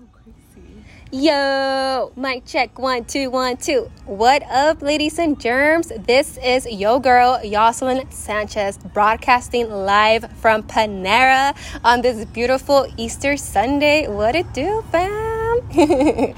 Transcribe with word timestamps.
so 0.00 0.06
crazy. 0.12 0.84
Yo, 1.10 2.12
mic 2.16 2.44
check 2.46 2.78
one, 2.78 3.04
two, 3.04 3.28
one, 3.30 3.56
two. 3.56 3.90
What 4.06 4.42
up, 4.50 4.80
ladies 4.80 5.18
and 5.18 5.38
germs? 5.38 5.92
This 6.06 6.38
is 6.38 6.66
yo 6.66 6.98
girl, 7.00 7.40
Yoselin 7.42 8.10
Sanchez, 8.12 8.78
broadcasting 8.78 9.70
live 9.70 10.30
from 10.38 10.62
Panera 10.62 11.54
on 11.84 12.02
this 12.02 12.24
beautiful 12.26 12.86
Easter 12.96 13.36
Sunday. 13.36 14.08
What 14.08 14.34
it 14.34 14.52
do, 14.54 14.82
fam? 14.90 15.60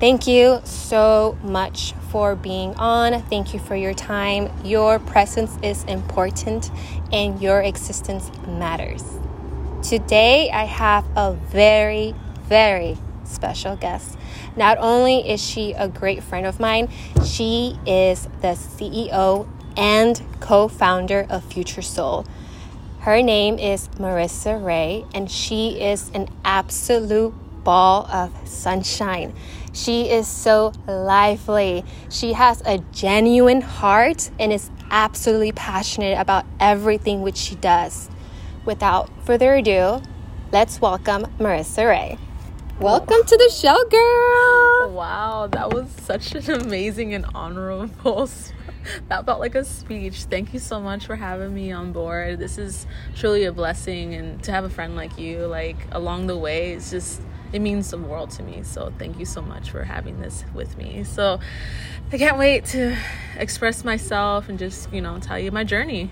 Thank 0.00 0.26
you 0.26 0.60
so 0.64 1.36
much 1.42 1.92
for 2.10 2.36
being 2.36 2.74
on. 2.74 3.20
Thank 3.24 3.52
you 3.52 3.60
for 3.60 3.76
your 3.76 3.94
time. 3.94 4.50
Your 4.64 4.98
presence 4.98 5.56
is 5.62 5.84
important 5.84 6.70
and 7.12 7.40
your 7.42 7.60
existence 7.62 8.30
matters. 8.46 9.02
Today, 9.82 10.50
I 10.50 10.64
have 10.64 11.04
a 11.16 11.32
very, 11.32 12.14
very 12.48 12.96
special 13.24 13.76
guest. 13.76 14.16
Not 14.56 14.78
only 14.78 15.28
is 15.28 15.42
she 15.42 15.72
a 15.72 15.88
great 15.88 16.22
friend 16.22 16.46
of 16.46 16.60
mine, 16.60 16.88
she 17.24 17.78
is 17.86 18.28
the 18.40 18.54
CEO 18.54 19.48
and 19.76 20.22
co 20.40 20.68
founder 20.68 21.26
of 21.28 21.44
Future 21.44 21.82
Soul. 21.82 22.24
Her 23.00 23.22
name 23.22 23.58
is 23.58 23.88
Marissa 23.98 24.64
Ray, 24.64 25.04
and 25.14 25.30
she 25.30 25.80
is 25.80 26.10
an 26.14 26.28
absolute 26.44 27.34
ball 27.62 28.06
of 28.06 28.32
sunshine. 28.48 29.34
She 29.72 30.10
is 30.10 30.26
so 30.26 30.72
lively. 30.86 31.84
She 32.08 32.32
has 32.32 32.62
a 32.64 32.78
genuine 32.92 33.60
heart 33.60 34.30
and 34.38 34.52
is 34.52 34.70
absolutely 34.90 35.52
passionate 35.52 36.18
about 36.18 36.46
everything 36.58 37.22
which 37.22 37.36
she 37.36 37.56
does 37.56 38.08
without 38.66 39.08
further 39.24 39.54
ado, 39.54 40.02
let's 40.52 40.80
welcome 40.80 41.22
Marissa 41.38 41.88
Ray. 41.88 42.18
Welcome 42.80 43.24
to 43.24 43.36
the 43.38 43.48
show, 43.48 43.74
girl. 43.88 44.92
Wow, 44.92 45.48
that 45.50 45.72
was 45.72 45.90
such 46.02 46.34
an 46.34 46.60
amazing 46.60 47.14
and 47.14 47.24
honorable. 47.34 48.28
That 49.08 49.26
felt 49.26 49.40
like 49.40 49.56
a 49.56 49.64
speech. 49.64 50.24
Thank 50.24 50.52
you 50.52 50.60
so 50.60 50.78
much 50.78 51.06
for 51.06 51.16
having 51.16 51.52
me 51.52 51.72
on 51.72 51.90
board. 51.92 52.38
This 52.38 52.56
is 52.56 52.86
truly 53.16 53.42
a 53.44 53.50
blessing, 53.50 54.14
and 54.14 54.40
to 54.44 54.52
have 54.52 54.62
a 54.62 54.70
friend 54.70 54.94
like 54.94 55.18
you, 55.18 55.46
like 55.46 55.76
along 55.90 56.28
the 56.28 56.36
way, 56.36 56.74
it's 56.74 56.90
just 56.92 57.20
it 57.52 57.60
means 57.60 57.90
the 57.90 57.98
world 57.98 58.30
to 58.32 58.42
me. 58.44 58.62
So 58.62 58.92
thank 58.98 59.18
you 59.18 59.24
so 59.24 59.40
much 59.42 59.70
for 59.70 59.82
having 59.82 60.20
this 60.20 60.44
with 60.54 60.76
me. 60.76 61.02
So 61.02 61.40
I 62.12 62.18
can't 62.18 62.38
wait 62.38 62.66
to 62.66 62.96
express 63.36 63.84
myself 63.84 64.48
and 64.48 64.56
just 64.58 64.92
you 64.92 65.00
know 65.00 65.18
tell 65.18 65.38
you 65.38 65.50
my 65.50 65.64
journey. 65.64 66.10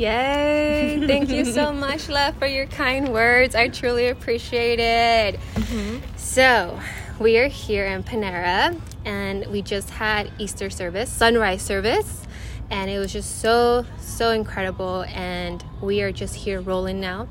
Yay! 0.00 1.04
Thank 1.06 1.28
you 1.28 1.44
so 1.44 1.72
much, 1.74 2.08
love, 2.08 2.34
for 2.38 2.46
your 2.46 2.64
kind 2.64 3.12
words. 3.12 3.54
I 3.54 3.68
truly 3.68 4.08
appreciate 4.08 4.80
it. 4.80 5.38
Mm-hmm. 5.54 5.98
So, 6.16 6.80
we 7.18 7.36
are 7.36 7.48
here 7.48 7.84
in 7.84 8.02
Panera 8.02 8.80
and 9.04 9.46
we 9.48 9.60
just 9.60 9.90
had 9.90 10.32
Easter 10.38 10.70
service, 10.70 11.12
sunrise 11.12 11.60
service, 11.60 12.26
and 12.70 12.90
it 12.90 12.98
was 12.98 13.12
just 13.12 13.40
so, 13.42 13.84
so 13.98 14.30
incredible. 14.30 15.02
And 15.02 15.62
we 15.82 16.00
are 16.00 16.12
just 16.12 16.34
here 16.34 16.62
rolling 16.62 16.98
now. 16.98 17.28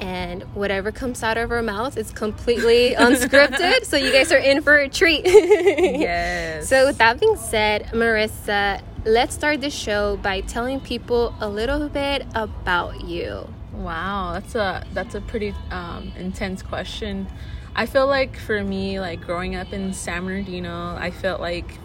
And 0.00 0.42
whatever 0.54 0.92
comes 0.92 1.22
out 1.22 1.36
of 1.36 1.50
our 1.50 1.60
mouths 1.60 1.98
is 1.98 2.12
completely 2.12 2.94
unscripted. 2.98 3.84
so, 3.84 3.98
you 3.98 4.10
guys 4.10 4.32
are 4.32 4.38
in 4.38 4.62
for 4.62 4.78
a 4.78 4.88
treat. 4.88 5.22
yes. 5.26 6.66
So, 6.66 6.86
with 6.86 6.96
that 6.96 7.20
being 7.20 7.36
said, 7.36 7.88
Marissa, 7.92 8.80
let's 9.06 9.36
start 9.36 9.60
the 9.60 9.70
show 9.70 10.16
by 10.16 10.40
telling 10.40 10.80
people 10.80 11.32
a 11.38 11.48
little 11.48 11.88
bit 11.88 12.26
about 12.34 13.04
you. 13.04 13.48
Wow, 13.72 14.32
that's 14.32 14.56
a 14.56 14.84
that's 14.94 15.14
a 15.14 15.20
pretty 15.20 15.54
um, 15.70 16.12
intense 16.18 16.60
question. 16.60 17.28
I 17.76 17.86
feel 17.86 18.08
like 18.08 18.36
for 18.36 18.64
me, 18.64 18.98
like 18.98 19.20
growing 19.20 19.54
up 19.54 19.72
in 19.72 19.92
San 19.92 20.24
Bernardino, 20.24 20.96
I 20.96 21.12
felt 21.12 21.40
like 21.40 21.78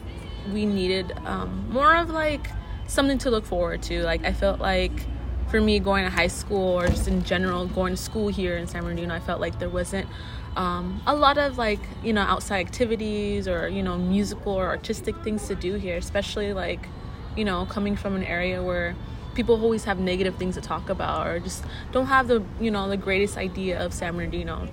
we 0.52 0.66
needed 0.66 1.14
um, 1.26 1.70
more 1.70 1.96
of 1.96 2.10
like 2.10 2.48
something 2.88 3.20
to 3.20 3.30
look 3.30 3.46
forward 3.46 3.84
to. 3.84 4.02
Like 4.04 4.26
I 4.26 4.34
felt 4.34 4.60
like 4.60 5.06
for 5.50 5.62
me 5.62 5.80
going 5.80 6.06
to 6.06 6.10
high 6.10 6.28
school 6.28 6.80
or 6.80 6.88
just 6.88 7.08
in 7.08 7.24
general 7.24 7.68
going 7.68 7.94
to 7.94 8.02
school 8.02 8.30
here 8.30 8.58
in 8.58 8.66
San 8.66 8.82
Bernardino, 8.82 9.14
I 9.14 9.20
felt 9.20 9.40
like 9.40 9.60
there 9.60 9.70
wasn't 9.70 10.08
um, 10.56 11.00
a 11.06 11.16
lot 11.16 11.38
of 11.38 11.60
like 11.60 11.82
you 12.04 12.14
know 12.14 12.22
outside 12.22 12.66
activities 12.66 13.48
or 13.48 13.68
you 13.68 13.84
know 13.84 13.96
musical 13.96 14.54
or 14.54 14.70
artistic 14.70 15.16
things 15.24 15.48
to 15.50 15.56
do 15.56 15.76
here, 15.76 15.98
especially 15.98 16.52
like 16.54 16.88
you 17.36 17.46
know, 17.46 17.66
coming 17.66 17.96
from 17.96 18.16
an 18.16 18.24
area 18.24 18.62
where 18.62 18.96
people 19.34 19.62
always 19.62 19.86
have 19.86 20.00
negative 20.00 20.36
things 20.36 20.56
to 20.56 20.62
talk 20.62 20.90
about 20.90 21.28
or 21.28 21.40
just 21.40 21.64
don't 21.92 22.08
have 22.08 22.28
the, 22.28 22.44
you 22.60 22.72
know, 22.72 22.90
the 22.90 22.98
greatest 22.98 23.38
idea 23.38 23.84
of 23.84 23.94
San 23.94 24.16
Bernardino. 24.16 24.68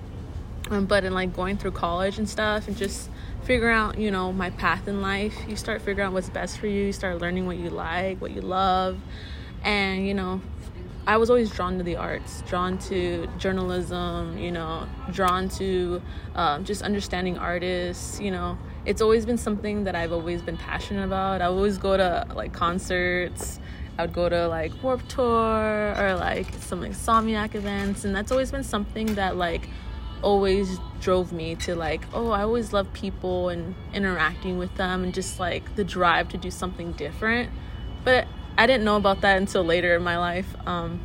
Um, 0.69 0.85
but 0.85 1.03
in 1.03 1.13
like 1.13 1.35
going 1.35 1.57
through 1.57 1.71
college 1.71 2.17
and 2.17 2.29
stuff 2.29 2.67
and 2.67 2.77
just 2.77 3.09
figuring 3.43 3.75
out, 3.75 3.97
you 3.97 4.11
know, 4.11 4.31
my 4.31 4.49
path 4.51 4.87
in 4.87 5.01
life, 5.01 5.35
you 5.47 5.55
start 5.55 5.81
figuring 5.81 6.07
out 6.07 6.13
what's 6.13 6.29
best 6.29 6.59
for 6.59 6.67
you, 6.67 6.87
you 6.87 6.93
start 6.93 7.19
learning 7.19 7.45
what 7.45 7.57
you 7.57 7.69
like, 7.69 8.21
what 8.21 8.31
you 8.31 8.41
love. 8.41 8.99
And, 9.63 10.07
you 10.07 10.13
know, 10.13 10.41
I 11.09 11.17
was 11.17 11.31
always 11.31 11.49
drawn 11.49 11.79
to 11.79 11.83
the 11.83 11.95
arts, 11.95 12.43
drawn 12.43 12.77
to 12.89 13.27
journalism, 13.39 14.37
you 14.37 14.51
know, 14.51 14.87
drawn 15.11 15.49
to 15.57 16.03
um, 16.35 16.65
just 16.65 16.83
understanding 16.83 17.35
artists, 17.35 18.19
you 18.19 18.29
know, 18.29 18.59
it's 18.85 19.01
always 19.01 19.25
been 19.25 19.39
something 19.39 19.85
that 19.85 19.95
I've 19.95 20.11
always 20.11 20.43
been 20.43 20.55
passionate 20.55 21.03
about. 21.03 21.41
I 21.41 21.45
always 21.45 21.79
go 21.79 21.97
to 21.97 22.27
like 22.35 22.53
concerts. 22.53 23.59
I 23.97 24.03
would 24.03 24.13
go 24.13 24.29
to 24.29 24.47
like 24.49 24.71
Warped 24.83 25.09
Tour 25.09 25.95
or 25.97 26.15
like 26.15 26.53
some 26.59 26.83
Insomniac 26.83 27.55
events, 27.55 28.05
and 28.05 28.15
that's 28.15 28.31
always 28.31 28.51
been 28.51 28.63
something 28.63 29.15
that 29.15 29.35
like 29.35 29.67
always 30.21 30.77
drove 31.01 31.33
me 31.33 31.55
to 31.55 31.75
like 31.75 32.01
oh 32.13 32.29
I 32.29 32.43
always 32.43 32.73
love 32.73 32.91
people 32.91 33.49
and 33.49 33.73
interacting 33.93 34.59
with 34.59 34.75
them 34.75 35.03
and 35.03 35.13
just 35.13 35.39
like 35.39 35.75
the 35.75 35.83
drive 35.83 36.29
to 36.29 36.37
do 36.37 36.51
something 36.51 36.91
different. 36.91 37.49
But 38.03 38.27
I 38.59 38.67
didn't 38.67 38.83
know 38.83 38.97
about 38.97 39.21
that 39.21 39.37
until 39.37 39.63
later 39.63 39.95
in 39.95 40.03
my 40.03 40.17
life. 40.17 40.53
Um, 40.65 40.99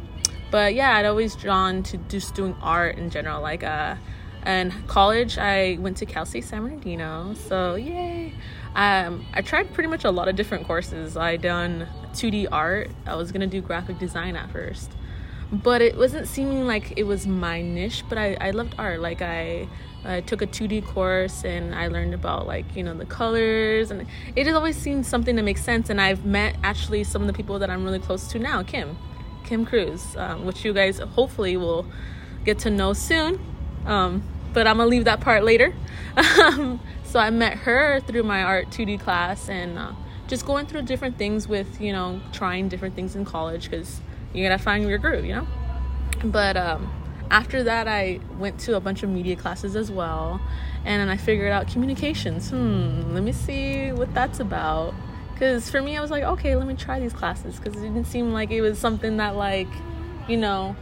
but 0.51 0.75
yeah, 0.75 0.97
I'd 0.97 1.07
always 1.07 1.37
drawn 1.37 1.85
to 1.85 1.99
just 1.99 2.35
doing 2.35 2.57
art 2.61 2.99
in 2.99 3.11
general, 3.11 3.41
like 3.41 3.63
uh 3.63 3.95
and 4.43 4.73
college, 4.89 5.39
I 5.39 5.79
went 5.81 5.97
to 5.99 6.07
Cal 6.07 6.27
State 6.27 6.45
San 6.45 6.63
Bernardino. 6.63 7.33
So 7.35 7.77
yay! 7.77 8.35
Um, 8.75 9.25
I 9.33 9.41
tried 9.41 9.73
pretty 9.73 9.89
much 9.89 10.05
a 10.05 10.11
lot 10.11 10.27
of 10.27 10.35
different 10.35 10.67
courses. 10.67 11.17
I 11.17 11.37
done 11.37 11.87
2D 12.13 12.49
art. 12.51 12.91
I 13.07 13.15
was 13.15 13.31
gonna 13.31 13.47
do 13.47 13.63
graphic 13.63 14.01
design 14.01 14.35
at 14.35 14.51
first, 14.51 14.91
but 15.53 15.81
it 15.81 15.97
wasn't 15.97 16.27
seeming 16.27 16.67
like 16.67 16.93
it 16.97 17.05
was 17.05 17.25
my 17.25 17.63
niche. 17.63 18.03
But 18.09 18.19
I, 18.19 18.37
I 18.41 18.51
loved 18.51 18.75
art. 18.79 18.99
Like 18.99 19.23
I 19.23 19.69
I 20.05 20.21
took 20.21 20.43
a 20.43 20.47
2D 20.47 20.87
course 20.87 21.45
and 21.45 21.75
I 21.75 21.89
learned 21.89 22.15
about 22.15 22.47
like 22.47 22.77
you 22.77 22.83
know 22.83 22.95
the 22.95 23.07
colors 23.07 23.91
and 23.91 24.07
it 24.37 24.47
has 24.47 24.55
always 24.55 24.77
seemed 24.77 25.07
something 25.07 25.37
that 25.37 25.43
makes 25.43 25.63
sense. 25.63 25.91
And 25.91 26.01
I've 26.01 26.25
met 26.25 26.57
actually 26.63 27.05
some 27.05 27.23
of 27.23 27.27
the 27.27 27.33
people 27.33 27.59
that 27.59 27.71
I'm 27.71 27.85
really 27.85 27.99
close 27.99 28.29
to 28.29 28.39
now, 28.39 28.63
Kim, 28.63 28.97
Kim 29.45 29.65
Cruz, 29.65 30.17
um, 30.17 30.45
which 30.45 30.65
you 30.65 30.73
guys 30.73 30.99
hopefully 30.99 31.57
will 31.57 31.87
get 32.45 32.59
to 32.61 32.71
know 32.71 32.93
soon. 32.93 33.41
Um, 33.87 34.23
but 34.53 34.67
I'm 34.67 34.77
gonna 34.77 34.89
leave 34.89 35.05
that 35.05 35.21
part 35.21 35.45
later. 35.45 35.75
Um, 36.17 36.81
so 37.03 37.21
I 37.21 37.31
met 37.31 37.59
her 37.59 38.01
through 38.01 38.25
my 38.25 38.43
art 38.43 38.71
2D 38.71 39.01
class 39.01 39.49
and 39.49 39.79
uh, 39.79 39.93
just 40.27 40.45
going 40.47 40.67
through 40.67 40.83
different 40.83 41.17
things 41.17 41.47
with, 41.47 41.81
you 41.81 41.93
know, 41.93 42.21
trying 42.33 42.69
different 42.69 42.97
things 42.97 43.15
in 43.15 43.25
college 43.25 43.71
because 43.71 44.01
you 44.33 44.43
gotta 44.43 44.63
find 44.63 44.89
your 44.89 44.99
groove, 44.99 45.25
you 45.25 45.35
know? 45.35 45.47
But 46.25 46.57
um, 46.57 46.91
after 47.31 47.63
that, 47.65 47.89
I 47.89 48.21
went 48.39 48.59
to 48.61 48.77
a 48.77 48.81
bunch 48.81 49.03
of 49.03 49.11
media 49.11 49.37
classes 49.37 49.77
as 49.77 49.91
well. 49.91 50.41
And 50.85 51.01
then 51.01 51.09
I 51.09 51.17
figured 51.17 51.53
out 51.53 51.69
communications. 51.69 52.51
Hmm, 52.51 53.15
let 53.15 53.23
me 53.23 53.33
see 53.33 53.93
what 53.93 54.13
that's 54.15 54.41
about. 54.41 54.95
Because 55.33 55.71
for 55.71 55.83
me, 55.83 55.97
I 55.97 56.01
was 56.01 56.11
like, 56.11 56.23
okay, 56.23 56.55
let 56.55 56.67
me 56.67 56.75
try 56.75 57.01
these 57.01 57.13
classes 57.13 57.59
because 57.59 57.75
it 57.77 57.83
didn't 57.83 58.07
seem 58.07 58.33
like 58.33 58.51
it 58.51 58.61
was 58.61 58.79
something 58.79 59.17
that, 59.17 59.35
like, 59.35 59.69
you 60.29 60.37
know, 60.37 60.77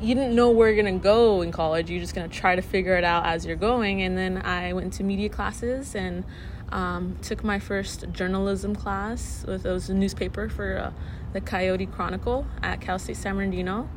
you 0.00 0.14
didn't 0.14 0.34
know 0.34 0.50
where 0.50 0.68
you're 0.70 0.82
gonna 0.82 0.98
go 0.98 1.42
in 1.42 1.52
college. 1.52 1.90
You're 1.90 2.00
just 2.00 2.14
gonna 2.14 2.28
try 2.28 2.56
to 2.56 2.62
figure 2.62 2.96
it 2.96 3.04
out 3.04 3.26
as 3.26 3.44
you're 3.44 3.56
going. 3.56 4.02
And 4.02 4.16
then 4.16 4.38
I 4.44 4.72
went 4.72 4.92
to 4.94 5.04
media 5.04 5.28
classes 5.28 5.94
and 5.94 6.24
um, 6.70 7.16
took 7.22 7.42
my 7.44 7.58
first 7.58 8.10
journalism 8.12 8.74
class 8.74 9.44
with 9.46 9.64
it 9.64 9.70
was 9.70 9.88
a 9.88 9.94
newspaper 9.94 10.48
for 10.48 10.78
uh, 10.78 10.90
the 11.32 11.40
Coyote 11.40 11.86
Chronicle 11.86 12.46
at 12.62 12.80
Cal 12.80 12.98
State 12.98 13.16
San 13.16 13.36
Bernardino. 13.36 13.88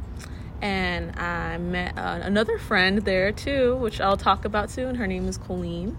And 0.62 1.18
I 1.20 1.58
met 1.58 1.98
uh, 1.98 2.20
another 2.22 2.58
friend 2.60 3.00
there 3.00 3.32
too, 3.32 3.76
which 3.78 4.00
I'll 4.00 4.18
talk 4.18 4.46
about 4.46 4.70
soon. 4.70 4.96
Her 4.96 5.08
name 5.08 5.28
is 5.28 5.38
Colleen 5.38 5.98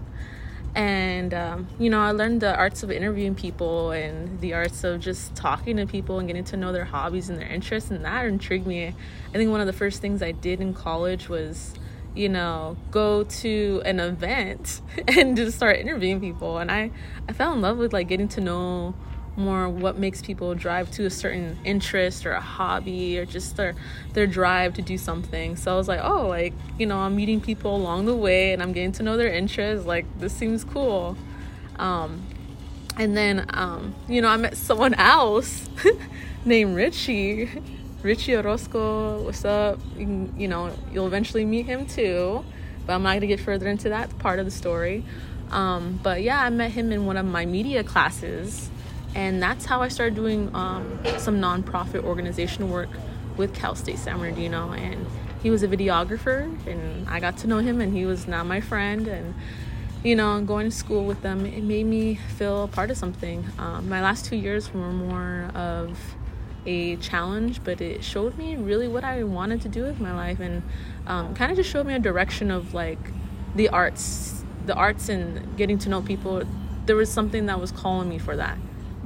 and 0.75 1.33
um, 1.33 1.67
you 1.79 1.89
know 1.89 1.99
i 1.99 2.11
learned 2.11 2.41
the 2.41 2.55
arts 2.55 2.81
of 2.81 2.89
interviewing 2.89 3.35
people 3.35 3.91
and 3.91 4.39
the 4.41 4.53
arts 4.53 4.83
of 4.83 4.99
just 4.99 5.35
talking 5.35 5.77
to 5.77 5.85
people 5.85 6.17
and 6.17 6.27
getting 6.27 6.43
to 6.43 6.57
know 6.57 6.71
their 6.71 6.85
hobbies 6.85 7.29
and 7.29 7.39
their 7.39 7.47
interests 7.47 7.91
and 7.91 8.03
that 8.03 8.25
intrigued 8.25 8.65
me 8.65 8.87
i 8.87 9.31
think 9.33 9.51
one 9.51 9.61
of 9.61 9.67
the 9.67 9.73
first 9.73 10.01
things 10.01 10.23
i 10.23 10.31
did 10.31 10.59
in 10.59 10.73
college 10.73 11.29
was 11.29 11.75
you 12.15 12.27
know 12.27 12.75
go 12.89 13.23
to 13.23 13.81
an 13.85 13.99
event 13.99 14.81
and 15.07 15.37
just 15.37 15.57
start 15.57 15.77
interviewing 15.77 16.19
people 16.19 16.57
and 16.57 16.71
i 16.71 16.89
i 17.29 17.33
fell 17.33 17.53
in 17.53 17.61
love 17.61 17.77
with 17.77 17.93
like 17.93 18.07
getting 18.07 18.27
to 18.27 18.41
know 18.41 18.95
more 19.35 19.67
what 19.67 19.97
makes 19.97 20.21
people 20.21 20.53
drive 20.53 20.91
to 20.91 21.05
a 21.05 21.09
certain 21.09 21.57
interest 21.63 22.25
or 22.25 22.33
a 22.33 22.41
hobby 22.41 23.17
or 23.17 23.25
just 23.25 23.55
their 23.57 23.75
their 24.13 24.27
drive 24.27 24.75
to 24.75 24.81
do 24.81 24.97
something. 24.97 25.55
So 25.55 25.73
I 25.73 25.75
was 25.75 25.87
like, 25.87 26.01
oh, 26.03 26.27
like 26.27 26.53
you 26.77 26.85
know, 26.85 26.97
I'm 26.97 27.15
meeting 27.15 27.41
people 27.41 27.75
along 27.75 28.05
the 28.05 28.15
way 28.15 28.53
and 28.53 28.61
I'm 28.61 28.73
getting 28.73 28.91
to 28.93 29.03
know 29.03 29.17
their 29.17 29.33
interests. 29.33 29.85
Like 29.85 30.05
this 30.19 30.33
seems 30.33 30.63
cool. 30.63 31.17
Um, 31.77 32.23
and 32.97 33.17
then 33.17 33.45
um, 33.49 33.95
you 34.07 34.21
know, 34.21 34.27
I 34.27 34.37
met 34.37 34.55
someone 34.55 34.93
else 34.93 35.67
named 36.45 36.75
Richie. 36.75 37.49
Richie 38.03 38.35
Orozco, 38.35 39.23
what's 39.23 39.45
up? 39.45 39.79
You, 39.97 40.05
can, 40.05 40.33
you 40.37 40.49
know, 40.49 40.75
you'll 40.91 41.07
eventually 41.07 41.45
meet 41.45 41.65
him 41.67 41.85
too, 41.85 42.43
but 42.85 42.93
I'm 42.93 43.03
not 43.03 43.13
gonna 43.13 43.27
get 43.27 43.39
further 43.39 43.69
into 43.69 43.87
that 43.89 44.19
part 44.19 44.39
of 44.39 44.45
the 44.45 44.51
story. 44.51 45.05
Um, 45.51 46.01
but 46.03 46.21
yeah, 46.21 46.43
I 46.43 46.49
met 46.49 46.71
him 46.71 46.91
in 46.91 47.05
one 47.05 47.15
of 47.15 47.25
my 47.25 47.45
media 47.45 47.81
classes 47.81 48.69
and 49.15 49.41
that's 49.41 49.65
how 49.65 49.81
I 49.81 49.89
started 49.89 50.15
doing 50.15 50.53
um, 50.55 50.99
some 51.17 51.39
nonprofit 51.39 52.03
organization 52.03 52.69
work 52.69 52.89
with 53.37 53.53
Cal 53.53 53.75
State 53.75 53.99
San 53.99 54.17
Bernardino. 54.19 54.71
And 54.71 55.05
he 55.41 55.49
was 55.49 55.61
a 55.61 55.67
videographer, 55.67 56.43
and 56.67 57.07
I 57.07 57.19
got 57.19 57.37
to 57.37 57.47
know 57.47 57.59
him, 57.59 57.81
and 57.81 57.95
he 57.95 58.05
was 58.05 58.27
now 58.27 58.43
my 58.43 58.61
friend. 58.61 59.07
And 59.07 59.35
you 60.03 60.15
know, 60.15 60.41
going 60.41 60.69
to 60.69 60.75
school 60.75 61.05
with 61.05 61.21
them, 61.21 61.45
it 61.45 61.63
made 61.63 61.85
me 61.85 62.15
feel 62.15 62.67
part 62.67 62.91
of 62.91 62.97
something. 62.97 63.45
Um, 63.57 63.87
my 63.87 64.01
last 64.01 64.25
two 64.25 64.35
years 64.35 64.73
were 64.73 64.91
more 64.91 65.49
of 65.53 65.97
a 66.65 66.95
challenge, 66.97 67.63
but 67.63 67.81
it 67.81 68.03
showed 68.03 68.37
me 68.37 68.55
really 68.55 68.87
what 68.87 69.03
I 69.03 69.23
wanted 69.23 69.61
to 69.61 69.69
do 69.69 69.83
with 69.83 69.99
my 69.99 70.13
life, 70.13 70.39
and 70.39 70.63
um, 71.07 71.35
kind 71.35 71.51
of 71.51 71.57
just 71.57 71.69
showed 71.69 71.85
me 71.85 71.93
a 71.93 71.99
direction 71.99 72.49
of 72.49 72.73
like 72.73 72.99
the 73.55 73.69
arts, 73.69 74.43
the 74.65 74.73
arts, 74.73 75.07
and 75.07 75.55
getting 75.55 75.77
to 75.79 75.89
know 75.89 76.01
people. 76.01 76.41
There 76.85 76.95
was 76.95 77.11
something 77.11 77.45
that 77.45 77.61
was 77.61 77.71
calling 77.71 78.09
me 78.09 78.17
for 78.17 78.35
that 78.35 78.57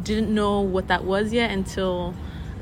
didn't 0.08 0.34
know 0.34 0.62
what 0.62 0.88
that 0.88 1.04
was 1.04 1.34
yet 1.34 1.52
until 1.52 2.14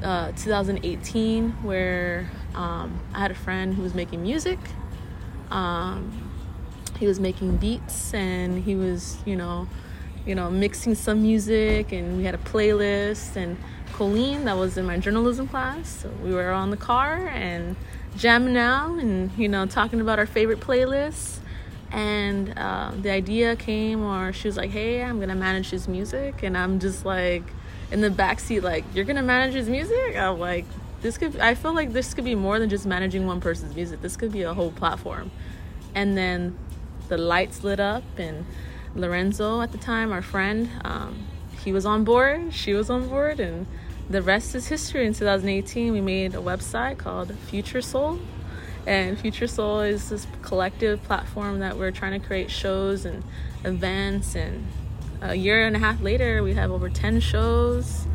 uh, 0.04 0.32
2018, 0.34 1.52
where 1.64 2.30
um, 2.54 3.00
I 3.14 3.20
had 3.20 3.32
a 3.32 3.36
friend 3.36 3.74
who 3.74 3.84
was 3.84 3.94
making 3.94 4.24
music. 4.24 4.60
Um, 5.52 6.32
he 7.00 7.08
was 7.08 7.20
making 7.20 7.58
beats 7.58 8.14
and 8.14 8.64
he 8.64 8.76
was, 8.76 9.18
you 9.26 9.36
know, 9.36 9.68
you 10.26 10.34
know, 10.34 10.50
mixing 10.50 10.96
some 10.96 11.22
music, 11.22 11.92
and 11.92 12.18
we 12.18 12.24
had 12.24 12.34
a 12.34 12.40
playlist. 12.40 13.36
And 13.36 13.58
Colleen, 13.94 14.46
that 14.46 14.58
was 14.58 14.76
in 14.76 14.86
my 14.86 14.98
journalism 14.98 15.48
class, 15.48 16.02
so 16.02 16.10
we 16.24 16.34
were 16.34 16.52
on 16.52 16.72
the 16.72 16.78
car 16.78 17.28
and 17.28 17.76
jamming 18.18 18.58
out, 18.58 18.98
and 18.98 19.32
you 19.38 19.48
know, 19.48 19.68
talking 19.68 20.02
about 20.02 20.18
our 20.18 20.26
favorite 20.26 20.60
playlists 20.60 21.40
and 21.96 22.54
uh, 22.58 22.92
the 23.02 23.10
idea 23.10 23.56
came 23.56 24.04
or 24.04 24.34
she 24.34 24.50
was 24.50 24.58
like 24.58 24.70
hey 24.70 25.02
i'm 25.02 25.20
gonna 25.20 25.34
manage 25.34 25.70
his 25.70 25.88
music. 25.88 26.44
And 26.44 26.58
i'm 26.58 26.78
just 26.80 27.06
like 27.06 27.44
in 27.90 28.02
the 28.02 28.10
backseat 28.10 28.62
like 28.62 28.84
you're 28.94 29.06
gonna 29.06 29.24
manage 29.24 29.54
his 29.56 29.70
music? 29.70 30.16
I'm 30.16 30.38
like 30.38 30.66
this 31.02 31.18
could 31.18 31.40
i 31.40 31.56
feel 31.56 31.74
like 31.74 31.94
this 31.94 32.14
could 32.14 32.26
be 32.26 32.36
more 32.36 32.60
than 32.60 32.70
just 32.70 32.86
managing 32.86 33.26
one 33.26 33.40
person's 33.40 33.74
music. 33.76 34.02
This 34.02 34.18
could 34.18 34.34
be 34.34 34.44
a 34.44 34.54
whole 34.54 34.72
platform. 34.72 35.32
And 35.96 36.18
then 36.18 36.58
the 37.08 37.18
lights 37.18 37.64
lit 37.64 37.80
up 37.80 38.04
and 38.18 38.46
lorenzo 38.94 39.62
at 39.62 39.72
the 39.72 39.78
time 39.78 40.12
our 40.12 40.22
friend 40.22 40.70
um, 40.84 41.26
he 41.64 41.72
was 41.72 41.86
on 41.86 42.04
board 42.04 42.54
she 42.54 42.74
was 42.74 42.90
on 42.90 43.08
board 43.08 43.40
and 43.40 43.68
the 44.08 44.22
rest 44.22 44.54
is 44.54 44.68
history. 44.68 45.08
In 45.08 45.14
2018 45.14 45.94
we 45.94 46.02
made 46.02 46.36
a 46.36 46.40
website 46.40 46.98
called 46.98 47.34
future 47.50 47.82
soul 47.82 48.20
and 48.86 49.20
Future 49.20 49.48
Soul 49.48 49.82
is 49.82 50.10
this 50.10 50.28
collective 50.42 51.02
platform 51.04 51.60
that 51.60 51.78
we're 51.78 51.92
trying 51.92 52.20
to 52.20 52.26
create 52.26 52.52
shows 52.52 53.06
and 53.06 53.24
events. 53.64 54.36
And 54.36 54.68
a 55.22 55.36
year 55.36 55.66
and 55.66 55.76
a 55.76 55.80
half 55.80 56.02
later, 56.02 56.44
we 56.44 56.54
have 56.54 56.72
over 56.72 56.90
10 56.90 57.20
shows, 57.20 58.06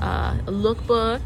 uh, 0.00 0.36
a 0.46 0.50
lookbook, 0.50 1.20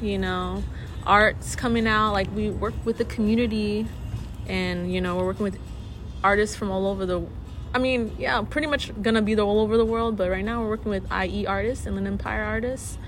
you 0.00 0.18
know, 0.18 0.62
arts 1.06 1.54
coming 1.54 1.86
out. 1.86 2.12
Like 2.12 2.34
we 2.34 2.50
work 2.50 2.74
with 2.84 2.98
the 2.98 3.04
community, 3.04 3.86
and 4.46 4.92
you 4.92 5.00
know, 5.00 5.16
we're 5.16 5.26
working 5.26 5.44
with 5.44 5.58
artists 6.24 6.56
from 6.56 6.70
all 6.70 6.86
over 6.86 7.06
the 7.06 7.26
I 7.72 7.78
mean, 7.78 8.16
yeah, 8.18 8.42
pretty 8.42 8.66
much 8.66 8.90
gonna 9.00 9.22
be 9.22 9.34
the 9.34 9.42
all 9.42 9.60
over 9.60 9.76
the 9.76 9.84
world, 9.84 10.16
but 10.16 10.28
right 10.28 10.44
now 10.44 10.60
we're 10.60 10.70
working 10.70 10.90
with 10.90 11.06
IE 11.12 11.46
artists, 11.46 11.86
Inland 11.86 12.08
Empire 12.08 12.42
artists, 12.42 12.98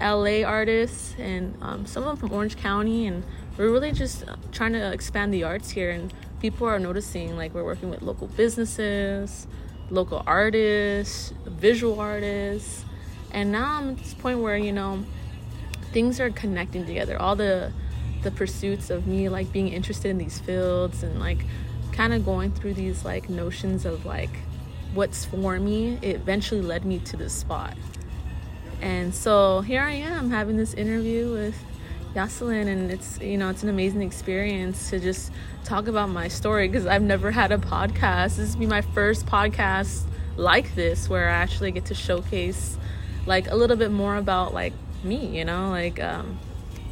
LA 0.00 0.42
artists, 0.42 1.14
and 1.18 1.54
um, 1.60 1.86
some 1.86 2.02
of 2.02 2.08
them 2.08 2.16
from 2.16 2.32
Orange 2.32 2.56
County, 2.56 3.06
and 3.06 3.24
we're 3.56 3.70
really 3.70 3.92
just 3.92 4.24
trying 4.52 4.72
to 4.72 4.92
expand 4.92 5.32
the 5.32 5.44
arts 5.44 5.70
here 5.70 5.90
and 5.90 6.12
people 6.40 6.66
are 6.66 6.78
noticing 6.78 7.36
like 7.36 7.54
we're 7.54 7.64
working 7.64 7.90
with 7.90 8.02
local 8.02 8.26
businesses 8.28 9.46
local 9.90 10.22
artists 10.26 11.32
visual 11.46 12.00
artists 12.00 12.84
and 13.32 13.50
now 13.52 13.76
i'm 13.78 13.90
at 13.90 13.98
this 13.98 14.14
point 14.14 14.38
where 14.40 14.56
you 14.56 14.72
know 14.72 15.04
things 15.96 16.20
are 16.20 16.28
connecting 16.28 16.84
together. 16.84 17.18
All 17.18 17.36
the 17.36 17.72
the 18.22 18.30
pursuits 18.30 18.90
of 18.90 19.06
me 19.06 19.30
like 19.30 19.50
being 19.50 19.68
interested 19.68 20.10
in 20.10 20.18
these 20.18 20.38
fields 20.38 21.02
and 21.02 21.18
like 21.18 21.38
kind 21.92 22.12
of 22.12 22.22
going 22.22 22.52
through 22.52 22.74
these 22.74 23.02
like 23.02 23.30
notions 23.30 23.86
of 23.86 24.04
like 24.04 24.28
what's 24.92 25.24
for 25.24 25.58
me 25.58 25.98
it 26.02 26.16
eventually 26.16 26.60
led 26.60 26.84
me 26.84 26.98
to 26.98 27.16
this 27.16 27.32
spot. 27.32 27.74
And 28.82 29.14
so 29.14 29.62
here 29.62 29.80
i 29.80 29.92
am 29.92 30.30
having 30.30 30.58
this 30.58 30.74
interview 30.74 31.32
with 31.32 31.56
Yoselyn, 32.16 32.66
and 32.66 32.90
it's 32.90 33.20
you 33.20 33.36
know 33.36 33.50
it's 33.50 33.62
an 33.62 33.68
amazing 33.68 34.00
experience 34.00 34.88
to 34.88 34.98
just 34.98 35.30
talk 35.64 35.86
about 35.86 36.08
my 36.08 36.28
story 36.28 36.66
because 36.66 36.86
I've 36.86 37.02
never 37.02 37.30
had 37.30 37.52
a 37.52 37.58
podcast. 37.58 38.36
This 38.36 38.54
will 38.54 38.60
be 38.60 38.66
my 38.66 38.80
first 38.80 39.26
podcast 39.26 40.04
like 40.36 40.74
this 40.74 41.10
where 41.10 41.28
I 41.28 41.34
actually 41.34 41.72
get 41.72 41.84
to 41.86 41.94
showcase 41.94 42.78
like 43.26 43.50
a 43.50 43.54
little 43.54 43.76
bit 43.76 43.90
more 43.90 44.16
about 44.16 44.54
like 44.54 44.72
me, 45.04 45.36
you 45.36 45.44
know, 45.44 45.68
like 45.68 46.02
um, 46.02 46.38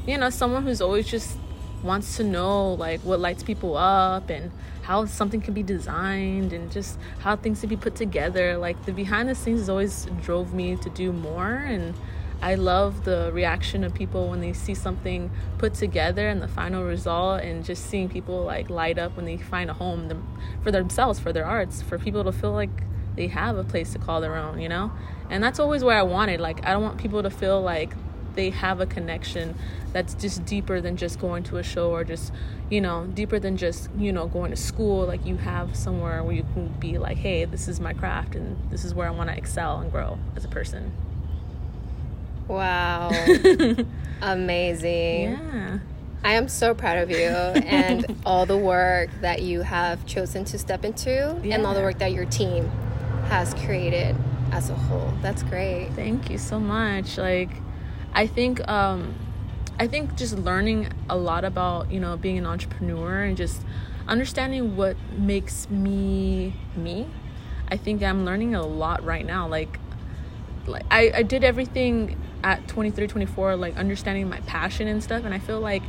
you 0.06 0.19
know 0.19 0.29
someone 0.29 0.62
who's 0.62 0.82
always 0.82 1.06
just 1.09 1.38
wants 1.82 2.19
to 2.19 2.25
know 2.25 2.75
like 2.75 3.00
what 3.00 3.19
lights 3.19 3.43
people 3.43 3.79
up 3.79 4.29
and 4.29 4.50
how 4.82 5.06
something 5.06 5.41
can 5.41 5.55
be 5.55 5.62
designed 5.62 6.53
and 6.53 6.71
just 6.71 6.99
how 7.21 7.35
things 7.35 7.61
can 7.61 7.71
be 7.71 7.76
put 7.76 7.94
together. 7.94 8.59
Like 8.59 8.85
the 8.85 8.93
behind 8.93 9.31
the 9.31 9.35
scenes 9.35 9.61
has 9.61 9.71
always 9.71 10.06
drove 10.21 10.53
me 10.53 10.76
to 10.76 10.91
do 10.91 11.12
more 11.12 11.55
and 11.55 11.94
I 12.43 12.57
love 12.57 13.05
the 13.05 13.31
reaction 13.33 13.85
of 13.85 13.95
people 13.95 14.29
when 14.29 14.41
they 14.41 14.53
see 14.53 14.75
something 14.75 15.31
put 15.57 15.75
together 15.75 16.29
and 16.29 16.43
the 16.43 16.49
final 16.49 16.85
result, 16.85 17.43
and 17.43 17.65
just 17.65 17.87
seeing 17.87 18.09
people 18.09 18.45
like 18.45 18.69
light 18.69 18.99
up 18.99 19.17
when 19.17 19.25
they 19.25 19.39
find 19.39 19.71
a 19.71 19.75
home 19.75 20.27
for 20.63 20.71
themselves, 20.71 21.19
for 21.19 21.33
their 21.33 21.47
arts, 21.47 21.81
for 21.81 21.99
people 21.99 22.23
to 22.25 22.33
feel 22.33 22.53
like 22.53 22.71
they 23.17 23.29
have 23.29 23.57
a 23.57 23.65
place 23.65 23.93
to 23.93 23.99
call 23.99 24.21
their 24.21 24.37
own, 24.37 24.61
you 24.61 24.69
know? 24.69 24.93
And 25.31 25.43
that's 25.43 25.59
always 25.59 25.83
where 25.83 25.97
I 25.97 26.03
wanted. 26.03 26.41
Like, 26.41 26.67
I 26.67 26.73
don't 26.73 26.83
want 26.83 26.99
people 26.99 27.23
to 27.23 27.31
feel 27.31 27.63
like 27.63 27.95
they 28.35 28.51
have 28.51 28.81
a 28.81 28.87
connection 28.87 29.55
that's 29.93 30.15
just 30.15 30.45
deeper 30.45 30.81
than 30.81 30.97
just 30.97 31.21
going 31.21 31.45
to 31.45 31.59
a 31.59 31.63
show 31.63 31.91
or 31.93 32.03
just, 32.03 32.33
you 32.69 32.81
know, 32.81 33.07
deeper 33.07 33.39
than 33.39 33.57
just, 33.57 33.89
you 33.97 34.13
know, 34.13 34.27
going 34.27 34.51
to 34.51 34.57
school. 34.57 35.07
Like, 35.07 35.25
you 35.25 35.37
have 35.37 35.77
somewhere 35.77 36.23
where 36.23 36.35
you 36.35 36.43
can 36.53 36.69
be 36.81 36.99
like, 36.99 37.17
hey, 37.17 37.45
this 37.45 37.69
is 37.69 37.81
my 37.81 37.95
craft 37.95 38.35
and 38.35 38.59
this 38.71 38.85
is 38.85 38.93
where 38.93 39.07
I 39.07 39.12
want 39.12 39.31
to 39.31 39.37
excel 39.37 39.79
and 39.79 39.91
grow 39.91 40.19
as 40.37 40.45
a 40.45 40.49
person. 40.49 40.93
Wow. 42.49 43.11
Amazing. 44.23 45.33
Yeah. 45.33 45.79
I 46.25 46.35
am 46.35 46.49
so 46.49 46.75
proud 46.75 46.97
of 46.99 47.11
you 47.11 47.19
and 47.19 48.17
all 48.27 48.47
the 48.47 48.57
work 48.57 49.11
that 49.21 49.43
you 49.43 49.61
have 49.61 50.07
chosen 50.07 50.45
to 50.47 50.59
step 50.59 50.85
into 50.85 51.39
yeah. 51.43 51.55
and 51.55 51.67
all 51.67 51.75
the 51.75 51.83
work 51.83 51.99
that 51.99 52.13
your 52.13 52.25
team 52.25 52.71
has 53.27 53.53
created 53.55 54.17
as 54.51 54.71
a 54.71 54.75
whole. 54.75 55.13
That's 55.21 55.43
great. 55.43 55.91
Thank 55.91 56.31
you 56.31 56.39
so 56.39 56.59
much. 56.59 57.19
Like 57.19 57.51
I 58.15 58.27
think 58.27 58.67
um 58.69 59.15
I 59.79 59.87
think 59.87 60.17
just 60.17 60.39
learning 60.39 60.89
a 61.11 61.17
lot 61.17 61.45
about, 61.45 61.91
you 61.91 62.01
know, 62.01 62.17
being 62.17 62.39
an 62.39 62.47
entrepreneur 62.47 63.25
and 63.25 63.37
just 63.37 63.61
understanding 64.09 64.77
what 64.77 64.97
makes 65.19 65.69
me 65.69 66.55
me. 66.77 67.07
I 67.69 67.77
think 67.77 68.03
I'm 68.03 68.25
learning 68.25 68.55
a 68.55 68.63
lot 68.63 69.05
right 69.05 69.27
now. 69.27 69.47
Like 69.47 69.79
like 70.67 70.85
I, 70.91 71.13
I 71.17 71.23
did 71.23 71.45
everything 71.45 72.19
at 72.45 72.67
23 72.69 73.09
24 73.09 73.57
like 73.57 73.77
understanding 73.77 74.29
my 74.29 74.41
passion 74.41 74.87
and 74.87 75.03
stuff 75.03 75.25
and 75.25 75.35
i 75.35 75.39
feel 75.39 75.59
like 75.59 75.83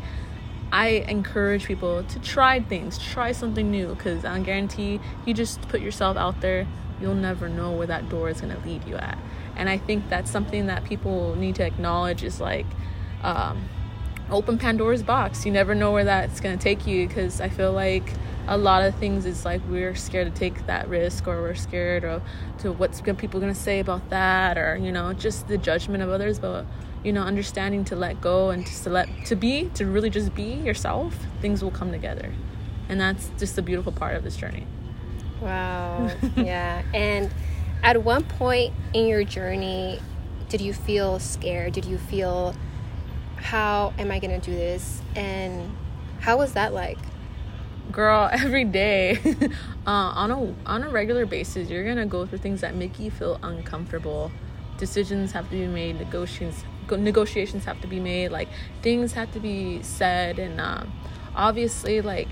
i 0.72 0.88
encourage 1.08 1.66
people 1.66 2.04
to 2.06 2.18
try 2.20 2.60
things 2.60 2.98
try 2.98 3.32
something 3.32 3.70
new 3.70 3.94
because 3.94 4.26
i 4.26 4.40
guarantee 4.40 5.00
you 5.26 5.34
just 5.34 5.62
put 5.70 5.82
yourself 5.82 6.18
out 6.18 6.42
there 6.42 6.66
you'll 7.00 7.16
never 7.16 7.50
know 7.50 7.72
where 7.72 7.88
that 7.88 8.10
door 8.10 8.30
is 8.30 8.42
going 8.42 8.56
to 8.56 8.68
lead 8.68 8.86
you 8.88 8.96
at. 8.96 9.18
And 9.56 9.70
i 9.70 9.78
think 9.78 10.10
that's 10.10 10.32
something 10.32 10.68
that 10.68 10.84
people 10.86 11.36
need 11.36 11.56
to 11.56 11.66
acknowledge 11.66 12.24
is 12.24 12.40
like 12.40 12.66
um, 13.22 13.68
open 14.30 14.58
pandora's 14.58 15.04
box. 15.04 15.46
You 15.46 15.52
never 15.52 15.74
know 15.74 15.92
where 15.92 16.04
that's 16.04 16.40
going 16.40 16.58
to 16.58 16.64
take 16.64 16.86
you 16.88 17.08
because 17.08 17.42
i 17.42 17.50
feel 17.50 17.72
like 17.72 18.12
a 18.48 18.58
lot 18.58 18.84
of 18.84 18.96
things 18.96 19.26
is 19.26 19.46
like 19.46 19.62
we're 19.70 19.96
scared 19.96 20.32
to 20.32 20.40
take 20.40 20.66
that 20.68 20.88
risk 20.88 21.28
or 21.28 21.42
we're 21.42 21.56
scared 21.56 22.04
of 22.04 22.22
to 22.60 22.72
what's 22.72 23.02
people 23.02 23.40
going 23.40 23.54
to 23.54 23.60
say 23.60 23.80
about 23.80 24.10
that 24.10 24.58
or 24.58 24.78
you 24.78 24.92
know 24.92 25.14
just 25.14 25.48
the 25.48 25.58
judgment 25.58 26.04
of 26.04 26.10
others 26.10 26.40
but 26.40 26.66
you 27.04 27.12
know 27.12 27.22
understanding 27.22 27.84
to 27.84 27.96
let 27.96 28.20
go 28.22 28.50
and 28.50 28.66
to 28.66 28.90
let 28.90 29.08
to 29.26 29.36
be 29.36 29.70
to 29.74 29.86
really 29.86 30.10
just 30.10 30.34
be 30.36 30.44
yourself 30.44 31.16
things 31.42 31.64
will 31.64 31.72
come 31.72 31.92
together 31.92 32.32
and 32.90 33.00
that's 33.00 33.32
just 33.38 33.56
the 33.56 33.62
beautiful 33.62 33.92
part 33.92 34.16
of 34.16 34.24
this 34.24 34.36
journey 34.36 34.66
wow 35.42 36.10
yeah 36.36 36.84
and 36.94 37.32
at 37.84 38.04
one 38.04 38.24
point 38.24 38.74
in 38.94 39.08
your 39.08 39.24
journey 39.24 40.00
did 40.50 40.62
you 40.62 40.74
feel 40.74 41.20
scared? 41.20 41.74
Did 41.74 41.86
you 41.86 41.98
feel 41.98 42.56
how 43.38 43.94
am 43.98 44.12
I 44.12 44.20
gonna 44.20 44.40
do 44.40 44.54
this? 44.54 45.02
And 45.16 45.76
how 46.20 46.38
was 46.38 46.54
that 46.54 46.74
like? 46.74 46.98
Girl, 47.92 48.30
every 48.34 48.64
day, 48.66 49.20
uh, 49.88 49.90
on 49.90 50.32
a 50.32 50.56
on 50.70 50.84
a 50.84 50.90
regular 50.90 51.26
basis, 51.26 51.70
you're 51.70 51.86
gonna 51.86 52.06
go 52.06 52.26
through 52.26 52.40
things 52.40 52.62
that 52.62 52.76
make 52.76 53.00
you 53.00 53.12
feel 53.12 53.40
uncomfortable. 53.44 54.32
Decisions 54.78 55.32
have 55.32 55.46
to 55.50 55.56
be 55.56 55.68
made. 55.68 56.00
Negotiations 56.00 56.64
negotiations 56.92 57.66
have 57.66 57.80
to 57.82 57.88
be 57.88 58.00
made. 58.00 58.30
Like 58.30 58.50
things 58.82 59.14
have 59.14 59.32
to 59.34 59.40
be 59.40 59.82
said, 59.84 60.40
and 60.40 60.60
um, 60.60 60.92
obviously, 61.36 62.02
like 62.02 62.30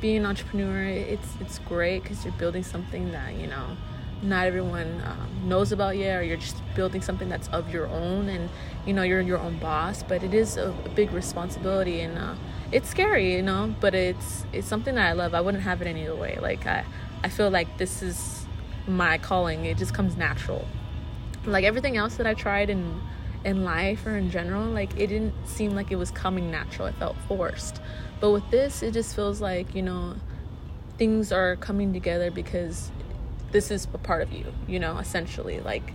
being 0.00 0.18
an 0.18 0.26
entrepreneur, 0.26 0.82
it's 0.84 1.28
it's 1.40 1.58
great 1.60 2.02
because 2.02 2.24
you're 2.24 2.34
building 2.34 2.62
something 2.62 3.12
that 3.12 3.34
you 3.34 3.46
know 3.46 3.76
not 4.20 4.46
everyone 4.46 5.00
um, 5.06 5.48
knows 5.48 5.70
about 5.70 5.96
yet 5.96 6.18
or 6.18 6.22
you're 6.24 6.36
just 6.36 6.56
building 6.74 7.00
something 7.00 7.28
that's 7.28 7.46
of 7.48 7.72
your 7.72 7.86
own 7.86 8.28
and 8.28 8.50
you 8.84 8.92
know 8.92 9.02
you're 9.02 9.20
your 9.20 9.38
own 9.38 9.56
boss 9.60 10.02
but 10.02 10.24
it 10.24 10.34
is 10.34 10.56
a, 10.56 10.74
a 10.84 10.88
big 10.88 11.12
responsibility 11.12 12.00
and 12.00 12.18
uh, 12.18 12.34
it's 12.70 12.88
scary 12.88 13.34
you 13.34 13.42
know 13.42 13.74
but 13.80 13.94
it's 13.94 14.44
it's 14.52 14.66
something 14.66 14.94
that 14.94 15.08
i 15.08 15.12
love. 15.12 15.34
I 15.34 15.40
wouldn't 15.40 15.62
have 15.62 15.80
it 15.82 15.86
any 15.86 16.06
other 16.06 16.16
way. 16.16 16.38
Like 16.40 16.66
i 16.66 16.84
i 17.24 17.28
feel 17.28 17.50
like 17.50 17.78
this 17.78 18.02
is 18.02 18.46
my 18.86 19.18
calling. 19.18 19.66
It 19.66 19.76
just 19.76 19.92
comes 19.92 20.16
natural. 20.16 20.66
Like 21.44 21.64
everything 21.64 21.96
else 21.96 22.16
that 22.16 22.26
i 22.26 22.34
tried 22.34 22.70
in 22.70 23.00
in 23.44 23.64
life 23.64 24.04
or 24.04 24.16
in 24.16 24.30
general 24.30 24.66
like 24.66 24.90
it 24.98 25.06
didn't 25.06 25.32
seem 25.46 25.74
like 25.74 25.90
it 25.90 25.96
was 25.96 26.10
coming 26.10 26.50
natural. 26.50 26.88
It 26.88 26.94
felt 26.96 27.16
forced. 27.28 27.80
But 28.20 28.30
with 28.30 28.50
this 28.50 28.82
it 28.82 28.92
just 28.92 29.14
feels 29.14 29.40
like 29.40 29.74
you 29.74 29.82
know 29.82 30.16
things 30.98 31.30
are 31.32 31.56
coming 31.56 31.92
together 31.92 32.30
because 32.30 32.90
this 33.52 33.70
is 33.70 33.86
a 33.94 33.98
part 33.98 34.22
of 34.22 34.32
you, 34.32 34.52
you 34.66 34.78
know, 34.78 34.98
essentially. 34.98 35.60
Like 35.60 35.92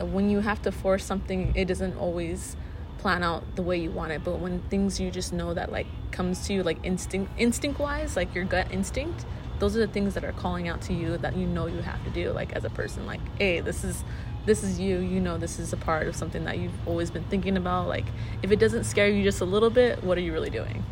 when 0.00 0.28
you 0.30 0.40
have 0.40 0.62
to 0.62 0.72
force 0.72 1.04
something, 1.04 1.52
it 1.56 1.66
doesn't 1.66 1.96
always 1.96 2.56
plan 3.04 3.22
out 3.22 3.44
the 3.54 3.60
way 3.60 3.76
you 3.76 3.90
want 3.90 4.12
it. 4.12 4.24
But 4.24 4.38
when 4.38 4.60
things 4.70 4.98
you 4.98 5.10
just 5.10 5.30
know 5.30 5.52
that 5.52 5.70
like 5.70 5.86
comes 6.10 6.46
to 6.46 6.54
you 6.54 6.62
like 6.62 6.78
instinct 6.82 7.30
instinct 7.36 7.78
wise, 7.78 8.16
like 8.16 8.34
your 8.34 8.46
gut 8.46 8.66
instinct, 8.70 9.26
those 9.58 9.76
are 9.76 9.80
the 9.80 9.92
things 9.92 10.14
that 10.14 10.24
are 10.24 10.32
calling 10.32 10.68
out 10.68 10.80
to 10.82 10.94
you 10.94 11.18
that 11.18 11.36
you 11.36 11.46
know 11.46 11.66
you 11.66 11.82
have 11.82 12.02
to 12.04 12.10
do, 12.10 12.30
like 12.30 12.54
as 12.54 12.64
a 12.64 12.70
person, 12.70 13.04
like, 13.04 13.20
hey, 13.36 13.60
this 13.60 13.84
is 13.84 14.02
this 14.46 14.64
is 14.64 14.80
you, 14.80 15.00
you 15.00 15.20
know 15.20 15.36
this 15.36 15.58
is 15.58 15.74
a 15.74 15.76
part 15.76 16.08
of 16.08 16.16
something 16.16 16.44
that 16.44 16.56
you've 16.56 16.88
always 16.88 17.10
been 17.10 17.24
thinking 17.24 17.58
about. 17.58 17.88
Like 17.88 18.06
if 18.42 18.50
it 18.50 18.58
doesn't 18.58 18.84
scare 18.84 19.10
you 19.10 19.22
just 19.22 19.42
a 19.42 19.44
little 19.44 19.70
bit, 19.70 20.02
what 20.02 20.16
are 20.16 20.22
you 20.22 20.32
really 20.32 20.48
doing? 20.48 20.82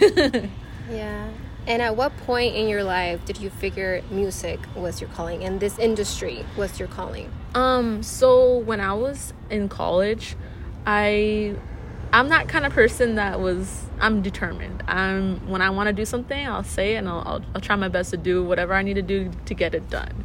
yeah. 0.90 1.28
And 1.68 1.80
at 1.80 1.94
what 1.94 2.16
point 2.26 2.56
in 2.56 2.66
your 2.66 2.82
life 2.82 3.24
did 3.24 3.38
you 3.38 3.48
figure 3.48 4.02
music 4.10 4.58
was 4.74 5.00
your 5.00 5.10
calling 5.10 5.44
and 5.44 5.60
this 5.60 5.78
industry 5.78 6.44
was 6.56 6.80
your 6.80 6.88
calling? 6.88 7.30
Um, 7.54 8.02
so 8.02 8.58
when 8.58 8.80
I 8.80 8.94
was 8.94 9.32
in 9.50 9.68
college, 9.68 10.34
I 10.86 11.54
I'm 12.12 12.28
that 12.28 12.48
kind 12.48 12.66
of 12.66 12.72
person 12.72 13.14
that 13.16 13.40
was 13.40 13.84
I'm 14.00 14.22
determined. 14.22 14.82
I'm 14.88 15.48
when 15.48 15.62
I 15.62 15.70
want 15.70 15.88
to 15.88 15.92
do 15.92 16.04
something, 16.04 16.46
I'll 16.46 16.64
say 16.64 16.94
it 16.94 16.96
and 16.96 17.08
I'll, 17.08 17.22
I'll, 17.26 17.44
I'll 17.54 17.60
try 17.60 17.76
my 17.76 17.88
best 17.88 18.10
to 18.10 18.16
do 18.16 18.44
whatever 18.44 18.74
I 18.74 18.82
need 18.82 18.94
to 18.94 19.02
do 19.02 19.30
to 19.46 19.54
get 19.54 19.74
it 19.74 19.88
done. 19.90 20.24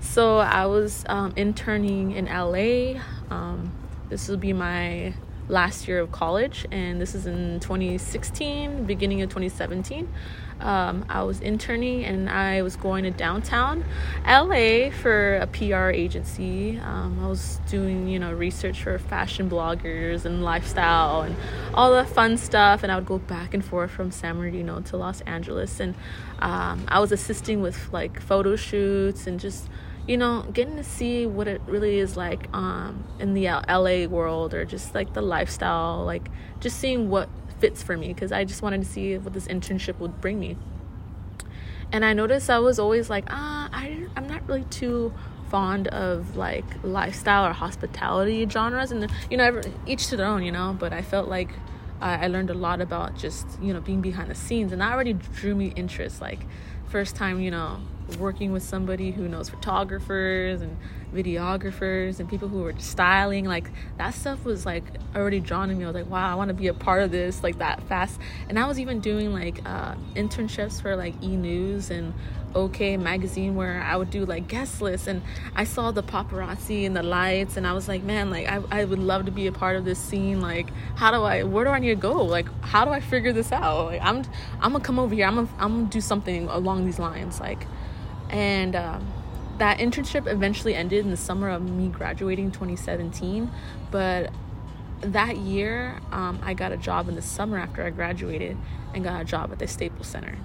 So 0.00 0.38
I 0.38 0.66
was 0.66 1.04
um, 1.08 1.32
interning 1.36 2.12
in 2.12 2.26
LA. 2.26 3.00
Um, 3.30 3.72
this 4.08 4.28
will 4.28 4.36
be 4.36 4.52
my 4.52 5.14
last 5.48 5.88
year 5.88 6.00
of 6.00 6.12
college, 6.12 6.66
and 6.70 7.00
this 7.00 7.14
is 7.14 7.26
in 7.26 7.60
2016, 7.60 8.84
beginning 8.84 9.22
of 9.22 9.28
2017 9.30 10.08
um, 10.60 11.04
I 11.08 11.22
was 11.22 11.40
interning 11.40 12.04
and 12.04 12.30
I 12.30 12.62
was 12.62 12.76
going 12.76 13.04
to 13.04 13.10
downtown 13.10 13.84
LA 14.26 14.90
for 14.90 15.36
a 15.36 15.46
PR 15.46 15.90
agency. 15.90 16.78
Um, 16.78 17.18
I 17.22 17.28
was 17.28 17.60
doing, 17.68 18.08
you 18.08 18.18
know, 18.18 18.32
research 18.32 18.82
for 18.82 18.98
fashion 18.98 19.50
bloggers 19.50 20.24
and 20.24 20.42
lifestyle 20.42 21.22
and 21.22 21.36
all 21.74 21.94
the 21.94 22.04
fun 22.04 22.38
stuff. 22.38 22.82
And 22.82 22.90
I 22.90 22.96
would 22.96 23.06
go 23.06 23.18
back 23.18 23.52
and 23.54 23.64
forth 23.64 23.90
from 23.90 24.10
San 24.10 24.36
Bernardino 24.36 24.80
to 24.80 24.96
Los 24.96 25.20
Angeles. 25.22 25.78
And 25.78 25.94
um, 26.38 26.84
I 26.88 27.00
was 27.00 27.12
assisting 27.12 27.60
with 27.60 27.92
like 27.92 28.20
photo 28.20 28.56
shoots 28.56 29.26
and 29.26 29.38
just 29.38 29.68
you 30.06 30.16
know, 30.16 30.42
getting 30.52 30.76
to 30.76 30.84
see 30.84 31.26
what 31.26 31.48
it 31.48 31.60
really 31.66 31.98
is 31.98 32.16
like 32.16 32.48
um, 32.54 33.04
in 33.18 33.34
the 33.34 33.46
LA 33.46 34.06
world 34.06 34.54
or 34.54 34.64
just 34.64 34.94
like 34.94 35.12
the 35.14 35.22
lifestyle, 35.22 36.04
like 36.04 36.28
just 36.60 36.78
seeing 36.78 37.08
what 37.08 37.28
fits 37.58 37.82
for 37.82 37.96
me 37.96 38.08
because 38.08 38.32
I 38.32 38.44
just 38.44 38.62
wanted 38.62 38.82
to 38.82 38.88
see 38.88 39.18
what 39.18 39.32
this 39.32 39.48
internship 39.48 39.98
would 39.98 40.20
bring 40.20 40.38
me. 40.38 40.56
And 41.92 42.04
I 42.04 42.12
noticed 42.12 42.50
I 42.50 42.58
was 42.58 42.78
always 42.78 43.08
like, 43.10 43.24
ah, 43.30 43.68
I, 43.72 44.06
I'm 44.16 44.28
not 44.28 44.46
really 44.48 44.64
too 44.64 45.12
fond 45.48 45.88
of 45.88 46.36
like 46.36 46.64
lifestyle 46.82 47.46
or 47.46 47.52
hospitality 47.52 48.46
genres, 48.48 48.90
and 48.90 49.10
you 49.30 49.36
know, 49.36 49.60
each 49.86 50.08
to 50.08 50.16
their 50.16 50.26
own, 50.26 50.42
you 50.42 50.50
know. 50.50 50.76
But 50.78 50.92
I 50.92 51.02
felt 51.02 51.28
like 51.28 51.50
I 52.00 52.26
learned 52.26 52.50
a 52.50 52.54
lot 52.54 52.80
about 52.80 53.16
just 53.16 53.46
you 53.62 53.72
know 53.72 53.80
being 53.80 54.00
behind 54.00 54.30
the 54.30 54.34
scenes, 54.34 54.72
and 54.72 54.80
that 54.80 54.92
already 54.92 55.12
drew 55.12 55.54
me 55.54 55.72
interest. 55.76 56.20
Like 56.20 56.40
first 56.88 57.14
time, 57.14 57.40
you 57.40 57.52
know, 57.52 57.80
working 58.18 58.52
with 58.52 58.62
somebody 58.62 59.10
who 59.10 59.28
knows 59.28 59.48
photographers 59.48 60.62
and 60.62 60.76
videographers 61.12 62.20
and 62.20 62.28
people 62.28 62.48
who 62.48 62.62
were 62.62 62.74
styling 62.78 63.44
like 63.44 63.70
that 63.98 64.14
stuff 64.14 64.44
was 64.44 64.64
like 64.64 64.84
already 65.14 65.40
drawn 65.40 65.68
to 65.68 65.74
me 65.74 65.84
i 65.84 65.86
was 65.86 65.94
like 65.94 66.08
wow 66.08 66.30
i 66.30 66.34
want 66.34 66.48
to 66.48 66.54
be 66.54 66.68
a 66.68 66.74
part 66.74 67.02
of 67.02 67.10
this 67.10 67.42
like 67.42 67.58
that 67.58 67.82
fast 67.84 68.20
and 68.48 68.58
i 68.58 68.66
was 68.66 68.78
even 68.78 69.00
doing 69.00 69.32
like 69.32 69.60
uh, 69.64 69.94
internships 70.14 70.80
for 70.80 70.94
like 70.94 71.14
e-news 71.22 71.90
and 71.90 72.12
OK 72.56 72.96
magazine 72.96 73.54
where 73.54 73.82
I 73.82 73.96
would 73.96 74.10
do 74.10 74.24
like 74.24 74.48
guest 74.48 74.80
lists 74.80 75.06
and 75.06 75.22
I 75.54 75.64
saw 75.64 75.90
the 75.90 76.02
paparazzi 76.02 76.86
and 76.86 76.96
the 76.96 77.02
lights 77.02 77.56
and 77.56 77.66
I 77.66 77.74
was 77.74 77.86
like, 77.86 78.02
man, 78.02 78.30
like 78.30 78.48
I, 78.48 78.62
I 78.70 78.84
would 78.84 78.98
love 78.98 79.26
to 79.26 79.30
be 79.30 79.46
a 79.46 79.52
part 79.52 79.76
of 79.76 79.84
this 79.84 79.98
scene. 79.98 80.40
Like, 80.40 80.70
how 80.96 81.10
do 81.10 81.22
I, 81.22 81.42
where 81.42 81.64
do 81.64 81.70
I 81.70 81.78
need 81.78 81.88
to 81.90 81.94
go? 81.96 82.24
Like, 82.24 82.48
how 82.62 82.84
do 82.84 82.90
I 82.90 83.00
figure 83.00 83.32
this 83.32 83.52
out? 83.52 83.86
Like, 83.86 84.00
I'm, 84.02 84.24
I'm 84.60 84.72
gonna 84.72 84.80
come 84.80 84.98
over 84.98 85.14
here. 85.14 85.26
I'm 85.26 85.34
gonna, 85.34 85.48
I'm 85.58 85.76
gonna 85.76 85.90
do 85.90 86.00
something 86.00 86.48
along 86.48 86.86
these 86.86 86.98
lines. 86.98 87.40
Like, 87.40 87.66
and 88.30 88.76
um, 88.76 89.12
that 89.58 89.78
internship 89.78 90.30
eventually 90.30 90.74
ended 90.74 91.04
in 91.04 91.10
the 91.10 91.16
summer 91.16 91.48
of 91.48 91.62
me 91.62 91.88
graduating 91.88 92.50
2017 92.50 93.50
but 93.90 94.30
that 95.00 95.36
year 95.36 96.00
um, 96.12 96.38
i 96.42 96.54
got 96.54 96.72
a 96.72 96.76
job 96.76 97.08
in 97.08 97.14
the 97.14 97.22
summer 97.22 97.58
after 97.58 97.84
i 97.84 97.90
graduated 97.90 98.56
and 98.96 99.04
got 99.04 99.20
a 99.20 99.24
job 99.24 99.52
at 99.52 99.58
the 99.58 99.68
staples 99.68 100.08
center. 100.08 100.38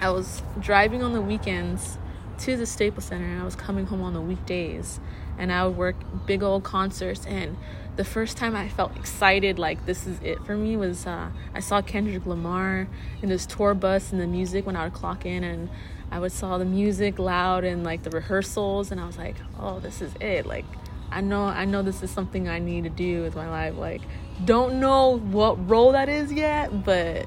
I 0.00 0.10
was 0.10 0.42
driving 0.60 1.02
on 1.02 1.14
the 1.14 1.20
weekends 1.20 1.98
to 2.40 2.56
the 2.56 2.66
staples 2.66 3.06
center 3.06 3.24
and 3.24 3.40
i 3.40 3.44
was 3.44 3.56
coming 3.56 3.86
home 3.86 4.02
on 4.02 4.12
the 4.12 4.20
weekdays. 4.20 5.00
And 5.36 5.50
i 5.50 5.66
would 5.66 5.76
work 5.76 5.96
big 6.26 6.42
old 6.42 6.62
concerts 6.62 7.26
and 7.26 7.56
the 7.96 8.04
first 8.04 8.36
time 8.36 8.56
I 8.56 8.68
felt 8.68 8.96
excited, 8.96 9.56
like 9.56 9.86
this 9.86 10.04
is 10.04 10.20
it 10.20 10.44
for 10.44 10.56
me, 10.56 10.76
was 10.76 11.06
uh, 11.06 11.30
I 11.54 11.60
saw 11.60 11.80
Kendrick 11.80 12.26
Lamar 12.26 12.88
in 13.22 13.28
his 13.30 13.46
tour 13.46 13.72
bus 13.72 14.10
and 14.10 14.20
the 14.20 14.26
music 14.26 14.66
when 14.66 14.74
I 14.74 14.84
would 14.84 14.94
clock 14.94 15.24
in, 15.24 15.44
and 15.44 15.68
I 16.10 16.20
would 16.20 16.32
saw 16.32 16.58
the 16.58 16.64
music 16.64 17.18
loud 17.18 17.64
and 17.64 17.84
like 17.84 18.02
the 18.02 18.10
rehearsals 18.10 18.90
and 18.90 19.00
I 19.00 19.06
was 19.06 19.18
like, 19.18 19.36
"Oh, 19.58 19.80
this 19.80 20.00
is 20.00 20.12
it." 20.20 20.46
Like 20.46 20.64
I 21.10 21.20
know 21.20 21.44
I 21.44 21.64
know 21.64 21.82
this 21.82 22.02
is 22.02 22.10
something 22.10 22.48
I 22.48 22.58
need 22.58 22.84
to 22.84 22.90
do 22.90 23.22
with 23.22 23.36
my 23.36 23.48
life. 23.48 23.76
Like 23.76 24.02
don't 24.44 24.80
know 24.80 25.18
what 25.18 25.68
role 25.68 25.92
that 25.92 26.08
is 26.08 26.32
yet, 26.32 26.84
but 26.84 27.26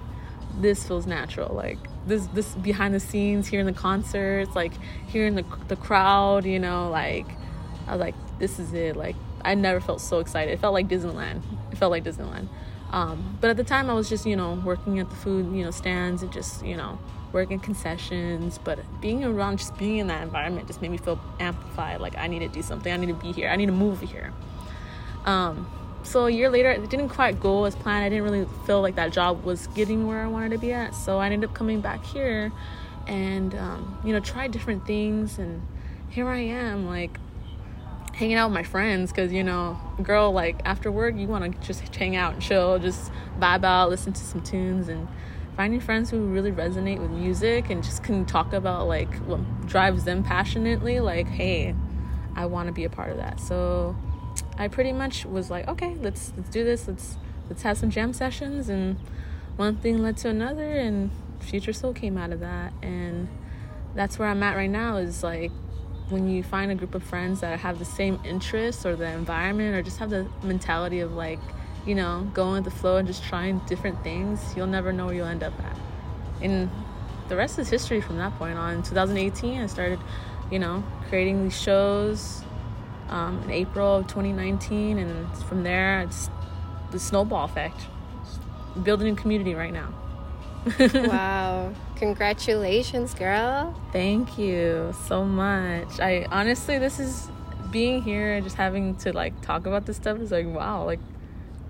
this 0.60 0.88
feels 0.88 1.06
natural. 1.06 1.54
Like 1.56 1.78
this 2.06 2.28
this 2.28 2.54
behind 2.56 2.94
the 2.94 3.00
scenes, 3.00 3.48
hearing 3.48 3.66
the 3.66 3.74
concerts, 3.74 4.56
like 4.56 4.74
hearing 5.08 5.36
the 5.36 5.46
the 5.68 5.76
crowd, 5.76 6.46
you 6.46 6.60
know, 6.60 6.90
like 6.90 7.28
I 7.88 7.92
was 7.92 8.00
like, 8.00 8.16
this 8.40 8.60
is 8.60 8.74
it. 8.74 8.96
Like 8.96 9.16
I 9.44 9.56
never 9.56 9.80
felt 9.80 10.02
so 10.02 10.20
excited. 10.20 10.52
It 10.52 10.60
felt 10.60 10.74
like 10.74 10.88
Disneyland. 10.88 11.42
It 11.72 11.78
felt 11.78 11.92
like 11.92 12.04
Disneyland. 12.04 12.48
Um, 12.92 13.38
but 13.42 13.50
at 13.50 13.58
the 13.58 13.64
time, 13.64 13.90
I 13.90 13.94
was 13.94 14.10
just 14.10 14.26
you 14.26 14.36
know 14.36 14.62
working 14.66 15.00
at 15.00 15.10
the 15.10 15.16
food 15.16 15.54
you 15.56 15.64
know 15.64 15.72
stands 15.72 16.24
and 16.24 16.32
just 16.32 16.66
you 16.66 16.78
know 16.78 17.00
working 17.32 17.60
concessions, 17.60 18.60
but 18.64 18.80
being 19.02 19.24
around, 19.24 19.58
just 19.58 19.78
being 19.78 19.98
in 19.98 20.08
that 20.08 20.24
environment 20.24 20.68
just 20.68 20.82
made 20.82 20.92
me 20.92 20.98
feel 20.98 21.20
amplified. 21.40 22.02
Like 22.02 22.18
I 22.18 22.28
need 22.28 22.40
to 22.40 22.48
do 22.48 22.62
something. 22.62 22.92
I 22.92 22.98
need 22.98 23.08
to 23.08 23.14
be 23.14 23.32
here. 23.32 23.50
I 23.50 23.56
need 23.56 23.68
to 23.68 23.72
move 23.72 24.02
here. 24.02 24.34
Um, 25.26 25.70
so 26.04 26.26
a 26.26 26.30
year 26.30 26.50
later, 26.50 26.70
it 26.70 26.90
didn't 26.90 27.10
quite 27.10 27.40
go 27.40 27.66
as 27.66 27.76
planned. 27.76 28.06
I 28.06 28.10
didn't 28.10 28.24
really 28.24 28.48
feel 28.66 28.82
like 28.82 28.96
that 28.96 29.12
job 29.12 29.44
was 29.44 29.68
getting 29.68 30.08
where 30.08 30.22
I 30.22 30.28
wanted 30.28 30.52
to 30.52 30.58
be 30.58 30.72
at. 30.72 30.96
So 30.96 31.18
I 31.18 31.26
ended 31.26 31.50
up 31.50 31.56
coming 31.56 31.82
back 31.82 32.04
here, 32.06 32.52
and 33.08 33.54
um, 33.56 34.00
you 34.06 34.14
know, 34.14 34.20
try 34.20 34.48
different 34.48 34.88
things. 34.88 35.38
And 35.38 35.62
here 36.10 36.28
I 36.28 36.40
am, 36.40 36.88
like 36.88 37.20
hanging 38.18 38.36
out 38.36 38.50
with 38.50 38.56
my 38.56 38.64
friends 38.64 39.12
because 39.12 39.32
you 39.32 39.44
know 39.44 39.80
girl 40.02 40.32
like 40.32 40.60
after 40.66 40.92
work 40.92 41.16
you 41.16 41.28
want 41.28 41.44
to 41.44 41.68
just 41.68 41.96
hang 41.96 42.16
out 42.16 42.34
and 42.34 42.42
chill 42.42 42.80
just 42.80 43.12
vibe 43.40 43.64
out 43.64 43.92
listen 43.92 44.12
to 44.12 44.24
some 44.24 44.42
tunes 44.42 44.90
and 44.90 45.08
finding 45.58 45.80
friends 45.80 46.12
who 46.12 46.20
really 46.28 46.52
resonate 46.52 47.00
with 47.00 47.10
music 47.10 47.72
and 47.72 47.84
just 47.84 48.04
can 48.04 48.26
talk 48.26 48.54
about 48.54 48.88
like 48.88 49.12
what 49.26 49.40
drives 49.66 50.04
them 50.04 50.24
passionately 50.24 51.00
like 51.00 51.28
hey 51.28 51.74
i 52.36 52.46
want 52.46 52.68
to 52.68 52.72
be 52.72 52.84
a 52.84 52.90
part 52.90 53.10
of 53.10 53.18
that. 53.18 53.40
So 53.40 53.96
i 54.60 54.68
pretty 54.68 54.94
much 54.94 55.26
was 55.26 55.50
like 55.50 55.68
okay 55.68 55.96
let's 55.96 56.32
let's 56.38 56.50
do 56.50 56.64
this. 56.64 56.88
Let's 56.88 57.18
let's 57.50 57.64
have 57.64 57.78
some 57.78 57.90
jam 57.90 58.14
sessions 58.14 58.70
and 58.70 58.98
one 59.56 59.78
thing 59.78 59.98
led 60.04 60.18
to 60.18 60.30
another 60.30 60.72
and 60.78 61.10
future 61.40 61.74
soul 61.74 61.92
came 61.92 62.18
out 62.18 62.32
of 62.32 62.40
that. 62.40 62.72
And 62.84 63.28
that's 63.96 64.20
where 64.20 64.28
i'm 64.28 64.44
at 64.44 64.56
right 64.56 64.70
now 64.70 64.98
is 64.98 65.24
like 65.24 65.52
when 66.10 66.30
you 66.30 66.44
find 66.44 66.72
a 66.72 66.76
group 66.76 66.94
of 66.94 67.04
friends 67.04 67.42
that 67.42 67.60
have 67.60 67.80
the 67.80 67.86
same 67.86 68.20
interests 68.24 68.86
or 68.86 68.96
the 68.96 69.08
environment 69.08 69.76
or 69.76 69.82
just 69.82 69.98
have 69.98 70.12
the 70.12 70.28
mentality 70.44 71.00
of 71.00 71.14
like 71.14 71.40
you 71.88 71.96
know 71.96 72.30
going 72.34 72.64
with 72.64 72.66
the 72.66 72.80
flow 72.80 72.98
and 72.98 73.08
just 73.08 73.24
trying 73.24 73.60
different 73.60 74.04
things 74.04 74.42
you'll 74.56 74.68
never 74.68 74.92
know 74.92 75.06
where 75.06 75.16
you'll 75.16 75.26
end 75.26 75.42
up 75.42 75.54
at 75.64 75.78
and 76.42 76.70
the 77.30 77.36
rest 77.36 77.58
is 77.58 77.70
history 77.70 78.02
from 78.02 78.18
that 78.18 78.38
point 78.38 78.58
on 78.58 78.76
in 78.76 78.84
2018 78.84 79.62
i 79.62 79.66
started 79.66 80.00
you 80.52 80.60
know 80.60 80.84
creating 81.10 81.44
these 81.44 81.60
shows 81.60 82.44
um, 83.10 83.42
in 83.44 83.52
april 83.52 83.96
of 83.98 84.08
2019 84.08 84.98
and 84.98 85.38
from 85.46 85.64
there 85.64 86.02
it's 86.02 86.30
the 86.92 87.00
snowball 87.00 87.46
effect 87.46 87.82
building 88.84 89.14
a 89.14 89.16
community 89.16 89.56
right 89.56 89.74
now 89.74 89.94
wow. 90.94 91.74
Congratulations, 91.96 93.14
girl. 93.14 93.74
Thank 93.92 94.38
you 94.38 94.94
so 95.08 95.24
much. 95.24 96.00
I 96.00 96.28
honestly, 96.30 96.78
this 96.78 97.00
is 97.00 97.30
being 97.72 98.02
here 98.02 98.34
and 98.34 98.44
just 98.44 98.56
having 98.56 98.96
to 98.98 99.14
like 99.14 99.40
talk 99.42 99.66
about 99.66 99.86
this 99.86 99.98
stuff 99.98 100.20
is 100.20 100.32
like, 100.32 100.46
wow, 100.46 100.84
like 100.86 101.00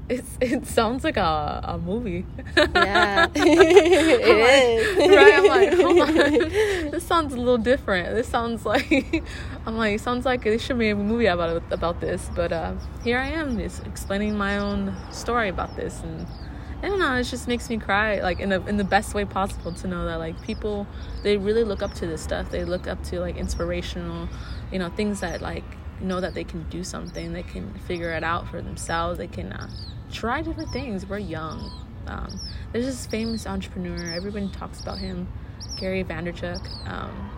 it's 0.09 0.37
it 0.39 0.65
sounds 0.65 1.03
like 1.03 1.17
a, 1.17 1.61
a 1.63 1.77
movie. 1.77 2.25
Yeah, 2.55 3.27
it 3.35 4.97
is. 4.97 5.15
right, 5.15 5.33
I'm 5.33 5.45
like, 5.45 5.73
hold 5.73 5.99
on, 5.99 6.13
this 6.91 7.05
sounds 7.05 7.33
a 7.33 7.37
little 7.37 7.57
different. 7.57 8.15
This 8.15 8.27
sounds 8.27 8.65
like 8.65 9.23
I'm 9.65 9.77
like, 9.77 9.99
sounds 9.99 10.25
like 10.25 10.45
it 10.45 10.61
should 10.61 10.79
be 10.79 10.89
a 10.89 10.95
movie 10.95 11.25
about 11.25 11.61
about 11.71 11.99
this. 11.99 12.29
But 12.35 12.53
uh, 12.53 12.75
here 13.03 13.17
I 13.17 13.27
am, 13.27 13.57
just 13.57 13.85
explaining 13.85 14.35
my 14.37 14.57
own 14.57 14.95
story 15.11 15.49
about 15.49 15.75
this, 15.75 16.01
and 16.01 16.25
I 16.81 16.87
don't 16.87 16.99
know. 16.99 17.15
It 17.15 17.23
just 17.23 17.47
makes 17.47 17.69
me 17.69 17.77
cry, 17.77 18.21
like 18.21 18.39
in 18.39 18.49
the 18.49 18.65
in 18.65 18.77
the 18.77 18.85
best 18.85 19.13
way 19.13 19.25
possible, 19.25 19.73
to 19.73 19.87
know 19.87 20.05
that 20.05 20.19
like 20.19 20.41
people 20.41 20.87
they 21.23 21.35
really 21.35 21.65
look 21.65 21.81
up 21.81 21.93
to 21.95 22.07
this 22.07 22.21
stuff. 22.21 22.49
They 22.49 22.63
look 22.63 22.87
up 22.87 23.03
to 23.05 23.19
like 23.19 23.35
inspirational, 23.35 24.29
you 24.71 24.79
know, 24.79 24.89
things 24.89 25.19
that 25.19 25.41
like 25.41 25.65
know 25.99 26.21
that 26.21 26.33
they 26.33 26.45
can 26.45 26.63
do 26.69 26.85
something. 26.85 27.33
They 27.33 27.43
can 27.43 27.73
figure 27.79 28.11
it 28.11 28.23
out 28.23 28.47
for 28.47 28.61
themselves. 28.61 29.17
They 29.17 29.27
can 29.27 29.51
uh, 29.51 29.69
try 30.17 30.41
different 30.41 30.71
things. 30.71 31.05
We're 31.05 31.19
young. 31.19 31.71
Um, 32.07 32.39
there's 32.71 32.85
this 32.85 33.05
famous 33.05 33.45
entrepreneur. 33.45 34.13
Everybody 34.13 34.49
talks 34.49 34.81
about 34.81 34.97
him, 34.97 35.27
Gary 35.77 36.03
Vaynerchuk. 36.03 36.87
Um, 36.87 37.31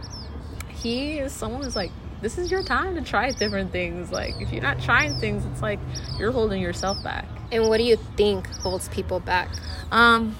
he 0.69 1.19
is 1.19 1.33
someone 1.33 1.61
who's 1.61 1.75
like 1.75 1.91
this 2.21 2.37
is 2.37 2.51
your 2.51 2.63
time 2.63 2.95
to 2.95 3.01
try 3.01 3.31
different 3.31 3.71
things. 3.71 4.11
Like 4.11 4.35
if 4.39 4.51
you're 4.53 4.61
not 4.61 4.81
trying 4.81 5.19
things, 5.19 5.45
it's 5.45 5.61
like 5.61 5.79
you're 6.17 6.31
holding 6.31 6.61
yourself 6.61 7.03
back. 7.03 7.25
And 7.51 7.67
what 7.67 7.77
do 7.77 7.83
you 7.83 7.97
think 8.15 8.47
holds 8.55 8.87
people 8.89 9.19
back? 9.19 9.49
Um, 9.91 10.37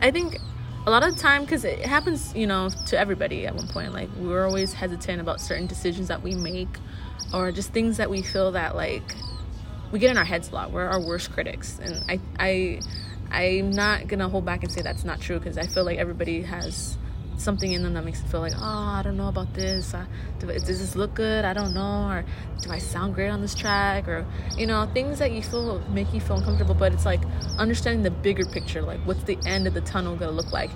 I 0.00 0.10
think 0.10 0.38
a 0.86 0.90
lot 0.90 1.06
of 1.06 1.14
the 1.14 1.20
time 1.20 1.42
because 1.42 1.64
it 1.64 1.80
happens, 1.80 2.34
you 2.34 2.46
know, 2.46 2.68
to 2.86 2.98
everybody 2.98 3.46
at 3.46 3.54
one 3.54 3.68
point. 3.68 3.94
Like 3.94 4.10
we're 4.18 4.46
always 4.46 4.74
hesitant 4.74 5.22
about 5.22 5.40
certain 5.40 5.66
decisions 5.66 6.08
that 6.08 6.22
we 6.22 6.34
make, 6.34 6.78
or 7.32 7.50
just 7.50 7.72
things 7.72 7.96
that 7.96 8.10
we 8.10 8.20
feel 8.20 8.52
that 8.52 8.76
like 8.76 9.14
we 9.92 9.98
get 9.98 10.10
in 10.10 10.16
our 10.16 10.24
heads 10.24 10.50
a 10.50 10.54
lot. 10.54 10.72
We're 10.72 10.86
our 10.86 11.00
worst 11.00 11.32
critics, 11.32 11.78
and 11.82 12.04
I 12.08 12.20
I 12.38 12.80
I'm 13.30 13.70
not 13.70 14.08
gonna 14.08 14.28
hold 14.28 14.44
back 14.44 14.62
and 14.62 14.72
say 14.72 14.82
that's 14.82 15.04
not 15.04 15.20
true 15.20 15.38
because 15.38 15.58
I 15.58 15.66
feel 15.66 15.84
like 15.84 15.98
everybody 15.98 16.42
has 16.42 16.96
something 17.38 17.72
in 17.72 17.82
them 17.82 17.94
that 17.94 18.04
makes 18.04 18.20
them 18.20 18.30
feel 18.30 18.40
like, 18.40 18.54
oh, 18.56 18.60
I 18.60 19.02
don't 19.02 19.16
know 19.16 19.28
about 19.28 19.52
this. 19.54 19.94
Uh, 19.94 20.06
do, 20.38 20.46
does 20.46 20.66
this 20.66 20.96
look 20.96 21.14
good? 21.14 21.44
I 21.44 21.52
don't 21.52 21.74
know. 21.74 22.08
Or 22.08 22.24
do 22.62 22.70
I 22.70 22.78
sound 22.78 23.14
great 23.14 23.28
on 23.28 23.40
this 23.40 23.54
track? 23.54 24.08
Or, 24.08 24.26
you 24.56 24.66
know, 24.66 24.88
things 24.92 25.18
that 25.18 25.32
you 25.32 25.42
feel 25.42 25.80
make 25.90 26.12
you 26.12 26.20
feel 26.20 26.36
uncomfortable. 26.36 26.74
But 26.74 26.92
it's 26.92 27.04
like 27.04 27.20
understanding 27.58 28.02
the 28.02 28.10
bigger 28.10 28.46
picture. 28.46 28.82
Like, 28.82 29.00
what's 29.00 29.22
the 29.24 29.38
end 29.46 29.66
of 29.66 29.74
the 29.74 29.80
tunnel 29.82 30.16
going 30.16 30.30
to 30.30 30.36
look 30.36 30.52
like? 30.52 30.70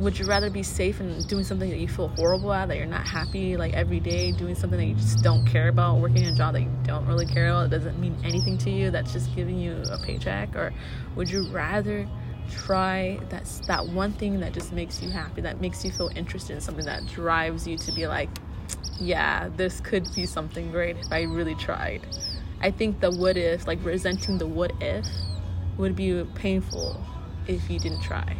Would 0.00 0.18
you 0.18 0.26
rather 0.26 0.50
be 0.50 0.62
safe 0.62 1.00
and 1.00 1.26
doing 1.26 1.42
something 1.42 1.70
that 1.70 1.78
you 1.78 1.88
feel 1.88 2.08
horrible 2.08 2.52
at, 2.52 2.68
that 2.68 2.76
you're 2.76 2.84
not 2.84 3.06
happy, 3.06 3.56
like 3.56 3.72
every 3.72 3.98
day, 3.98 4.30
doing 4.32 4.54
something 4.54 4.78
that 4.78 4.84
you 4.84 4.94
just 4.94 5.22
don't 5.22 5.46
care 5.46 5.68
about, 5.68 6.00
working 6.00 6.26
a 6.26 6.34
job 6.34 6.52
that 6.52 6.60
you 6.60 6.70
don't 6.84 7.06
really 7.06 7.24
care 7.24 7.48
about, 7.48 7.66
it 7.66 7.70
doesn't 7.70 7.98
mean 7.98 8.14
anything 8.22 8.58
to 8.58 8.70
you, 8.70 8.90
that's 8.90 9.14
just 9.14 9.34
giving 9.34 9.58
you 9.58 9.82
a 9.90 9.98
paycheck? 9.98 10.54
Or 10.54 10.74
would 11.14 11.30
you 11.30 11.48
rather 11.48 12.06
try 12.50 13.18
that's 13.28 13.60
that 13.66 13.86
one 13.88 14.12
thing 14.12 14.40
that 14.40 14.52
just 14.52 14.72
makes 14.72 15.02
you 15.02 15.10
happy 15.10 15.40
that 15.40 15.60
makes 15.60 15.84
you 15.84 15.90
feel 15.90 16.10
interested 16.14 16.54
in 16.54 16.60
something 16.60 16.84
that 16.84 17.04
drives 17.06 17.66
you 17.66 17.76
to 17.76 17.92
be 17.92 18.06
like 18.06 18.28
yeah 19.00 19.48
this 19.56 19.80
could 19.80 20.06
be 20.14 20.26
something 20.26 20.70
great 20.70 20.96
if 20.96 21.10
i 21.10 21.22
really 21.22 21.54
tried 21.56 22.06
i 22.60 22.70
think 22.70 23.00
the 23.00 23.10
what 23.10 23.36
if 23.36 23.66
like 23.66 23.84
resenting 23.84 24.38
the 24.38 24.46
what 24.46 24.72
if 24.80 25.04
would 25.76 25.96
be 25.96 26.24
painful 26.34 27.00
if 27.46 27.68
you 27.68 27.78
didn't 27.78 28.02
try 28.02 28.36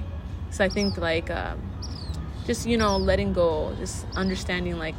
so 0.51 0.65
i 0.65 0.69
think 0.69 0.97
like 0.97 1.31
um, 1.31 1.61
just 2.47 2.67
you 2.67 2.77
know 2.77 2.97
letting 2.97 3.33
go 3.33 3.75
just 3.79 4.07
understanding 4.17 4.79
like 4.79 4.95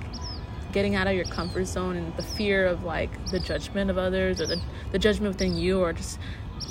getting 0.72 0.96
out 0.96 1.08
of 1.08 1.14
your 1.14 1.26
comfort 1.26 1.66
zone 1.66 1.96
and 1.96 2.16
the 2.18 2.24
fear 2.24 2.66
of 2.66 2.84
like 2.84 3.10
the 3.32 3.40
judgment 3.40 3.90
of 3.90 3.98
others 3.98 4.42
or 4.42 4.46
the, 4.46 4.62
the 4.92 5.00
judgment 5.00 5.34
within 5.34 5.56
you 5.56 5.80
or 5.80 5.94
just 5.94 6.20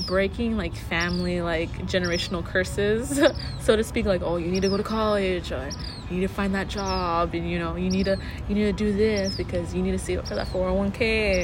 breaking 0.06 0.56
like 0.56 0.74
family 0.74 1.40
like 1.40 1.70
generational 1.86 2.44
curses 2.44 3.18
so 3.60 3.76
to 3.76 3.82
speak 3.82 4.04
like 4.04 4.20
oh 4.22 4.36
you 4.36 4.48
need 4.48 4.60
to 4.60 4.68
go 4.68 4.76
to 4.76 4.82
college 4.82 5.50
or 5.50 5.70
you 6.10 6.16
need 6.18 6.26
to 6.26 6.32
find 6.32 6.54
that 6.54 6.68
job 6.68 7.34
and 7.34 7.50
you 7.50 7.58
know 7.58 7.76
you 7.76 7.90
need 7.90 8.04
to 8.04 8.16
you 8.48 8.54
need 8.54 8.64
to 8.64 8.72
do 8.72 8.92
this 8.92 9.34
because 9.34 9.74
you 9.74 9.82
need 9.82 9.92
to 9.92 9.98
save 9.98 10.18
up 10.18 10.28
for 10.28 10.34
that 10.34 10.46
401k 10.48 11.00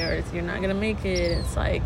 or 0.06 0.34
you're 0.34 0.44
not 0.44 0.60
gonna 0.60 0.74
make 0.74 1.04
it. 1.04 1.38
It's 1.38 1.56
like 1.56 1.82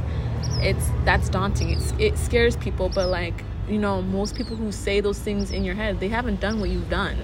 it's 0.58 0.90
that's 1.04 1.28
daunting. 1.28 1.70
It's, 1.70 1.92
it 1.98 2.18
scares 2.18 2.56
people 2.56 2.88
but 2.88 3.08
like 3.08 3.44
you 3.68 3.78
know 3.78 4.02
most 4.02 4.34
people 4.34 4.56
who 4.56 4.70
say 4.70 5.00
those 5.00 5.18
things 5.18 5.50
in 5.50 5.64
your 5.64 5.74
head 5.74 5.98
they 6.00 6.08
haven't 6.08 6.40
done 6.40 6.60
what 6.60 6.70
you've 6.70 6.90
done 6.90 7.16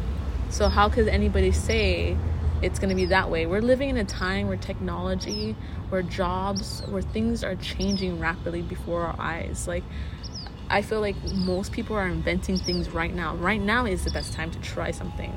so 0.50 0.68
how 0.68 0.88
could 0.88 1.08
anybody 1.08 1.52
say 1.52 2.16
it's 2.62 2.78
going 2.78 2.90
to 2.90 2.94
be 2.94 3.06
that 3.06 3.28
way. 3.28 3.44
We're 3.44 3.60
living 3.60 3.90
in 3.90 3.96
a 3.96 4.04
time 4.04 4.46
where 4.46 4.56
technology, 4.56 5.56
where 5.88 6.02
jobs, 6.02 6.82
where 6.88 7.02
things 7.02 7.42
are 7.42 7.56
changing 7.56 8.20
rapidly 8.20 8.62
before 8.62 9.02
our 9.02 9.16
eyes. 9.18 9.66
Like, 9.66 9.82
I 10.70 10.80
feel 10.80 11.00
like 11.00 11.16
most 11.34 11.72
people 11.72 11.96
are 11.96 12.06
inventing 12.06 12.58
things 12.58 12.88
right 12.90 13.12
now. 13.12 13.34
Right 13.34 13.60
now 13.60 13.84
is 13.84 14.04
the 14.04 14.10
best 14.10 14.32
time 14.32 14.50
to 14.52 14.60
try 14.60 14.92
something. 14.92 15.32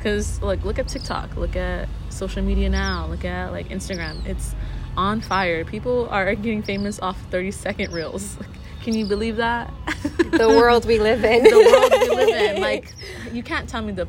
Cause 0.00 0.40
like 0.40 0.64
look 0.64 0.78
at 0.78 0.88
TikTok, 0.88 1.36
look 1.36 1.56
at 1.56 1.88
social 2.10 2.42
media 2.42 2.70
now, 2.70 3.06
look 3.06 3.24
at 3.24 3.50
like 3.50 3.68
Instagram. 3.68 4.24
It's 4.24 4.54
on 4.96 5.20
fire. 5.20 5.64
People 5.64 6.08
are 6.10 6.34
getting 6.34 6.62
famous 6.62 7.00
off 7.00 7.20
30 7.30 7.50
second 7.50 7.92
reels. 7.92 8.38
Can 8.86 8.94
you 8.94 9.04
believe 9.04 9.38
that? 9.38 9.74
the 10.30 10.46
world 10.48 10.86
we 10.86 11.00
live 11.00 11.24
in. 11.24 11.42
the 11.42 11.50
world 11.50 11.92
we 12.02 12.24
live 12.24 12.28
in. 12.28 12.62
Like 12.62 12.94
you 13.32 13.42
can't 13.42 13.68
tell 13.68 13.82
me 13.82 13.90
the 13.90 14.06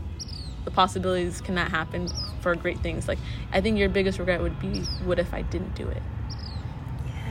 the 0.65 0.69
possibilities 0.69 1.41
cannot 1.41 1.71
happen 1.71 2.07
for 2.41 2.53
great 2.53 2.77
things. 2.81 3.07
Like 3.07 3.17
I 3.51 3.59
think 3.59 3.79
your 3.79 3.89
biggest 3.89 4.19
regret 4.19 4.39
would 4.39 4.59
be 4.59 4.81
what 5.03 5.17
if 5.17 5.33
I 5.33 5.41
didn't 5.41 5.73
do 5.73 5.87
it? 5.87 6.03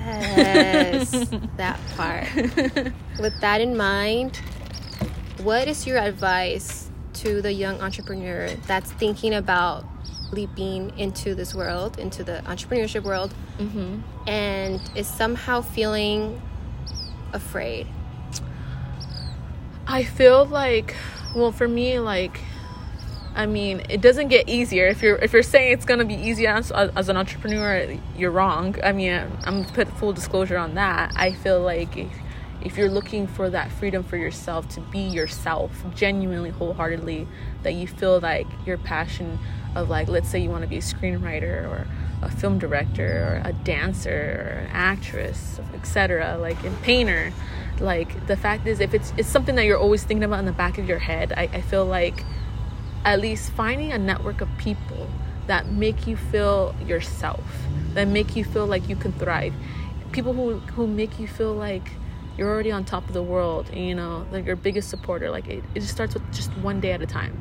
Yes, 0.04 1.10
that 1.56 1.78
part. 1.96 2.26
With 3.20 3.40
that 3.40 3.60
in 3.60 3.76
mind, 3.76 4.38
what 5.38 5.68
is 5.68 5.86
your 5.86 5.98
advice 5.98 6.90
to 7.12 7.40
the 7.40 7.52
young 7.52 7.80
entrepreneur 7.80 8.48
that's 8.66 8.90
thinking 8.90 9.34
about 9.34 9.84
leaping 10.32 10.98
into 10.98 11.36
this 11.36 11.54
world, 11.54 11.96
into 12.00 12.24
the 12.24 12.42
entrepreneurship 12.46 13.04
world, 13.04 13.32
mm-hmm. 13.58 14.00
and 14.28 14.80
is 14.96 15.06
somehow 15.06 15.60
feeling 15.60 16.42
afraid? 17.32 17.86
I 19.86 20.04
feel 20.04 20.44
like, 20.44 20.96
well, 21.34 21.52
for 21.52 21.68
me, 21.68 21.98
like 22.00 22.40
I 23.36 23.44
mean, 23.44 23.82
it 23.90 24.00
doesn't 24.00 24.28
get 24.28 24.48
easier. 24.48 24.86
If 24.86 25.02
you're 25.02 25.16
if 25.16 25.34
you're 25.34 25.42
saying 25.42 25.72
it's 25.72 25.84
gonna 25.84 26.06
be 26.06 26.14
easy 26.14 26.46
as, 26.46 26.72
uh, 26.72 26.90
as 26.96 27.10
an 27.10 27.18
entrepreneur, 27.18 27.98
you're 28.16 28.30
wrong. 28.30 28.74
I 28.82 28.92
mean, 28.92 29.30
I'm 29.44 29.66
put 29.66 29.88
full 29.98 30.14
disclosure 30.14 30.56
on 30.56 30.74
that. 30.76 31.12
I 31.14 31.32
feel 31.32 31.60
like 31.60 31.98
if, 31.98 32.12
if 32.62 32.78
you're 32.78 32.88
looking 32.88 33.26
for 33.26 33.50
that 33.50 33.70
freedom 33.72 34.02
for 34.02 34.16
yourself 34.16 34.70
to 34.70 34.80
be 34.80 35.00
yourself, 35.00 35.70
genuinely, 35.94 36.48
wholeheartedly, 36.48 37.28
that 37.62 37.74
you 37.74 37.86
feel 37.86 38.20
like 38.20 38.46
your 38.64 38.78
passion 38.78 39.38
of 39.74 39.90
like, 39.90 40.08
let's 40.08 40.30
say 40.30 40.38
you 40.38 40.48
want 40.48 40.62
to 40.62 40.68
be 40.68 40.78
a 40.78 40.80
screenwriter 40.80 41.68
or 41.68 41.86
a 42.22 42.30
film 42.30 42.58
director 42.58 43.06
or 43.06 43.48
a 43.48 43.52
dancer 43.52 44.10
or 44.10 44.58
an 44.60 44.70
actress, 44.72 45.60
etc., 45.74 46.38
like 46.38 46.62
a 46.64 46.70
painter. 46.82 47.32
Like 47.80 48.26
the 48.26 48.36
fact 48.36 48.66
is, 48.66 48.80
if 48.80 48.94
it's 48.94 49.12
it's 49.16 49.28
something 49.28 49.54
that 49.56 49.64
you're 49.64 49.78
always 49.78 50.02
thinking 50.02 50.24
about 50.24 50.38
in 50.38 50.46
the 50.46 50.52
back 50.52 50.78
of 50.78 50.88
your 50.88 50.98
head, 50.98 51.32
I, 51.36 51.42
I 51.52 51.60
feel 51.60 51.84
like 51.84 52.24
at 53.04 53.20
least 53.20 53.52
finding 53.52 53.92
a 53.92 53.98
network 53.98 54.40
of 54.40 54.48
people 54.58 55.08
that 55.46 55.66
make 55.68 56.06
you 56.06 56.16
feel 56.16 56.74
yourself, 56.84 57.44
that 57.94 58.08
make 58.08 58.34
you 58.34 58.44
feel 58.44 58.66
like 58.66 58.88
you 58.88 58.96
can 58.96 59.12
thrive. 59.12 59.54
People 60.12 60.32
who 60.32 60.58
who 60.58 60.86
make 60.86 61.18
you 61.18 61.28
feel 61.28 61.52
like 61.52 61.90
you're 62.36 62.48
already 62.48 62.70
on 62.70 62.84
top 62.84 63.06
of 63.06 63.14
the 63.14 63.22
world 63.22 63.68
and 63.70 63.80
you 63.80 63.94
know 63.94 64.26
like 64.30 64.44
your 64.44 64.56
biggest 64.56 64.88
supporter 64.88 65.30
like 65.30 65.48
it, 65.48 65.64
it 65.74 65.80
just 65.80 65.92
starts 65.92 66.14
with 66.14 66.34
just 66.34 66.50
one 66.58 66.80
day 66.80 66.92
at 66.92 67.00
a 67.00 67.06
time 67.06 67.34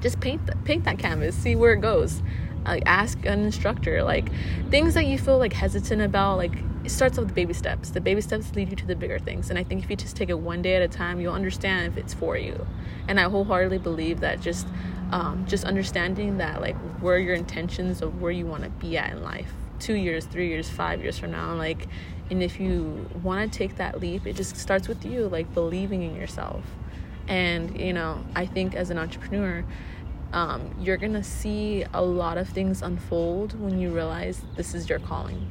just 0.00 0.20
paint 0.20 0.44
the, 0.46 0.56
paint 0.64 0.84
that 0.84 0.98
canvas 0.98 1.34
see 1.34 1.54
where 1.54 1.72
it 1.72 1.80
goes 1.80 2.22
like 2.68 2.82
ask 2.86 3.24
an 3.26 3.44
instructor 3.44 4.02
like 4.02 4.30
things 4.70 4.94
that 4.94 5.06
you 5.06 5.18
feel 5.18 5.38
like 5.38 5.52
hesitant 5.52 6.02
about 6.02 6.36
like 6.36 6.52
it 6.84 6.90
starts 6.90 7.18
with 7.18 7.26
the 7.26 7.34
baby 7.34 7.52
steps. 7.52 7.90
The 7.90 8.00
baby 8.00 8.20
steps 8.20 8.54
lead 8.54 8.70
you 8.70 8.76
to 8.76 8.86
the 8.86 8.94
bigger 8.94 9.18
things 9.18 9.50
and 9.50 9.58
i 9.58 9.64
think 9.64 9.82
if 9.82 9.90
you 9.90 9.96
just 9.96 10.16
take 10.16 10.28
it 10.28 10.38
one 10.38 10.62
day 10.62 10.76
at 10.76 10.82
a 10.82 10.88
time 10.88 11.20
you'll 11.20 11.34
understand 11.34 11.92
if 11.92 11.96
it's 11.96 12.14
for 12.14 12.36
you. 12.36 12.66
And 13.08 13.18
i 13.20 13.24
wholeheartedly 13.24 13.78
believe 13.78 14.20
that 14.20 14.40
just 14.40 14.66
um, 15.12 15.46
just 15.46 15.64
understanding 15.64 16.38
that 16.38 16.60
like 16.60 16.76
where 17.00 17.18
your 17.18 17.34
intentions 17.34 18.02
of 18.02 18.20
where 18.20 18.32
you 18.32 18.46
want 18.46 18.64
to 18.64 18.70
be 18.70 18.98
at 18.98 19.12
in 19.12 19.22
life 19.22 19.52
two 19.78 19.94
years 19.94 20.24
three 20.24 20.48
years 20.48 20.68
five 20.68 21.02
years 21.02 21.18
from 21.18 21.30
now 21.30 21.54
like 21.54 21.86
and 22.30 22.42
if 22.42 22.58
you 22.58 23.08
want 23.22 23.52
to 23.52 23.58
take 23.58 23.76
that 23.76 24.00
leap 24.00 24.26
it 24.26 24.34
just 24.34 24.56
starts 24.56 24.88
with 24.88 25.04
you 25.04 25.28
like 25.28 25.52
believing 25.54 26.02
in 26.02 26.14
yourself. 26.16 26.64
And 27.28 27.78
you 27.80 27.92
know 27.92 28.24
i 28.36 28.46
think 28.46 28.74
as 28.74 28.90
an 28.90 28.98
entrepreneur 28.98 29.64
um, 30.32 30.74
you're 30.80 30.96
gonna 30.96 31.24
see 31.24 31.84
a 31.94 32.02
lot 32.02 32.38
of 32.38 32.48
things 32.48 32.82
unfold 32.82 33.58
when 33.60 33.78
you 33.78 33.90
realize 33.90 34.42
this 34.56 34.74
is 34.74 34.88
your 34.88 34.98
calling. 34.98 35.50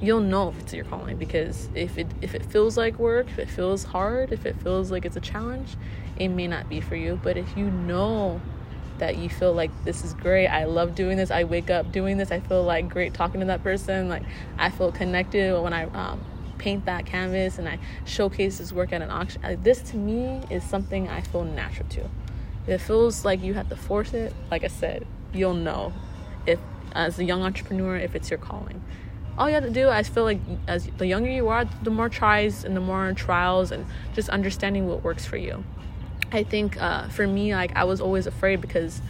You'll 0.00 0.20
know 0.20 0.48
if 0.48 0.58
it's 0.60 0.74
your 0.74 0.84
calling 0.84 1.16
because 1.16 1.68
if 1.74 1.98
it 1.98 2.06
if 2.20 2.34
it 2.34 2.44
feels 2.44 2.76
like 2.76 2.98
work 2.98 3.28
if 3.28 3.38
it 3.38 3.48
feels 3.48 3.84
hard 3.84 4.32
if 4.32 4.44
it 4.44 4.60
feels 4.60 4.90
like 4.90 5.04
it's 5.04 5.16
a 5.16 5.20
challenge 5.20 5.76
it 6.16 6.28
may 6.28 6.46
not 6.46 6.68
be 6.68 6.80
for 6.80 6.96
you. 6.96 7.18
But 7.22 7.36
if 7.36 7.56
you 7.56 7.70
know 7.70 8.40
that 8.98 9.16
you 9.16 9.28
feel 9.28 9.52
like 9.52 9.70
this 9.84 10.04
is 10.04 10.14
great 10.14 10.46
i 10.46 10.64
love 10.64 10.94
doing 10.94 11.16
this 11.16 11.30
i 11.30 11.42
wake 11.44 11.70
up 11.70 11.90
doing 11.90 12.16
this 12.16 12.30
i 12.30 12.38
feel 12.38 12.62
like 12.62 12.88
great 12.88 13.12
talking 13.12 13.40
to 13.40 13.46
that 13.46 13.62
person 13.62 14.08
like 14.08 14.22
i 14.58 14.70
feel 14.70 14.92
connected 14.92 15.60
when 15.60 15.72
i 15.72 15.84
um, 15.86 16.24
paint 16.58 16.84
that 16.84 17.04
canvas 17.04 17.58
and 17.58 17.68
i 17.68 17.78
showcase 18.04 18.58
this 18.58 18.72
work 18.72 18.92
at 18.92 19.02
an 19.02 19.10
auction 19.10 19.42
this 19.62 19.80
to 19.80 19.96
me 19.96 20.40
is 20.48 20.62
something 20.62 21.08
i 21.08 21.20
feel 21.20 21.44
natural 21.44 21.88
to 21.88 22.08
if 22.66 22.80
it 22.80 22.84
feels 22.84 23.24
like 23.24 23.42
you 23.42 23.54
have 23.54 23.68
to 23.68 23.76
force 23.76 24.14
it. 24.14 24.32
Like 24.50 24.64
i 24.64 24.68
said 24.68 25.06
you'll 25.32 25.54
know 25.54 25.92
if 26.46 26.58
as 26.92 27.18
a 27.18 27.24
young 27.24 27.42
entrepreneur 27.42 27.96
if 27.96 28.14
it's 28.14 28.30
your 28.30 28.38
calling. 28.38 28.82
All 29.36 29.48
you 29.48 29.54
have 29.54 29.64
to 29.64 29.70
do 29.70 29.88
i 29.88 30.02
feel 30.02 30.24
like 30.24 30.38
as 30.66 30.88
the 30.98 31.06
younger 31.06 31.30
you 31.30 31.48
are 31.48 31.64
the 31.82 31.90
more 31.90 32.08
tries 32.08 32.64
and 32.64 32.76
the 32.76 32.80
more 32.80 33.12
trials 33.14 33.72
and 33.72 33.84
just 34.14 34.28
understanding 34.28 34.86
what 34.86 35.02
works 35.02 35.26
for 35.26 35.36
you. 35.36 35.64
I 36.32 36.42
think 36.42 36.80
uh, 36.80 37.08
for 37.08 37.26
me 37.26 37.54
like 37.54 37.74
i 37.76 37.84
was 37.84 38.00
always 38.00 38.26
afraid 38.26 38.60
because 38.60 39.00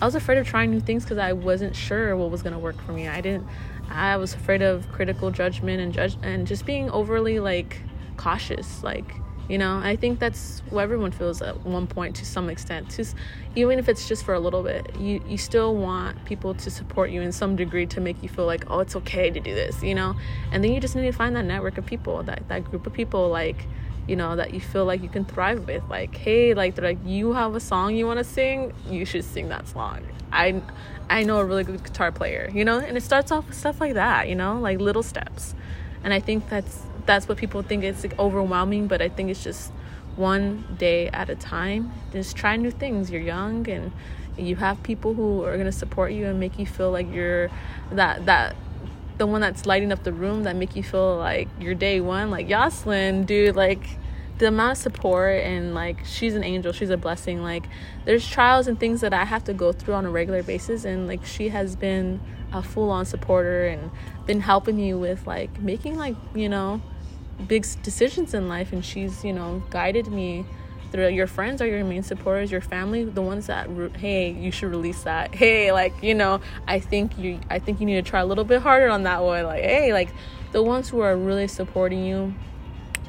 i 0.00 0.04
was 0.04 0.14
afraid 0.14 0.38
of 0.38 0.46
trying 0.46 0.70
new 0.70 0.80
things 0.80 1.04
because 1.04 1.18
i 1.18 1.32
wasn't 1.32 1.74
sure 1.74 2.16
what 2.16 2.30
was 2.30 2.42
going 2.42 2.52
to 2.52 2.58
work 2.58 2.80
for 2.82 2.92
me. 2.92 3.08
I 3.08 3.20
didn't 3.20 3.46
i 3.90 4.16
was 4.16 4.34
afraid 4.34 4.62
of 4.62 4.90
critical 4.92 5.30
judgment 5.30 5.80
and 5.80 5.92
judge 5.92 6.16
and 6.22 6.46
just 6.46 6.66
being 6.66 6.90
overly 6.90 7.40
like 7.40 7.78
cautious 8.16 8.82
like 8.82 9.14
you 9.48 9.58
know 9.58 9.80
i 9.82 9.96
think 9.96 10.18
that's 10.18 10.62
what 10.70 10.82
everyone 10.82 11.10
feels 11.10 11.40
at 11.42 11.64
one 11.64 11.86
point 11.86 12.16
to 12.16 12.24
some 12.24 12.48
extent. 12.50 12.90
Just 12.94 13.16
even 13.54 13.78
if 13.78 13.88
it's 13.88 14.06
just 14.06 14.24
for 14.24 14.34
a 14.34 14.40
little 14.40 14.62
bit 14.62 14.94
you 14.96 15.22
you 15.26 15.38
still 15.38 15.74
want 15.74 16.24
people 16.24 16.54
to 16.54 16.70
support 16.70 17.10
you 17.10 17.22
in 17.22 17.32
some 17.32 17.56
degree 17.56 17.86
to 17.86 18.00
make 18.00 18.22
you 18.22 18.28
feel 18.28 18.46
like 18.46 18.64
oh 18.70 18.80
it's 18.80 18.94
okay 18.96 19.30
to 19.30 19.40
do 19.40 19.54
this 19.54 19.82
you 19.82 19.94
know? 19.94 20.14
And 20.52 20.62
then 20.62 20.72
you 20.72 20.80
just 20.80 20.94
need 20.94 21.02
to 21.02 21.12
find 21.12 21.34
that 21.36 21.44
network 21.44 21.78
of 21.78 21.86
people 21.86 22.22
that 22.24 22.46
that 22.48 22.64
group 22.64 22.86
of 22.86 22.92
people 22.92 23.28
like 23.28 23.66
you 24.06 24.16
know 24.16 24.36
that 24.36 24.54
you 24.54 24.60
feel 24.60 24.84
like 24.84 25.02
you 25.02 25.08
can 25.08 25.24
thrive 25.24 25.66
with. 25.66 25.82
Like 25.88 26.16
hey 26.16 26.54
like 26.54 26.74
they're 26.74 26.84
like 26.84 26.98
you 27.04 27.32
have 27.32 27.54
a 27.54 27.60
song 27.60 27.94
you 27.96 28.06
want 28.06 28.18
to 28.18 28.24
sing? 28.24 28.72
You 28.88 29.04
should 29.04 29.24
sing 29.24 29.48
that 29.48 29.68
song. 29.68 30.06
I 30.32 30.62
i 31.10 31.22
know 31.22 31.38
a 31.38 31.44
really 31.44 31.64
good 31.64 31.82
guitar 31.82 32.12
player 32.12 32.50
you 32.52 32.64
know? 32.64 32.78
And 32.78 32.96
it 32.96 33.02
starts 33.02 33.32
off 33.32 33.46
with 33.48 33.56
stuff 33.56 33.80
like 33.80 33.94
that 33.94 34.28
you 34.28 34.34
know? 34.34 34.58
Like 34.58 34.78
little 34.78 35.02
steps. 35.02 35.54
And 36.04 36.12
i 36.14 36.20
think 36.20 36.48
that's 36.48 36.82
that's 37.08 37.26
what 37.28 37.36
people 37.36 37.62
think 37.62 37.82
it's 37.82 38.04
like 38.04 38.16
overwhelming 38.18 38.86
but 38.86 39.02
i 39.02 39.08
think 39.08 39.28
it's 39.30 39.42
just 39.42 39.72
one 40.18 40.64
day 40.78 41.08
at 41.08 41.30
a 41.30 41.36
time. 41.36 41.92
Just 42.12 42.36
try 42.36 42.56
new 42.56 42.70
things. 42.70 43.10
You're 43.10 43.22
young 43.22 43.68
and 43.68 43.92
you 44.36 44.56
have 44.56 44.82
people 44.82 45.14
who 45.14 45.44
are 45.44 45.54
going 45.54 45.66
to 45.66 45.72
support 45.72 46.12
you 46.12 46.26
and 46.26 46.38
make 46.38 46.58
you 46.58 46.66
feel 46.66 46.90
like 46.90 47.10
you're 47.12 47.50
that 47.92 48.26
that 48.26 48.56
the 49.16 49.26
one 49.26 49.40
that's 49.40 49.66
lighting 49.66 49.90
up 49.90 50.04
the 50.04 50.12
room 50.12 50.44
that 50.44 50.54
make 50.54 50.76
you 50.76 50.82
feel 50.82 51.16
like 51.16 51.48
you're 51.60 51.74
day 51.74 52.00
one. 52.00 52.30
Like 52.30 52.48
Yoselin 52.48 53.24
dude 53.24 53.56
like 53.56 53.96
the 54.38 54.48
amount 54.48 54.72
of 54.72 54.78
support 54.78 55.42
and 55.42 55.74
like 55.74 56.04
she's 56.04 56.34
an 56.34 56.44
angel. 56.44 56.72
She's 56.72 56.90
a 56.90 56.96
blessing. 56.96 57.42
Like 57.42 57.64
there's 58.04 58.28
trials 58.28 58.66
and 58.66 58.78
things 58.78 59.00
that 59.00 59.12
i 59.12 59.24
have 59.24 59.44
to 59.44 59.54
go 59.54 59.72
through 59.72 59.94
on 59.94 60.04
a 60.04 60.10
regular 60.10 60.42
basis 60.42 60.84
and 60.84 61.06
like 61.06 61.24
she 61.24 61.48
has 61.48 61.76
been 61.76 62.20
a 62.52 62.62
full-on 62.62 63.04
supporter 63.04 63.66
and 63.66 63.90
been 64.26 64.40
helping 64.40 64.76
me 64.76 64.94
with 64.94 65.26
like 65.26 65.60
making 65.60 65.96
like 65.96 66.16
you 66.34 66.48
know 66.48 66.80
big 67.46 67.66
decisions 67.82 68.34
in 68.34 68.48
life 68.48 68.72
and 68.72 68.84
she's 68.84 69.24
you 69.24 69.32
know 69.32 69.62
guided 69.70 70.08
me 70.08 70.44
through 70.90 71.08
your 71.08 71.26
friends 71.26 71.60
are 71.60 71.66
your 71.66 71.84
main 71.84 72.02
supporters 72.02 72.50
your 72.50 72.60
family 72.60 73.04
the 73.04 73.22
ones 73.22 73.46
that 73.46 73.68
hey 73.96 74.30
you 74.30 74.50
should 74.50 74.70
release 74.70 75.02
that 75.04 75.34
hey 75.34 75.70
like 75.70 75.92
you 76.02 76.14
know 76.14 76.40
i 76.66 76.80
think 76.80 77.16
you 77.18 77.38
i 77.50 77.58
think 77.58 77.78
you 77.80 77.86
need 77.86 78.02
to 78.04 78.10
try 78.10 78.20
a 78.20 78.26
little 78.26 78.44
bit 78.44 78.60
harder 78.60 78.88
on 78.88 79.04
that 79.04 79.22
one 79.22 79.44
like 79.44 79.62
hey 79.62 79.92
like 79.92 80.08
the 80.52 80.62
ones 80.62 80.88
who 80.88 81.00
are 81.00 81.16
really 81.16 81.46
supporting 81.46 82.04
you 82.04 82.34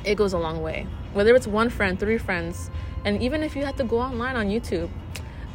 it 0.03 0.15
goes 0.15 0.33
a 0.33 0.37
long 0.37 0.61
way 0.61 0.85
whether 1.13 1.35
it's 1.35 1.47
one 1.47 1.69
friend 1.69 1.99
three 1.99 2.17
friends 2.17 2.69
and 3.05 3.21
even 3.21 3.41
if 3.41 3.55
you 3.55 3.65
have 3.65 3.75
to 3.75 3.83
go 3.83 3.99
online 3.99 4.35
on 4.35 4.47
youtube 4.47 4.89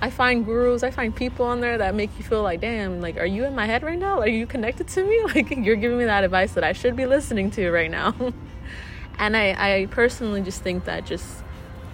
I 0.03 0.11
find 0.11 0.45
gurus, 0.45 0.83
I 0.83 0.91
find 0.91 1.17
people 1.17 1.47
on 1.47 1.61
there 1.61 1.79
that 1.79 1.95
make 1.95 2.11
you 2.19 2.25
feel 2.25 2.43
like, 2.43 2.61
damn, 2.61 3.01
like, 3.01 3.17
are 3.17 3.25
you 3.25 3.45
in 3.47 3.55
my 3.55 3.65
head 3.65 3.83
right 3.83 3.99
now? 3.99 4.21
Are 4.21 4.29
you 4.29 4.47
connected 4.47 4.89
to 4.89 5.05
me? 5.05 5.19
Like, 5.35 5.51
you're 5.57 5.77
giving 5.77 5.97
me 5.97 6.05
that 6.05 6.25
advice 6.25 6.53
that 6.55 6.65
I 6.65 6.75
should 6.75 6.95
be 6.95 7.07
listening 7.07 7.51
to 7.53 7.71
right 7.71 7.91
now. 7.91 8.15
and 9.19 9.37
I, 9.37 9.55
I 9.59 9.87
personally 9.87 10.43
just 10.43 10.63
think 10.63 10.85
that 10.85 11.07
just 11.07 11.43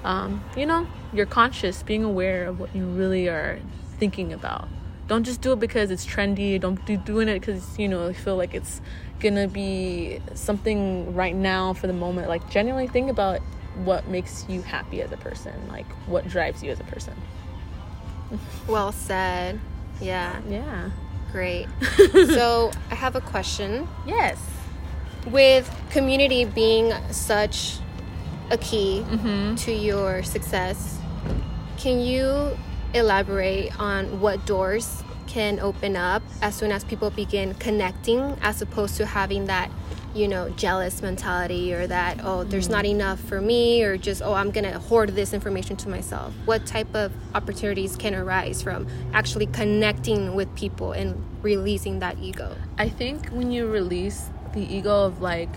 um, 0.05 0.43
you 0.57 0.67
know 0.67 0.87
you're 1.13 1.27
conscious 1.27 1.83
being 1.83 2.05
aware 2.05 2.47
of 2.47 2.61
what 2.61 2.75
you 2.75 2.85
really 2.85 3.29
are 3.29 3.59
thinking 3.99 4.33
about. 4.33 4.69
Don't 5.09 5.25
just 5.25 5.41
do 5.41 5.53
it 5.53 5.59
because 5.59 5.91
it's 5.91 6.07
trendy. 6.07 6.61
Don't 6.61 6.85
do 6.87 6.97
doing 6.97 7.29
it 7.29 7.41
because 7.41 7.79
you 7.79 7.89
know 7.89 8.09
you 8.09 8.15
feel 8.15 8.37
like 8.37 8.55
it's 8.55 8.81
gonna 9.19 9.49
be 9.49 10.21
something 10.35 11.15
right 11.15 11.35
now 11.35 11.73
for 11.73 11.87
the 11.87 11.93
moment. 11.93 12.29
Like 12.29 12.49
genuinely 12.51 12.89
think 12.89 13.11
about 13.11 13.41
what 13.85 14.09
makes 14.09 14.47
you 14.49 14.63
happy 14.63 15.03
as 15.03 15.13
a 15.13 15.17
person. 15.17 15.53
Like 15.69 15.87
what 16.07 16.29
drives 16.29 16.63
you 16.63 16.71
as 16.71 16.81
a 16.81 16.85
person. 16.85 17.15
Well 18.69 18.93
said. 18.93 19.59
Yeah. 20.01 20.41
Yeah. 20.49 20.91
Great. 21.33 21.69
So 22.11 22.71
i 22.91 22.95
have 22.95 23.17
a 23.17 23.21
question. 23.21 23.89
Yes 24.07 24.60
with 25.27 25.71
community 25.91 26.45
being 26.45 26.93
such 27.11 27.79
a 28.51 28.59
key 28.59 29.05
mm-hmm. 29.07 29.55
to 29.57 29.73
your 29.73 30.23
success, 30.23 30.99
can 31.79 32.01
you 32.01 32.57
elaborate 32.95 33.79
on 33.79 34.21
what 34.21 34.45
doors 34.47 35.03
can 35.27 35.61
open 35.61 35.95
up 35.95 36.23
as 36.43 36.57
soon 36.57 36.73
as 36.73 36.83
people 36.83 37.11
begin 37.11 37.55
connecting 37.55 38.37
as 38.43 38.61
opposed 38.61 38.97
to 38.97 39.07
having 39.07 39.47
that 39.47 39.71
you 40.13 40.27
know 40.27 40.49
jealous 40.51 41.03
mentality 41.03 41.73
or 41.73 41.87
that 41.87 42.19
oh 42.25 42.43
there's 42.43 42.69
not 42.69 42.85
mm. 42.85 42.91
enough 42.91 43.21
for 43.21 43.41
me 43.41 43.81
or 43.85 43.97
just 43.97 44.23
oh 44.23 44.35
i'm 44.35 44.51
gonna 44.51 44.77
hoard 44.81 45.11
this 45.11 45.33
information 45.33 45.77
to 45.77 45.89
myself 45.89 46.35
what 46.47 46.67
type 46.67 46.93
of 46.97 47.13
opportunities 47.37 47.95
can 47.95 48.13
arise 48.13 48.61
from 48.61 48.89
actually 49.13 49.47
connecting 49.47 50.35
with 50.35 50.53
people 50.57 50.91
and 50.91 51.15
releasing 51.43 52.01
that 52.01 52.19
ego 52.19 52.57
i 52.77 52.89
think 52.89 53.29
when 53.29 53.53
you 53.53 53.69
release 53.69 54.31
the 54.53 54.63
ego 54.63 55.05
of 55.05 55.21
like 55.21 55.51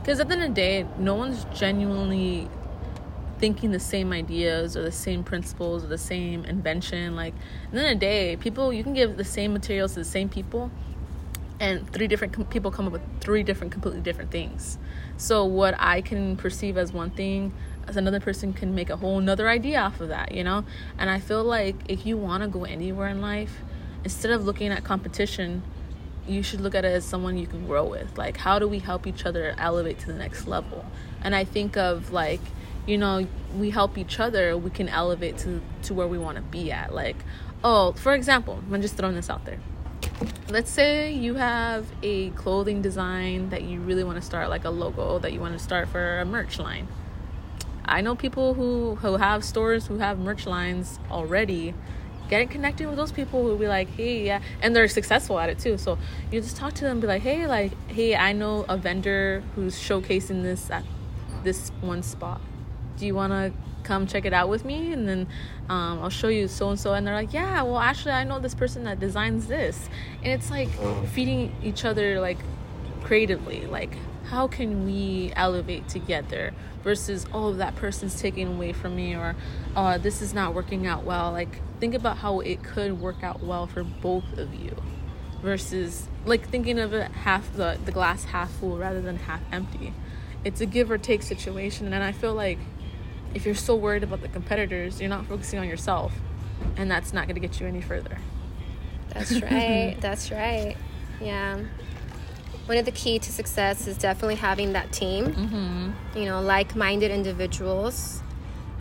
because 0.00 0.20
at 0.20 0.28
the 0.28 0.34
end 0.34 0.42
of 0.42 0.48
the 0.50 0.54
day 0.54 0.86
no 0.98 1.14
one's 1.14 1.44
genuinely 1.54 2.48
thinking 3.38 3.70
the 3.72 3.80
same 3.80 4.12
ideas 4.12 4.76
or 4.76 4.82
the 4.82 4.92
same 4.92 5.22
principles 5.22 5.84
or 5.84 5.88
the 5.88 5.98
same 5.98 6.44
invention. 6.44 7.16
Like 7.16 7.34
at 7.66 7.72
the 7.72 7.78
end 7.78 7.88
of 7.88 8.00
the 8.00 8.06
day 8.06 8.36
people 8.36 8.72
you 8.72 8.82
can 8.82 8.94
give 8.94 9.16
the 9.16 9.24
same 9.24 9.52
materials 9.52 9.94
to 9.94 10.00
the 10.00 10.04
same 10.04 10.28
people 10.28 10.70
and 11.58 11.90
three 11.92 12.06
different 12.06 12.34
com- 12.34 12.44
people 12.46 12.70
come 12.70 12.86
up 12.86 12.92
with 12.92 13.02
three 13.20 13.42
different 13.42 13.72
completely 13.72 14.00
different 14.00 14.30
things. 14.30 14.78
So 15.16 15.44
what 15.44 15.74
i 15.78 16.00
can 16.00 16.36
perceive 16.36 16.76
as 16.76 16.92
one 16.92 17.10
thing 17.10 17.52
as 17.86 17.96
another 17.96 18.20
person 18.20 18.52
can 18.52 18.74
make 18.74 18.90
a 18.90 18.96
whole 18.96 19.18
another 19.18 19.48
idea 19.48 19.80
off 19.80 20.00
of 20.00 20.08
that 20.08 20.32
you 20.32 20.44
know? 20.44 20.64
And 20.98 21.10
i 21.10 21.18
feel 21.18 21.42
like 21.42 21.76
if 21.88 22.06
you 22.06 22.16
want 22.16 22.42
to 22.42 22.48
go 22.48 22.64
anywhere 22.64 23.08
in 23.08 23.20
life 23.20 23.62
instead 24.04 24.30
of 24.30 24.44
looking 24.44 24.68
at 24.68 24.84
competition 24.84 25.62
you 26.28 26.42
should 26.42 26.60
look 26.60 26.74
at 26.74 26.84
it 26.84 26.92
as 26.92 27.04
someone 27.04 27.36
you 27.36 27.46
can 27.46 27.66
grow 27.66 27.84
with. 27.84 28.16
Like, 28.18 28.36
how 28.36 28.58
do 28.58 28.68
we 28.68 28.78
help 28.78 29.06
each 29.06 29.24
other 29.24 29.54
elevate 29.58 29.98
to 30.00 30.06
the 30.06 30.14
next 30.14 30.46
level? 30.46 30.84
And 31.22 31.34
I 31.34 31.44
think 31.44 31.76
of 31.76 32.12
like, 32.12 32.40
you 32.86 32.98
know, 32.98 33.26
we 33.56 33.70
help 33.70 33.98
each 33.98 34.20
other, 34.20 34.56
we 34.56 34.70
can 34.70 34.88
elevate 34.88 35.38
to 35.38 35.60
to 35.82 35.94
where 35.94 36.06
we 36.06 36.18
want 36.18 36.36
to 36.36 36.42
be 36.42 36.70
at. 36.70 36.94
Like, 36.94 37.16
oh, 37.64 37.92
for 37.92 38.14
example, 38.14 38.62
I'm 38.70 38.82
just 38.82 38.96
throwing 38.96 39.14
this 39.14 39.30
out 39.30 39.44
there. 39.44 39.58
Let's 40.48 40.70
say 40.70 41.12
you 41.12 41.34
have 41.34 41.86
a 42.02 42.30
clothing 42.30 42.80
design 42.82 43.50
that 43.50 43.62
you 43.62 43.80
really 43.80 44.04
want 44.04 44.16
to 44.16 44.22
start, 44.22 44.48
like 44.48 44.64
a 44.64 44.70
logo 44.70 45.18
that 45.18 45.32
you 45.32 45.40
want 45.40 45.58
to 45.58 45.62
start 45.62 45.88
for 45.88 46.20
a 46.20 46.24
merch 46.24 46.58
line. 46.58 46.86
I 47.84 48.00
know 48.00 48.14
people 48.14 48.54
who 48.54 48.96
who 48.96 49.16
have 49.16 49.44
stores 49.44 49.86
who 49.86 49.98
have 49.98 50.18
merch 50.18 50.46
lines 50.46 50.98
already 51.10 51.74
getting 52.28 52.48
connected 52.48 52.86
with 52.86 52.96
those 52.96 53.12
people 53.12 53.42
who 53.42 53.48
will 53.48 53.58
be 53.58 53.68
like, 53.68 53.88
hey, 53.90 54.24
yeah, 54.24 54.40
and 54.62 54.74
they're 54.74 54.88
successful 54.88 55.38
at 55.38 55.48
it 55.48 55.58
too. 55.58 55.78
So 55.78 55.98
you 56.30 56.40
just 56.40 56.56
talk 56.56 56.74
to 56.74 56.84
them, 56.84 57.00
be 57.00 57.06
like, 57.06 57.22
hey, 57.22 57.46
like, 57.46 57.72
hey, 57.88 58.16
I 58.16 58.32
know 58.32 58.64
a 58.68 58.76
vendor 58.76 59.42
who's 59.54 59.76
showcasing 59.76 60.42
this 60.42 60.70
at 60.70 60.84
this 61.44 61.70
one 61.80 62.02
spot. 62.02 62.40
Do 62.96 63.06
you 63.06 63.14
want 63.14 63.32
to 63.32 63.52
come 63.82 64.06
check 64.06 64.24
it 64.24 64.32
out 64.32 64.48
with 64.48 64.64
me? 64.64 64.92
And 64.92 65.08
then 65.08 65.26
um, 65.68 66.02
I'll 66.02 66.10
show 66.10 66.28
you 66.28 66.48
so 66.48 66.70
and 66.70 66.80
so. 66.80 66.94
And 66.94 67.06
they're 67.06 67.14
like, 67.14 67.32
yeah, 67.32 67.62
well, 67.62 67.78
actually, 67.78 68.12
I 68.12 68.24
know 68.24 68.40
this 68.40 68.54
person 68.54 68.84
that 68.84 68.98
designs 68.98 69.46
this. 69.46 69.88
And 70.22 70.32
it's 70.32 70.50
like 70.50 70.68
feeding 71.08 71.54
each 71.62 71.84
other 71.84 72.20
like 72.20 72.38
creatively, 73.02 73.66
like 73.66 73.96
how 74.26 74.48
can 74.48 74.84
we 74.84 75.32
elevate 75.36 75.88
together 75.88 76.52
versus 76.82 77.26
oh 77.32 77.52
that 77.52 77.76
person's 77.76 78.20
taking 78.20 78.48
away 78.48 78.72
from 78.72 78.96
me 78.96 79.14
or 79.14 79.36
oh 79.76 79.98
this 79.98 80.20
is 80.20 80.34
not 80.34 80.54
working 80.54 80.86
out 80.86 81.04
well 81.04 81.30
like 81.32 81.60
think 81.80 81.94
about 81.94 82.18
how 82.18 82.40
it 82.40 82.62
could 82.62 83.00
work 83.00 83.22
out 83.22 83.42
well 83.42 83.66
for 83.66 83.84
both 83.84 84.38
of 84.38 84.54
you 84.54 84.74
versus 85.42 86.08
like 86.24 86.48
thinking 86.48 86.78
of 86.78 86.92
it 86.92 87.10
half 87.12 87.52
the, 87.54 87.78
the 87.84 87.92
glass 87.92 88.24
half 88.24 88.50
full 88.50 88.76
rather 88.76 89.00
than 89.00 89.16
half 89.16 89.40
empty. 89.52 89.92
It's 90.44 90.60
a 90.60 90.66
give 90.66 90.90
or 90.90 90.98
take 90.98 91.22
situation 91.22 91.92
and 91.92 92.02
i 92.04 92.12
feel 92.12 92.34
like 92.34 92.58
if 93.34 93.44
you're 93.44 93.54
so 93.54 93.74
worried 93.74 94.02
about 94.02 94.22
the 94.22 94.28
competitors 94.28 95.00
you're 95.00 95.10
not 95.10 95.26
focusing 95.26 95.58
on 95.58 95.68
yourself 95.68 96.12
and 96.76 96.90
that's 96.90 97.12
not 97.12 97.26
going 97.26 97.34
to 97.34 97.40
get 97.40 97.60
you 97.60 97.66
any 97.66 97.80
further. 97.80 98.18
That's 99.10 99.40
right 99.42 99.96
that's 100.00 100.30
right 100.30 100.76
yeah. 101.20 101.60
One 102.66 102.78
of 102.78 102.84
the 102.84 102.90
key 102.92 103.20
to 103.20 103.32
success 103.32 103.86
is 103.86 103.96
definitely 103.96 104.34
having 104.34 104.72
that 104.72 104.92
team. 104.92 105.26
Mm-hmm. 105.26 106.18
you 106.18 106.24
know 106.26 106.40
like-minded 106.40 107.10
individuals 107.10 108.22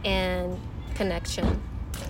and 0.03 0.59
connection 0.95 1.61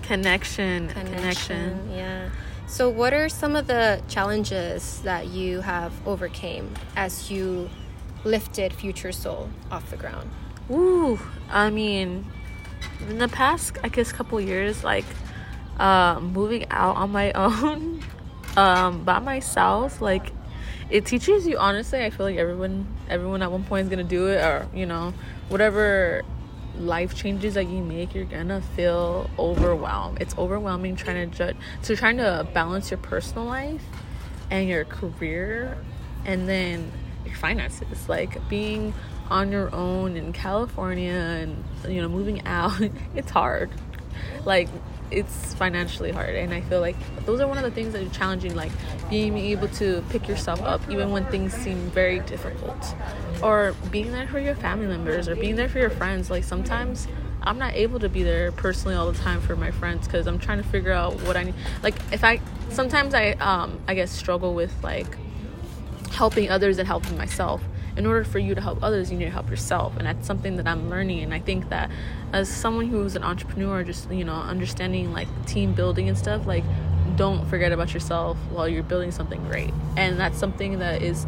connection 0.02 0.88
connection, 0.88 1.14
connection. 1.14 1.90
yeah 1.94 2.30
so 2.66 2.88
what 2.88 3.12
are 3.12 3.28
some 3.28 3.54
of 3.54 3.66
the 3.66 4.02
challenges 4.08 5.00
that 5.02 5.26
you 5.28 5.60
have 5.60 5.92
overcame 6.06 6.72
as 6.96 7.30
you 7.30 7.70
lifted 8.24 8.72
future 8.72 9.12
soul 9.12 9.48
off 9.70 9.88
the 9.90 9.96
ground 9.96 10.30
Ooh, 10.70 11.18
i 11.50 11.70
mean 11.70 12.24
in 13.08 13.18
the 13.18 13.28
past 13.28 13.78
i 13.82 13.88
guess 13.88 14.12
couple 14.12 14.40
years 14.40 14.82
like 14.82 15.04
uh, 15.78 16.18
moving 16.20 16.66
out 16.70 16.96
on 16.96 17.12
my 17.12 17.32
own 17.32 18.02
um, 18.56 19.04
by 19.04 19.18
myself 19.18 20.00
like 20.00 20.32
it 20.90 21.04
teaches 21.04 21.46
you 21.46 21.58
honestly 21.58 22.02
i 22.04 22.10
feel 22.10 22.26
like 22.26 22.36
everyone 22.36 22.86
everyone 23.08 23.42
at 23.42 23.50
one 23.50 23.64
point 23.64 23.84
is 23.84 23.90
gonna 23.90 24.04
do 24.04 24.28
it 24.28 24.36
or 24.36 24.66
you 24.74 24.86
know 24.86 25.12
whatever 25.48 26.22
life 26.78 27.14
changes 27.14 27.54
that 27.54 27.68
you 27.68 27.82
make 27.82 28.14
you're 28.14 28.24
gonna 28.24 28.60
feel 28.60 29.28
overwhelmed 29.38 30.20
it's 30.20 30.36
overwhelming 30.36 30.96
trying 30.96 31.30
to 31.30 31.36
judge 31.36 31.56
so 31.82 31.94
trying 31.94 32.16
to 32.16 32.46
balance 32.52 32.90
your 32.90 32.98
personal 32.98 33.44
life 33.44 33.82
and 34.50 34.68
your 34.68 34.84
career 34.84 35.76
and 36.24 36.48
then 36.48 36.90
your 37.24 37.34
finances 37.36 38.08
like 38.08 38.46
being 38.48 38.92
on 39.30 39.50
your 39.50 39.74
own 39.74 40.16
in 40.16 40.32
california 40.32 41.12
and 41.12 41.64
you 41.88 42.00
know 42.00 42.08
moving 42.08 42.40
out 42.46 42.80
it's 43.14 43.30
hard. 43.30 43.70
Like 44.44 44.68
it's 45.10 45.54
financially 45.54 46.10
hard 46.10 46.34
and 46.34 46.52
i 46.52 46.60
feel 46.62 46.80
like 46.80 46.96
those 47.24 47.40
are 47.40 47.46
one 47.46 47.56
of 47.56 47.64
the 47.64 47.70
things 47.70 47.92
that 47.92 48.02
are 48.02 48.10
challenging 48.10 48.54
like 48.54 48.72
being 49.08 49.36
able 49.36 49.68
to 49.68 50.02
pick 50.10 50.26
yourself 50.26 50.60
up 50.62 50.80
even 50.90 51.10
when 51.10 51.24
things 51.26 51.52
seem 51.52 51.76
very 51.90 52.20
difficult 52.20 52.94
or 53.42 53.74
being 53.90 54.12
there 54.12 54.26
for 54.26 54.38
your 54.38 54.54
family 54.54 54.86
members 54.86 55.28
or 55.28 55.36
being 55.36 55.56
there 55.56 55.68
for 55.68 55.78
your 55.78 55.90
friends. 55.90 56.30
Like 56.30 56.44
sometimes 56.44 57.06
i'm 57.42 57.58
not 57.58 57.74
able 57.74 58.00
to 58.00 58.08
be 58.08 58.22
there 58.24 58.50
personally 58.50 58.96
all 58.96 59.12
the 59.12 59.18
time 59.18 59.40
for 59.40 59.54
my 59.54 59.70
friends 59.70 60.06
because 60.06 60.26
i'm 60.26 60.38
trying 60.38 60.60
to 60.60 60.68
figure 60.68 60.92
out 60.92 61.14
what 61.22 61.36
i 61.36 61.44
need. 61.44 61.54
Like 61.82 61.94
if 62.12 62.24
i 62.24 62.40
sometimes 62.70 63.14
i 63.14 63.32
um 63.32 63.78
i 63.86 63.94
guess 63.94 64.10
struggle 64.10 64.54
with 64.54 64.72
like 64.82 65.16
helping 66.10 66.50
others 66.50 66.78
and 66.78 66.86
helping 66.86 67.16
myself 67.16 67.62
in 67.96 68.06
order 68.06 68.24
for 68.24 68.38
you 68.38 68.54
to 68.54 68.60
help 68.60 68.82
others, 68.82 69.10
you 69.10 69.18
need 69.18 69.24
to 69.26 69.30
help 69.30 69.48
yourself. 69.50 69.96
And 69.96 70.06
that's 70.06 70.26
something 70.26 70.56
that 70.56 70.66
I'm 70.66 70.90
learning. 70.90 71.20
And 71.22 71.32
I 71.32 71.38
think 71.40 71.68
that 71.70 71.90
as 72.32 72.48
someone 72.48 72.88
who's 72.88 73.16
an 73.16 73.24
entrepreneur, 73.24 73.82
just, 73.82 74.10
you 74.10 74.24
know, 74.24 74.34
understanding 74.34 75.12
like 75.12 75.28
team 75.46 75.72
building 75.72 76.08
and 76.08 76.16
stuff, 76.16 76.46
like, 76.46 76.64
don't 77.16 77.46
forget 77.48 77.72
about 77.72 77.94
yourself 77.94 78.36
while 78.50 78.68
you're 78.68 78.82
building 78.82 79.10
something 79.10 79.42
great. 79.44 79.72
And 79.96 80.18
that's 80.20 80.38
something 80.38 80.78
that 80.80 81.02
is 81.02 81.26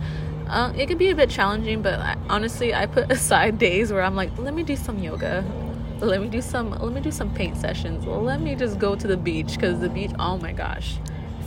uh, 0.49 0.73
it 0.77 0.87
can 0.87 0.97
be 0.97 1.11
a 1.11 1.15
bit 1.15 1.29
challenging, 1.29 1.83
but 1.83 2.01
I, 2.01 2.17
honestly, 2.29 2.75
I 2.75 2.87
put 2.87 3.11
aside 3.13 3.59
days 3.59 3.93
where 3.93 4.03
I'm 4.03 4.17
like, 4.17 4.37
let 4.39 4.55
me 4.55 4.63
do 4.63 4.77
some 4.77 4.99
yoga, 4.99 5.45
let 6.01 6.21
me 6.21 6.29
do 6.29 6.41
some, 6.41 6.71
let 6.71 6.93
me 6.93 7.01
do 7.01 7.11
some 7.11 7.35
paint 7.35 7.57
sessions, 7.57 8.07
let 8.07 8.41
me 8.41 8.55
just 8.55 8.79
go 8.79 8.95
to 8.95 9.07
the 9.07 9.17
beach 9.17 9.55
because 9.55 9.81
the 9.81 9.89
beach, 9.89 10.13
oh 10.19 10.39
my 10.39 10.53
gosh, 10.53 10.97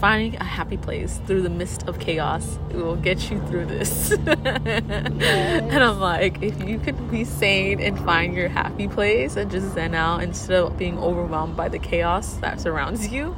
finding 0.01 0.35
a 0.41 0.43
happy 0.43 0.77
place 0.77 1.21
through 1.27 1.43
the 1.43 1.49
midst 1.49 1.87
of 1.87 1.99
chaos 1.99 2.57
will 2.71 2.95
get 2.95 3.29
you 3.29 3.39
through 3.45 3.67
this. 3.67 4.09
yes. 4.25 5.17
And 5.71 5.83
I'm 5.83 5.99
like, 5.99 6.41
if 6.41 6.59
you 6.67 6.79
could 6.79 7.11
be 7.11 7.23
sane 7.23 7.79
and 7.79 7.99
find 7.99 8.33
your 8.33 8.49
happy 8.49 8.87
place 8.87 9.35
and 9.35 9.51
just 9.51 9.75
zen 9.75 9.93
out 9.93 10.23
instead 10.23 10.63
of 10.63 10.75
being 10.75 10.97
overwhelmed 10.97 11.55
by 11.55 11.69
the 11.69 11.77
chaos 11.77 12.33
that 12.37 12.59
surrounds 12.59 13.09
you, 13.09 13.37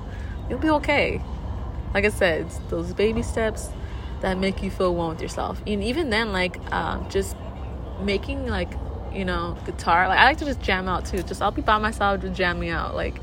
you'll 0.49 0.59
be 0.59 0.69
okay. 0.69 1.21
Like 1.93 2.05
I 2.05 2.09
said, 2.09 2.45
it's 2.45 2.57
those 2.69 2.93
baby 2.93 3.23
steps 3.23 3.69
that 4.21 4.37
make 4.37 4.63
you 4.63 4.71
feel 4.71 4.95
one 4.95 5.09
with 5.09 5.21
yourself. 5.21 5.61
And 5.67 5.83
even 5.83 6.11
then, 6.11 6.31
like, 6.31 6.57
um, 6.71 7.09
just 7.09 7.35
making 8.01 8.47
like 8.47 8.71
you 9.13 9.23
know 9.23 9.55
guitar 9.65 10.07
like 10.07 10.17
i 10.17 10.25
like 10.25 10.37
to 10.37 10.45
just 10.45 10.59
jam 10.59 10.87
out 10.87 11.05
too 11.05 11.21
just 11.21 11.41
i'll 11.41 11.51
be 11.51 11.61
by 11.61 11.77
myself 11.77 12.19
just 12.19 12.33
jamming 12.33 12.71
out 12.71 12.95
like 12.95 13.21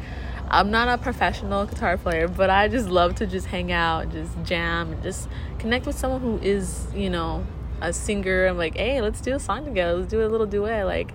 I'm 0.51 0.71
not 0.73 0.89
a 0.89 0.99
professional 0.99 1.65
guitar 1.65 1.97
player, 1.97 2.27
but 2.27 2.51
I 2.51 2.67
just 2.67 2.89
love 2.89 3.15
to 3.17 3.27
just 3.27 3.47
hang 3.47 3.71
out 3.71 4.11
just 4.11 4.33
jam 4.43 4.93
and 4.93 5.03
just 5.03 5.29
connect 5.61 5.87
with 5.87 5.97
someone 5.97 6.21
who 6.21 6.39
is, 6.39 6.89
you 6.93 7.09
know, 7.09 7.47
a 7.81 7.93
singer. 7.93 8.47
I'm 8.47 8.59
like, 8.59 8.77
hey, 8.77 9.01
let's 9.01 9.21
do 9.21 9.35
a 9.35 9.39
song 9.39 9.65
together. 9.65 9.95
Let's 9.95 10.11
do 10.11 10.25
a 10.25 10.27
little 10.27 10.47
duet. 10.47 10.87
Like, 10.87 11.13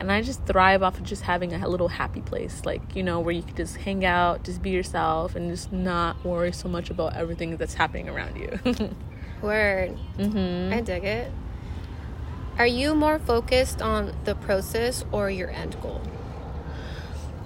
and 0.00 0.10
I 0.10 0.20
just 0.20 0.44
thrive 0.46 0.82
off 0.82 0.98
of 0.98 1.04
just 1.04 1.22
having 1.22 1.54
a 1.54 1.68
little 1.68 1.88
happy 1.88 2.20
place, 2.20 2.62
like, 2.64 2.96
you 2.96 3.04
know, 3.04 3.20
where 3.20 3.32
you 3.32 3.42
can 3.42 3.54
just 3.54 3.76
hang 3.76 4.04
out, 4.04 4.42
just 4.42 4.60
be 4.62 4.70
yourself, 4.70 5.36
and 5.36 5.50
just 5.50 5.72
not 5.72 6.22
worry 6.24 6.52
so 6.52 6.68
much 6.68 6.90
about 6.90 7.14
everything 7.14 7.56
that's 7.56 7.74
happening 7.74 8.08
around 8.08 8.36
you. 8.36 8.58
Word. 9.42 9.96
Mm-hmm. 10.18 10.74
I 10.74 10.80
dig 10.80 11.04
it. 11.04 11.32
Are 12.58 12.66
you 12.66 12.94
more 12.94 13.18
focused 13.18 13.80
on 13.80 14.14
the 14.24 14.34
process 14.34 15.04
or 15.12 15.30
your 15.30 15.50
end 15.50 15.80
goal? 15.80 16.02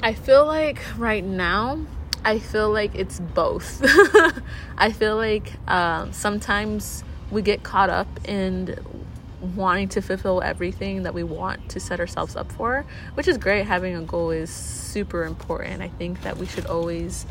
I 0.02 0.14
feel 0.14 0.46
like 0.46 0.80
right 0.96 1.22
now, 1.22 1.78
I 2.24 2.38
feel 2.38 2.72
like 2.72 2.94
it's 2.94 3.20
both. 3.20 3.82
I 4.78 4.92
feel 4.92 5.16
like 5.16 5.52
um, 5.68 6.14
sometimes 6.14 7.04
we 7.30 7.42
get 7.42 7.62
caught 7.62 7.90
up 7.90 8.08
in 8.26 8.78
wanting 9.54 9.88
to 9.90 10.00
fulfill 10.00 10.40
everything 10.40 11.02
that 11.02 11.12
we 11.12 11.22
want 11.22 11.68
to 11.70 11.80
set 11.80 12.00
ourselves 12.00 12.34
up 12.34 12.50
for, 12.52 12.86
which 13.12 13.28
is 13.28 13.36
great. 13.36 13.66
Having 13.66 13.96
a 13.96 14.00
goal 14.00 14.30
is 14.30 14.48
super 14.48 15.24
important. 15.24 15.82
I 15.82 15.88
think 15.88 16.22
that 16.22 16.38
we 16.38 16.46
should 16.46 16.64
always 16.64 17.26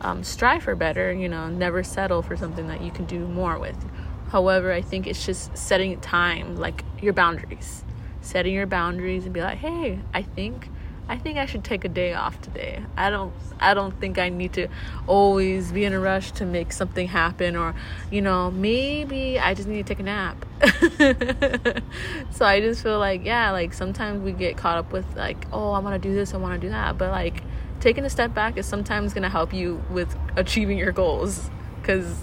um, 0.00 0.24
strive 0.24 0.62
for 0.62 0.74
better, 0.74 1.12
you 1.12 1.28
know, 1.28 1.50
never 1.50 1.82
settle 1.82 2.22
for 2.22 2.38
something 2.38 2.68
that 2.68 2.80
you 2.80 2.90
can 2.90 3.04
do 3.04 3.18
more 3.28 3.58
with. 3.58 3.76
However, 4.30 4.72
I 4.72 4.80
think 4.80 5.06
it's 5.06 5.26
just 5.26 5.54
setting 5.56 6.00
time, 6.00 6.56
like 6.56 6.84
your 7.02 7.12
boundaries, 7.12 7.84
setting 8.22 8.54
your 8.54 8.66
boundaries 8.66 9.24
and 9.26 9.34
be 9.34 9.42
like, 9.42 9.58
hey, 9.58 9.98
I 10.14 10.22
think 10.22 10.70
I 11.06 11.18
think 11.18 11.36
I 11.36 11.44
should 11.44 11.64
take 11.64 11.84
a 11.84 11.88
day 11.88 12.14
off 12.14 12.40
today. 12.40 12.82
I 12.96 13.10
don't 13.10 13.32
I 13.60 13.74
don't 13.74 13.98
think 14.00 14.18
I 14.18 14.30
need 14.30 14.54
to 14.54 14.68
always 15.06 15.70
be 15.70 15.84
in 15.84 15.92
a 15.92 16.00
rush 16.00 16.32
to 16.32 16.46
make 16.46 16.72
something 16.72 17.08
happen 17.08 17.56
or 17.56 17.74
you 18.10 18.22
know, 18.22 18.50
maybe 18.50 19.38
I 19.38 19.54
just 19.54 19.68
need 19.68 19.86
to 19.86 19.94
take 19.94 20.00
a 20.00 20.04
nap. 20.04 20.44
so 22.30 22.46
I 22.46 22.60
just 22.60 22.82
feel 22.82 22.98
like 22.98 23.24
yeah, 23.24 23.50
like 23.50 23.74
sometimes 23.74 24.22
we 24.22 24.32
get 24.32 24.56
caught 24.56 24.78
up 24.78 24.92
with 24.92 25.04
like, 25.14 25.46
oh, 25.52 25.72
I 25.72 25.78
want 25.80 26.00
to 26.00 26.08
do 26.08 26.14
this, 26.14 26.32
I 26.32 26.38
want 26.38 26.58
to 26.60 26.66
do 26.66 26.70
that, 26.70 26.96
but 26.96 27.10
like 27.10 27.42
taking 27.80 28.04
a 28.04 28.10
step 28.10 28.32
back 28.32 28.56
is 28.56 28.64
sometimes 28.64 29.12
going 29.12 29.24
to 29.24 29.28
help 29.28 29.52
you 29.52 29.82
with 29.90 30.16
achieving 30.36 30.78
your 30.78 30.92
goals 30.92 31.50
cuz 31.82 32.16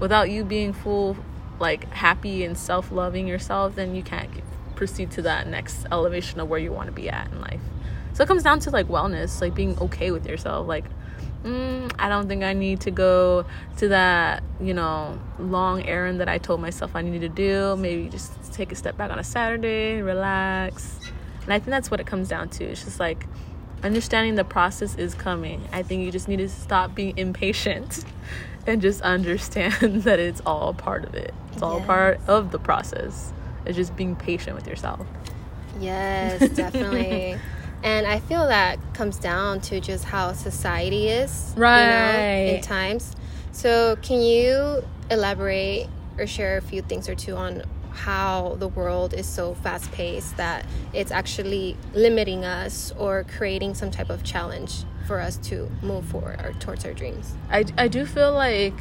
without 0.00 0.28
you 0.28 0.44
being 0.44 0.72
full 0.72 1.16
like 1.60 1.88
happy 1.92 2.44
and 2.44 2.58
self-loving 2.58 3.28
yourself, 3.28 3.76
then 3.76 3.94
you 3.94 4.02
can't 4.02 4.30
proceed 4.74 5.12
to 5.12 5.22
that 5.22 5.46
next 5.46 5.86
elevation 5.92 6.40
of 6.40 6.48
where 6.48 6.58
you 6.58 6.72
want 6.72 6.86
to 6.86 6.92
be 6.92 7.08
at 7.08 7.30
in 7.30 7.40
life. 7.40 7.60
So 8.14 8.22
it 8.22 8.26
comes 8.26 8.44
down 8.44 8.60
to 8.60 8.70
like 8.70 8.88
wellness, 8.88 9.40
like 9.40 9.54
being 9.54 9.76
okay 9.80 10.12
with 10.12 10.26
yourself. 10.26 10.68
Like, 10.68 10.84
mm, 11.42 11.92
I 11.98 12.08
don't 12.08 12.28
think 12.28 12.44
I 12.44 12.52
need 12.52 12.80
to 12.82 12.92
go 12.92 13.44
to 13.78 13.88
that, 13.88 14.44
you 14.60 14.72
know, 14.72 15.18
long 15.38 15.84
errand 15.84 16.20
that 16.20 16.28
I 16.28 16.38
told 16.38 16.60
myself 16.60 16.94
I 16.94 17.02
needed 17.02 17.22
to 17.22 17.28
do. 17.28 17.76
Maybe 17.76 18.08
just 18.08 18.52
take 18.52 18.70
a 18.70 18.76
step 18.76 18.96
back 18.96 19.10
on 19.10 19.18
a 19.18 19.24
Saturday, 19.24 20.00
relax. 20.00 21.00
And 21.42 21.52
I 21.52 21.58
think 21.58 21.70
that's 21.70 21.90
what 21.90 21.98
it 21.98 22.06
comes 22.06 22.28
down 22.28 22.48
to. 22.50 22.64
It's 22.64 22.84
just 22.84 23.00
like 23.00 23.26
understanding 23.82 24.36
the 24.36 24.44
process 24.44 24.94
is 24.94 25.14
coming. 25.14 25.66
I 25.72 25.82
think 25.82 26.04
you 26.04 26.12
just 26.12 26.28
need 26.28 26.38
to 26.38 26.48
stop 26.48 26.94
being 26.94 27.18
impatient 27.18 28.04
and 28.66 28.80
just 28.80 29.02
understand 29.02 29.74
that 30.04 30.20
it's 30.20 30.40
all 30.46 30.72
part 30.72 31.04
of 31.04 31.14
it. 31.14 31.34
It's 31.52 31.62
all 31.62 31.78
yes. 31.78 31.86
part 31.86 32.20
of 32.28 32.52
the 32.52 32.60
process. 32.60 33.32
It's 33.66 33.76
just 33.76 33.96
being 33.96 34.14
patient 34.14 34.54
with 34.54 34.68
yourself. 34.68 35.04
Yes, 35.80 36.48
definitely. 36.50 37.38
and 37.84 38.06
I 38.06 38.18
feel 38.18 38.48
that 38.48 38.78
comes 38.94 39.18
down 39.18 39.60
to 39.62 39.78
just 39.78 40.04
how 40.04 40.32
society 40.32 41.08
is, 41.08 41.52
right? 41.54 41.82
You 41.82 42.46
know, 42.46 42.54
in 42.56 42.62
times. 42.62 43.14
So, 43.52 43.96
can 43.96 44.22
you 44.22 44.82
elaborate 45.10 45.88
or 46.18 46.26
share 46.26 46.56
a 46.56 46.62
few 46.62 46.80
things 46.80 47.08
or 47.08 47.14
two 47.14 47.36
on 47.36 47.62
how 47.90 48.56
the 48.58 48.68
world 48.68 49.12
is 49.14 49.26
so 49.26 49.54
fast 49.54 49.92
paced 49.92 50.36
that 50.38 50.64
it's 50.92 51.12
actually 51.12 51.76
limiting 51.92 52.44
us 52.44 52.92
or 52.98 53.24
creating 53.36 53.74
some 53.74 53.90
type 53.90 54.10
of 54.10 54.24
challenge 54.24 54.84
for 55.06 55.20
us 55.20 55.36
to 55.36 55.70
move 55.82 56.04
forward 56.06 56.40
or 56.42 56.54
towards 56.54 56.86
our 56.86 56.94
dreams? 56.94 57.34
I, 57.50 57.66
I 57.76 57.88
do 57.88 58.06
feel 58.06 58.32
like 58.32 58.74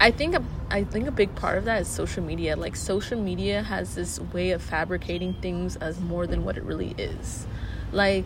I 0.00 0.10
think 0.10 0.34
a, 0.34 0.42
I 0.70 0.82
think 0.82 1.06
a 1.06 1.12
big 1.12 1.34
part 1.36 1.56
of 1.56 1.66
that 1.66 1.82
is 1.82 1.88
social 1.88 2.24
media. 2.24 2.56
Like 2.56 2.74
social 2.74 3.18
media 3.18 3.62
has 3.62 3.94
this 3.94 4.18
way 4.18 4.50
of 4.50 4.60
fabricating 4.60 5.34
things 5.34 5.76
as 5.76 6.00
more 6.00 6.26
than 6.26 6.44
what 6.44 6.56
it 6.56 6.64
really 6.64 6.96
is 6.98 7.46
like 7.92 8.24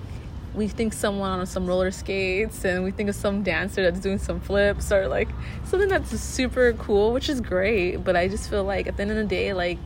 we 0.54 0.68
think 0.68 0.94
someone 0.94 1.40
on 1.40 1.46
some 1.46 1.66
roller 1.66 1.90
skates 1.90 2.64
and 2.64 2.82
we 2.82 2.90
think 2.90 3.10
of 3.10 3.14
some 3.14 3.42
dancer 3.42 3.82
that's 3.82 4.00
doing 4.00 4.18
some 4.18 4.40
flips 4.40 4.90
or 4.90 5.06
like 5.06 5.28
something 5.64 5.88
that's 5.88 6.18
super 6.18 6.72
cool 6.74 7.12
which 7.12 7.28
is 7.28 7.40
great 7.42 7.96
but 7.96 8.16
i 8.16 8.26
just 8.26 8.48
feel 8.48 8.64
like 8.64 8.86
at 8.86 8.96
the 8.96 9.02
end 9.02 9.10
of 9.10 9.16
the 9.18 9.24
day 9.24 9.52
like 9.52 9.78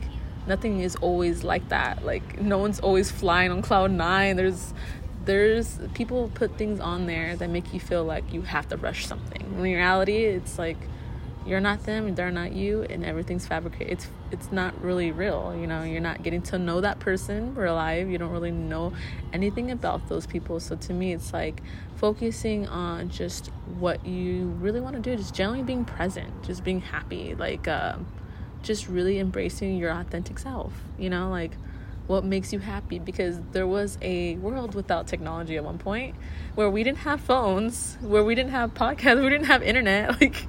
nothing 0.46 0.80
is 0.80 0.96
always 0.96 1.44
like 1.44 1.68
that. 1.68 2.04
Like 2.04 2.40
no 2.40 2.58
one's 2.58 2.80
always 2.80 3.10
flying 3.10 3.50
on 3.50 3.62
cloud 3.62 3.90
nine. 3.90 4.36
There's 4.36 4.74
there's 5.24 5.78
people 5.94 6.30
put 6.34 6.56
things 6.56 6.80
on 6.80 7.06
there 7.06 7.36
that 7.36 7.50
make 7.50 7.72
you 7.74 7.80
feel 7.80 8.04
like 8.04 8.32
you 8.32 8.42
have 8.42 8.68
to 8.68 8.76
rush 8.76 9.06
something. 9.06 9.40
In 9.42 9.60
reality 9.60 10.24
it's 10.24 10.58
like 10.58 10.78
you're 11.46 11.60
not 11.60 11.84
them 11.84 12.14
they're 12.14 12.30
not 12.30 12.52
you 12.52 12.82
and 12.82 13.04
everything's 13.04 13.46
fabricated. 13.46 13.92
It's 13.92 14.08
it's 14.30 14.52
not 14.52 14.80
really 14.82 15.10
real 15.10 15.56
you 15.58 15.66
know 15.66 15.82
you're 15.82 16.00
not 16.00 16.22
getting 16.22 16.42
to 16.42 16.58
know 16.58 16.80
that 16.80 16.98
person 17.00 17.54
real 17.54 17.74
life. 17.74 18.08
You 18.08 18.18
don't 18.18 18.30
really 18.30 18.50
know 18.50 18.92
anything 19.32 19.70
about 19.70 20.08
those 20.08 20.26
people. 20.26 20.60
So 20.60 20.76
to 20.76 20.92
me 20.92 21.12
it's 21.12 21.32
like 21.32 21.62
focusing 21.96 22.66
on 22.68 23.08
just 23.08 23.48
what 23.78 24.04
you 24.06 24.46
really 24.60 24.80
want 24.80 24.96
to 24.96 25.02
do 25.02 25.16
just 25.16 25.34
generally 25.34 25.62
being 25.62 25.84
present 25.84 26.42
just 26.42 26.64
being 26.64 26.80
happy 26.80 27.34
like 27.34 27.68
uh, 27.68 27.94
just 28.62 28.88
really 28.88 29.18
embracing 29.18 29.76
your 29.76 29.90
authentic 29.90 30.38
self 30.38 30.72
you 30.98 31.10
know 31.10 31.28
like 31.28 31.52
what 32.10 32.24
makes 32.24 32.52
you 32.52 32.58
happy? 32.58 32.98
Because 32.98 33.38
there 33.52 33.68
was 33.68 33.96
a 34.02 34.34
world 34.38 34.74
without 34.74 35.06
technology 35.06 35.56
at 35.56 35.62
one 35.62 35.78
point 35.78 36.16
where 36.56 36.68
we 36.68 36.82
didn't 36.82 36.98
have 36.98 37.20
phones 37.20 37.96
where 38.00 38.24
we 38.24 38.34
didn't 38.34 38.50
have 38.50 38.74
podcasts 38.74 39.22
we 39.22 39.30
didn't 39.30 39.46
have 39.46 39.62
internet 39.62 40.20
like 40.20 40.44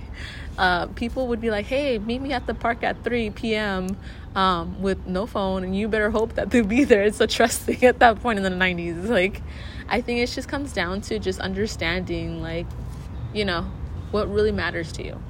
uh, 0.58 0.88
people 0.88 1.28
would 1.28 1.42
be 1.42 1.50
like, 1.52 1.66
"Hey, 1.66 1.98
meet 2.00 2.22
me 2.22 2.34
at 2.34 2.48
the 2.48 2.54
park 2.54 2.84
at 2.84 3.04
3 3.04 3.30
p.m." 3.32 3.98
Um, 4.34 4.82
with 4.82 5.06
no 5.06 5.26
phone, 5.26 5.66
and 5.66 5.76
you 5.76 5.90
better 5.90 6.10
hope 6.10 6.36
that 6.36 6.52
they'll 6.52 6.64
be 6.64 6.86
there. 6.86 7.04
It's 7.04 7.20
a 7.20 7.28
trust 7.28 7.62
thing 7.62 7.84
at 7.84 8.00
that 8.00 8.22
point 8.22 8.38
in 8.38 8.44
the 8.44 8.50
90s. 8.50 9.10
Like, 9.10 9.42
I 9.90 10.00
think 10.00 10.20
it 10.22 10.28
just 10.28 10.48
comes 10.48 10.72
down 10.72 11.02
to 11.02 11.20
just 11.20 11.42
understanding, 11.42 12.42
like, 12.42 12.66
you 13.34 13.44
know, 13.44 13.70
what 14.12 14.32
really 14.32 14.54
matters 14.54 14.94
to 14.94 15.04
you. 15.04 15.22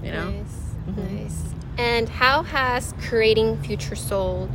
You 0.00 0.12
know. 0.12 0.30
Nice. 0.30 0.74
Mm-hmm. 0.86 1.16
Nice. 1.16 1.42
And 1.76 2.08
how 2.08 2.44
has 2.44 2.94
creating 3.00 3.60
Future 3.62 3.96
Soul 3.96 4.48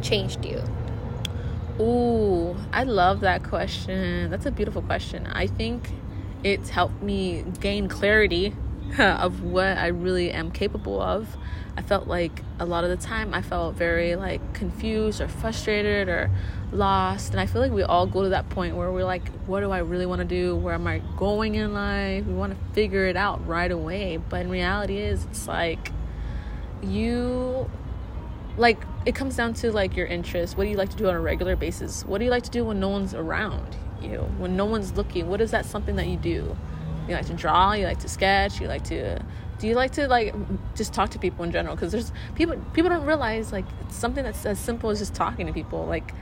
changed 0.00 0.44
you? 0.46 0.62
Ooh, 1.78 2.56
I 2.72 2.84
love 2.84 3.20
that 3.20 3.42
question. 3.42 4.30
That's 4.30 4.46
a 4.46 4.50
beautiful 4.50 4.80
question. 4.80 5.26
I 5.26 5.46
think 5.46 5.90
it's 6.42 6.70
helped 6.70 7.02
me 7.02 7.44
gain 7.60 7.88
clarity 7.88 8.54
of 8.98 9.42
what 9.42 9.78
I 9.78 9.88
really 9.88 10.30
am 10.30 10.50
capable 10.50 11.00
of. 11.00 11.36
I 11.76 11.82
felt 11.82 12.06
like 12.06 12.42
a 12.60 12.64
lot 12.64 12.84
of 12.84 12.90
the 12.90 12.96
time 12.96 13.34
I 13.34 13.42
felt 13.42 13.74
very 13.74 14.14
like 14.14 14.54
confused 14.54 15.20
or 15.20 15.26
frustrated 15.26 16.08
or 16.08 16.30
lost. 16.70 17.32
And 17.32 17.40
I 17.40 17.46
feel 17.46 17.60
like 17.60 17.72
we 17.72 17.82
all 17.82 18.06
go 18.06 18.22
to 18.22 18.28
that 18.28 18.48
point 18.48 18.76
where 18.76 18.92
we're 18.92 19.04
like, 19.04 19.28
what 19.46 19.60
do 19.60 19.72
I 19.72 19.78
really 19.78 20.06
want 20.06 20.20
to 20.20 20.24
do? 20.24 20.54
Where 20.54 20.74
am 20.74 20.86
I 20.86 21.00
going 21.16 21.56
in 21.56 21.74
life? 21.74 22.26
We 22.26 22.34
want 22.34 22.52
to 22.52 22.74
figure 22.74 23.06
it 23.06 23.16
out 23.16 23.44
right 23.46 23.70
away. 23.70 24.18
But 24.18 24.42
in 24.42 24.50
reality 24.50 24.98
is 24.98 25.24
it's 25.24 25.48
like 25.48 25.90
you 26.80 27.68
like 28.56 28.78
it 29.04 29.14
comes 29.16 29.36
down 29.36 29.54
to 29.54 29.72
like 29.72 29.96
your 29.96 30.06
interests. 30.06 30.56
What 30.56 30.64
do 30.64 30.70
you 30.70 30.76
like 30.76 30.90
to 30.90 30.96
do 30.96 31.08
on 31.08 31.14
a 31.14 31.20
regular 31.20 31.56
basis? 31.56 32.04
What 32.04 32.18
do 32.18 32.24
you 32.24 32.30
like 32.30 32.44
to 32.44 32.50
do 32.50 32.64
when 32.64 32.78
no 32.78 32.88
one's 32.88 33.14
around 33.14 33.76
you? 34.00 34.18
When 34.38 34.56
no 34.56 34.64
one's 34.64 34.92
looking? 34.92 35.28
What 35.28 35.40
is 35.40 35.50
that 35.50 35.66
something 35.66 35.96
that 35.96 36.06
you 36.06 36.16
do? 36.16 36.56
You 37.08 37.14
like 37.14 37.26
to 37.26 37.34
draw 37.34 37.72
you 37.72 37.84
like 37.84 37.98
to 38.00 38.08
sketch 38.08 38.60
you 38.60 38.66
like 38.66 38.84
to 38.84 39.18
do 39.58 39.68
you 39.68 39.74
like 39.74 39.92
to 39.92 40.08
like 40.08 40.34
just 40.74 40.92
talk 40.92 41.10
to 41.10 41.18
people 41.18 41.44
in 41.44 41.52
general? 41.52 41.74
Because 41.76 41.92
there's 41.92 42.12
people 42.34 42.56
people 42.72 42.90
don't 42.90 43.06
realize 43.06 43.52
like 43.52 43.64
it's 43.82 43.96
something 43.96 44.24
that's 44.24 44.44
as 44.44 44.58
simple 44.58 44.90
as 44.90 44.98
just 44.98 45.14
talking 45.14 45.46
to 45.46 45.52
people. 45.52 45.86
Like 45.86 46.12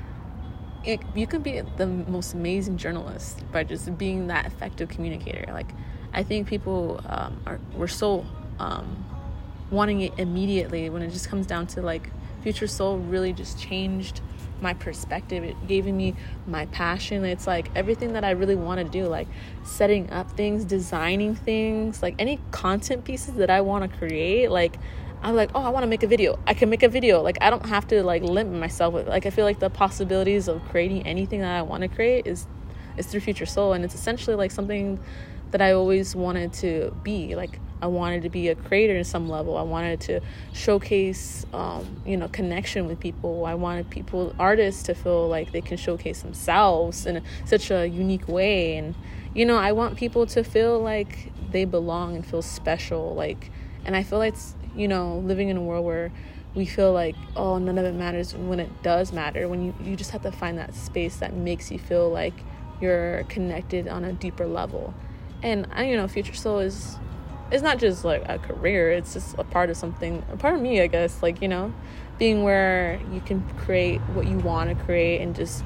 it, 0.84 1.00
you 1.14 1.26
can 1.26 1.42
be 1.42 1.60
the 1.76 1.86
most 1.86 2.34
amazing 2.34 2.76
journalist 2.76 3.42
by 3.50 3.64
just 3.64 3.96
being 3.96 4.26
that 4.26 4.46
effective 4.46 4.88
communicator. 4.88 5.50
Like 5.52 5.68
i 6.14 6.22
think 6.22 6.46
people 6.46 7.00
um, 7.06 7.40
are 7.46 7.58
we're 7.74 7.86
so 7.86 8.24
um, 8.58 9.04
wanting 9.70 10.02
it 10.02 10.12
immediately 10.18 10.90
when 10.90 11.02
it 11.02 11.10
just 11.10 11.28
comes 11.28 11.46
down 11.46 11.66
to 11.66 11.80
like 11.80 12.10
future 12.42 12.66
soul 12.66 12.98
really 12.98 13.32
just 13.32 13.58
changed 13.58 14.20
my 14.62 14.74
perspective 14.74 15.44
it 15.44 15.66
gave 15.66 15.86
me 15.86 16.14
my 16.46 16.66
passion. 16.66 17.24
It's 17.24 17.46
like 17.46 17.70
everything 17.74 18.12
that 18.14 18.24
i 18.24 18.30
really 18.30 18.54
want 18.54 18.78
to 18.78 18.84
do 18.84 19.06
like 19.06 19.28
setting 19.64 20.10
up 20.10 20.30
things 20.32 20.64
designing 20.64 21.34
things 21.34 22.02
like 22.02 22.14
any 22.18 22.38
content 22.50 23.04
pieces 23.04 23.34
that 23.34 23.50
i 23.50 23.60
want 23.60 23.90
to 23.90 23.98
create 23.98 24.50
like 24.50 24.76
i'm 25.22 25.34
like 25.34 25.50
oh 25.54 25.62
i 25.62 25.68
want 25.68 25.82
to 25.82 25.88
make 25.88 26.02
a 26.02 26.06
video. 26.06 26.38
I 26.46 26.54
can 26.54 26.70
make 26.70 26.82
a 26.82 26.88
video. 26.88 27.20
Like 27.22 27.38
i 27.40 27.50
don't 27.50 27.66
have 27.66 27.86
to 27.88 28.02
like 28.02 28.22
limit 28.22 28.58
myself 28.58 28.94
with 28.94 29.08
like 29.08 29.26
i 29.26 29.30
feel 29.30 29.44
like 29.44 29.58
the 29.58 29.70
possibilities 29.70 30.48
of 30.48 30.62
creating 30.70 31.06
anything 31.06 31.40
that 31.40 31.56
i 31.56 31.62
want 31.62 31.82
to 31.82 31.88
create 31.88 32.26
is 32.26 32.46
is 32.96 33.06
through 33.06 33.20
future 33.20 33.46
soul 33.46 33.72
and 33.72 33.84
it's 33.84 33.94
essentially 33.94 34.36
like 34.36 34.50
something 34.50 34.98
that 35.50 35.62
i 35.62 35.72
always 35.72 36.14
wanted 36.14 36.52
to 36.52 36.94
be 37.02 37.34
like 37.34 37.58
I 37.82 37.86
wanted 37.88 38.22
to 38.22 38.30
be 38.30 38.48
a 38.48 38.54
creator 38.54 38.96
in 38.96 39.04
some 39.04 39.28
level. 39.28 39.58
I 39.58 39.62
wanted 39.62 40.00
to 40.02 40.20
showcase, 40.54 41.44
um, 41.52 42.00
you 42.06 42.16
know, 42.16 42.28
connection 42.28 42.86
with 42.86 43.00
people. 43.00 43.44
I 43.44 43.54
wanted 43.54 43.90
people, 43.90 44.34
artists, 44.38 44.84
to 44.84 44.94
feel 44.94 45.28
like 45.28 45.52
they 45.52 45.60
can 45.60 45.76
showcase 45.76 46.22
themselves 46.22 47.04
in 47.04 47.18
a, 47.18 47.22
such 47.44 47.70
a 47.70 47.86
unique 47.86 48.28
way. 48.28 48.76
And, 48.76 48.94
you 49.34 49.44
know, 49.44 49.56
I 49.56 49.72
want 49.72 49.96
people 49.96 50.24
to 50.26 50.44
feel 50.44 50.80
like 50.80 51.32
they 51.50 51.64
belong 51.64 52.14
and 52.14 52.24
feel 52.24 52.40
special. 52.40 53.14
Like, 53.14 53.50
and 53.84 53.96
I 53.96 54.04
feel 54.04 54.20
like, 54.20 54.34
it's 54.34 54.54
you 54.74 54.88
know, 54.88 55.18
living 55.18 55.48
in 55.48 55.56
a 55.56 55.60
world 55.60 55.84
where 55.84 56.12
we 56.54 56.66
feel 56.66 56.92
like, 56.92 57.16
oh, 57.36 57.58
none 57.58 57.78
of 57.78 57.84
it 57.84 57.94
matters 57.94 58.34
when 58.34 58.60
it 58.60 58.82
does 58.82 59.12
matter. 59.12 59.48
When 59.48 59.64
you, 59.64 59.74
you 59.82 59.96
just 59.96 60.10
have 60.10 60.22
to 60.22 60.32
find 60.32 60.58
that 60.58 60.74
space 60.74 61.16
that 61.16 61.34
makes 61.34 61.70
you 61.70 61.78
feel 61.78 62.10
like 62.10 62.34
you're 62.80 63.24
connected 63.24 63.88
on 63.88 64.04
a 64.04 64.12
deeper 64.12 64.46
level. 64.46 64.94
And 65.42 65.66
I, 65.72 65.84
you 65.88 65.96
know, 65.96 66.06
Future 66.08 66.34
Soul 66.34 66.60
is 66.60 66.96
it's 67.52 67.62
not 67.62 67.78
just 67.78 68.04
like 68.04 68.22
a 68.28 68.38
career 68.38 68.90
it's 68.90 69.12
just 69.12 69.36
a 69.38 69.44
part 69.44 69.70
of 69.70 69.76
something 69.76 70.24
a 70.32 70.36
part 70.36 70.54
of 70.54 70.60
me 70.60 70.80
i 70.80 70.86
guess 70.86 71.22
like 71.22 71.40
you 71.42 71.48
know 71.48 71.72
being 72.18 72.42
where 72.42 73.00
you 73.12 73.20
can 73.20 73.42
create 73.58 74.00
what 74.14 74.26
you 74.26 74.38
want 74.38 74.70
to 74.70 74.84
create 74.84 75.20
and 75.20 75.34
just 75.34 75.64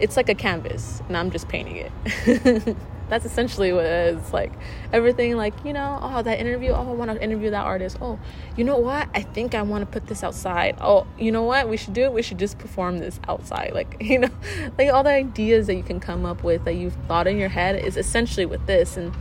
it's 0.00 0.16
like 0.16 0.28
a 0.28 0.34
canvas 0.34 1.02
and 1.08 1.16
i'm 1.16 1.30
just 1.30 1.48
painting 1.48 1.76
it. 1.76 2.76
That's 3.08 3.24
essentially 3.24 3.72
what 3.72 3.86
it 3.86 4.16
is 4.16 4.32
like 4.34 4.52
everything 4.92 5.34
like 5.34 5.54
you 5.64 5.72
know 5.72 5.98
oh 6.02 6.22
that 6.22 6.38
interview 6.38 6.72
oh 6.72 6.90
i 6.90 6.92
want 6.92 7.10
to 7.10 7.22
interview 7.22 7.50
that 7.50 7.64
artist. 7.64 7.96
Oh 8.02 8.18
you 8.54 8.64
know 8.64 8.76
what? 8.76 9.08
I 9.14 9.22
think 9.22 9.54
i 9.54 9.62
want 9.62 9.80
to 9.82 9.86
put 9.86 10.08
this 10.08 10.22
outside. 10.22 10.76
Oh 10.80 11.06
you 11.18 11.32
know 11.32 11.42
what? 11.42 11.70
We 11.70 11.78
should 11.78 11.94
do 11.94 12.02
it? 12.02 12.12
we 12.12 12.20
should 12.20 12.38
just 12.38 12.58
perform 12.58 12.98
this 12.98 13.18
outside. 13.26 13.72
Like 13.72 13.96
you 14.00 14.18
know 14.18 14.30
like 14.76 14.92
all 14.92 15.02
the 15.02 15.10
ideas 15.10 15.66
that 15.68 15.76
you 15.76 15.82
can 15.82 16.00
come 16.00 16.26
up 16.26 16.44
with 16.44 16.64
that 16.66 16.74
you've 16.74 16.96
thought 17.08 17.26
in 17.26 17.38
your 17.38 17.48
head 17.48 17.82
is 17.82 17.96
essentially 17.96 18.44
with 18.44 18.66
this. 18.66 18.98
And 18.98 19.14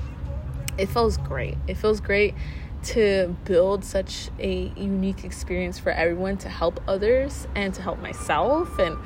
it 0.77 0.87
feels 0.87 1.17
great. 1.17 1.57
It 1.67 1.75
feels 1.75 1.99
great 1.99 2.35
to 2.83 3.35
build 3.45 3.83
such 3.83 4.29
a 4.39 4.71
unique 4.75 5.23
experience 5.23 5.79
for 5.79 5.91
everyone 5.91 6.37
to 6.37 6.49
help 6.49 6.81
others 6.87 7.47
and 7.55 7.73
to 7.73 7.81
help 7.81 7.99
myself 7.99 8.77
and 8.79 8.97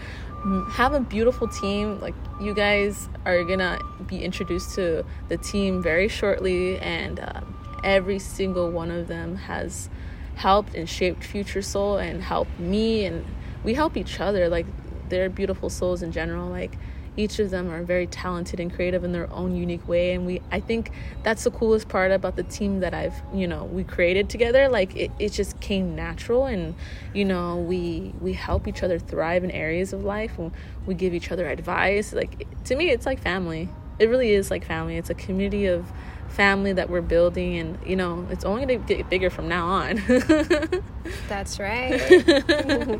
have 0.72 0.94
a 0.94 1.00
beautiful 1.00 1.48
team. 1.48 2.00
Like 2.00 2.16
you 2.40 2.54
guys 2.54 3.10
are 3.26 3.44
gonna 3.44 3.80
be 4.08 4.24
introduced 4.24 4.76
to 4.76 5.06
the 5.30 5.38
team 5.38 5.82
very 5.82 6.08
shortly 6.08 6.78
and 6.80 7.20
uh, 7.20 7.42
every 7.84 8.20
single 8.20 8.70
one 8.72 8.92
of 8.92 9.08
them 9.08 9.36
has 9.36 9.90
helped 10.36 10.76
and 10.76 10.90
shaped 10.90 11.24
future 11.24 11.62
soul 11.62 11.98
and 11.98 12.22
helped 12.22 12.60
me 12.60 13.06
and 13.06 13.26
we 13.64 13.74
help 13.74 13.96
each 13.96 14.20
other. 14.20 14.50
Like 14.50 14.66
they're 15.10 15.30
beautiful 15.30 15.70
souls 15.70 16.02
in 16.02 16.12
general. 16.12 16.50
Like 16.50 16.78
each 17.18 17.40
of 17.40 17.50
them 17.50 17.70
are 17.70 17.84
very 17.84 18.08
talented 18.08 18.60
and 18.60 18.74
creative 18.74 19.04
in 19.04 19.12
their 19.12 19.32
own 19.32 19.56
unique 19.56 19.86
way 19.88 20.14
and 20.14 20.26
we 20.26 20.42
i 20.52 20.60
think 20.60 20.92
that's 21.24 21.44
the 21.44 21.52
coolest 21.52 21.90
part 21.90 22.12
about 22.12 22.36
the 22.36 22.44
team 22.44 22.80
that 22.80 22.94
i've 22.94 23.22
you 23.34 23.48
know 23.48 23.66
we 23.66 23.84
created 23.84 24.30
together. 24.30 24.70
Like 24.70 24.96
it, 24.96 25.12
it 25.20 25.32
just 25.32 25.60
came 25.60 25.96
natural 25.96 26.46
and 26.46 26.76
you 27.14 27.26
know 27.26 27.58
we 27.58 28.14
we 28.20 28.34
help 28.34 28.68
each 28.68 28.84
other 28.84 29.00
thrive 29.00 29.44
in 29.44 29.52
areas 29.52 29.94
of 29.94 30.04
life. 30.04 30.38
And 30.38 30.52
we 30.86 30.94
give 30.94 31.14
each 31.14 31.32
other 31.32 31.48
advice. 31.48 32.14
Like 32.14 32.48
to 32.66 32.76
me 32.76 32.90
it's 32.90 33.06
like 33.06 33.20
family. 33.20 33.70
It 34.00 34.10
really 34.10 34.32
is 34.32 34.50
like 34.50 34.66
family. 34.66 34.98
It's 34.98 35.10
a 35.10 35.14
community 35.14 35.68
of 35.68 35.92
family 36.30 36.72
that 36.74 36.90
we're 36.90 37.02
building 37.02 37.58
and 37.58 37.78
you 37.86 37.96
know 37.96 38.26
it's 38.32 38.46
only 38.46 38.66
going 38.66 38.86
to 38.86 38.96
get 38.96 39.10
bigger 39.10 39.30
from 39.30 39.48
now 39.48 39.68
on. 39.68 40.02
That's 41.28 41.60
right. 41.60 43.00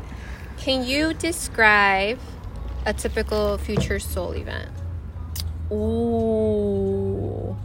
Can 0.58 0.84
you 0.84 1.14
describe 1.14 2.20
a 2.84 2.92
typical 2.92 3.58
Future 3.58 3.98
Soul 3.98 4.32
event? 4.32 4.70
Ooh. 5.70 7.56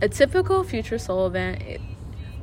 A 0.00 0.08
typical 0.08 0.64
Future 0.64 0.98
Soul 0.98 1.26
event, 1.26 1.62
it, 1.62 1.80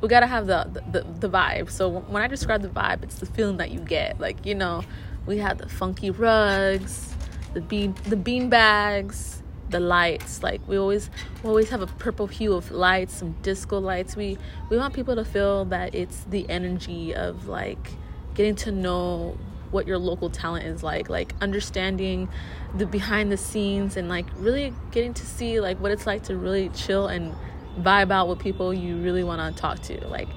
we 0.00 0.08
gotta 0.08 0.26
have 0.26 0.46
the, 0.46 0.82
the, 0.90 1.02
the 1.02 1.28
vibe. 1.28 1.70
So 1.70 1.88
when 1.88 2.22
I 2.22 2.26
describe 2.26 2.62
the 2.62 2.68
vibe, 2.68 3.02
it's 3.02 3.16
the 3.16 3.26
feeling 3.26 3.58
that 3.58 3.70
you 3.70 3.80
get. 3.80 4.20
Like 4.20 4.46
you 4.46 4.54
know, 4.54 4.82
we 5.26 5.38
have 5.38 5.58
the 5.58 5.68
funky 5.68 6.10
rugs, 6.10 7.14
the 7.54 7.60
bean 7.60 7.94
the 8.04 8.16
bean 8.16 8.48
bags, 8.48 9.42
the 9.68 9.80
lights. 9.80 10.42
Like 10.42 10.66
we 10.66 10.78
always 10.78 11.10
we 11.42 11.48
always 11.48 11.68
have 11.70 11.82
a 11.82 11.86
purple 11.86 12.26
hue 12.26 12.54
of 12.54 12.70
lights, 12.70 13.14
some 13.14 13.32
disco 13.42 13.78
lights. 13.78 14.16
We 14.16 14.38
we 14.70 14.78
want 14.78 14.94
people 14.94 15.16
to 15.16 15.24
feel 15.24 15.66
that 15.66 15.94
it's 15.94 16.24
the 16.24 16.48
energy 16.48 17.14
of 17.14 17.46
like 17.46 17.92
getting 18.34 18.54
to 18.56 18.72
know 18.72 19.36
what 19.70 19.86
your 19.86 19.98
local 19.98 20.30
talent 20.30 20.66
is 20.66 20.82
like 20.82 21.08
like 21.08 21.34
understanding 21.40 22.28
the 22.74 22.86
behind 22.86 23.30
the 23.30 23.36
scenes 23.36 23.96
and 23.96 24.08
like 24.08 24.26
really 24.36 24.72
getting 24.90 25.14
to 25.14 25.26
see 25.26 25.60
like 25.60 25.78
what 25.80 25.90
it's 25.90 26.06
like 26.06 26.22
to 26.24 26.36
really 26.36 26.68
chill 26.70 27.06
and 27.06 27.34
vibe 27.78 28.10
out 28.10 28.28
with 28.28 28.38
people 28.38 28.74
you 28.74 28.96
really 28.96 29.24
want 29.24 29.54
to 29.54 29.60
talk 29.60 29.80
to. 29.80 30.06
Like 30.08 30.28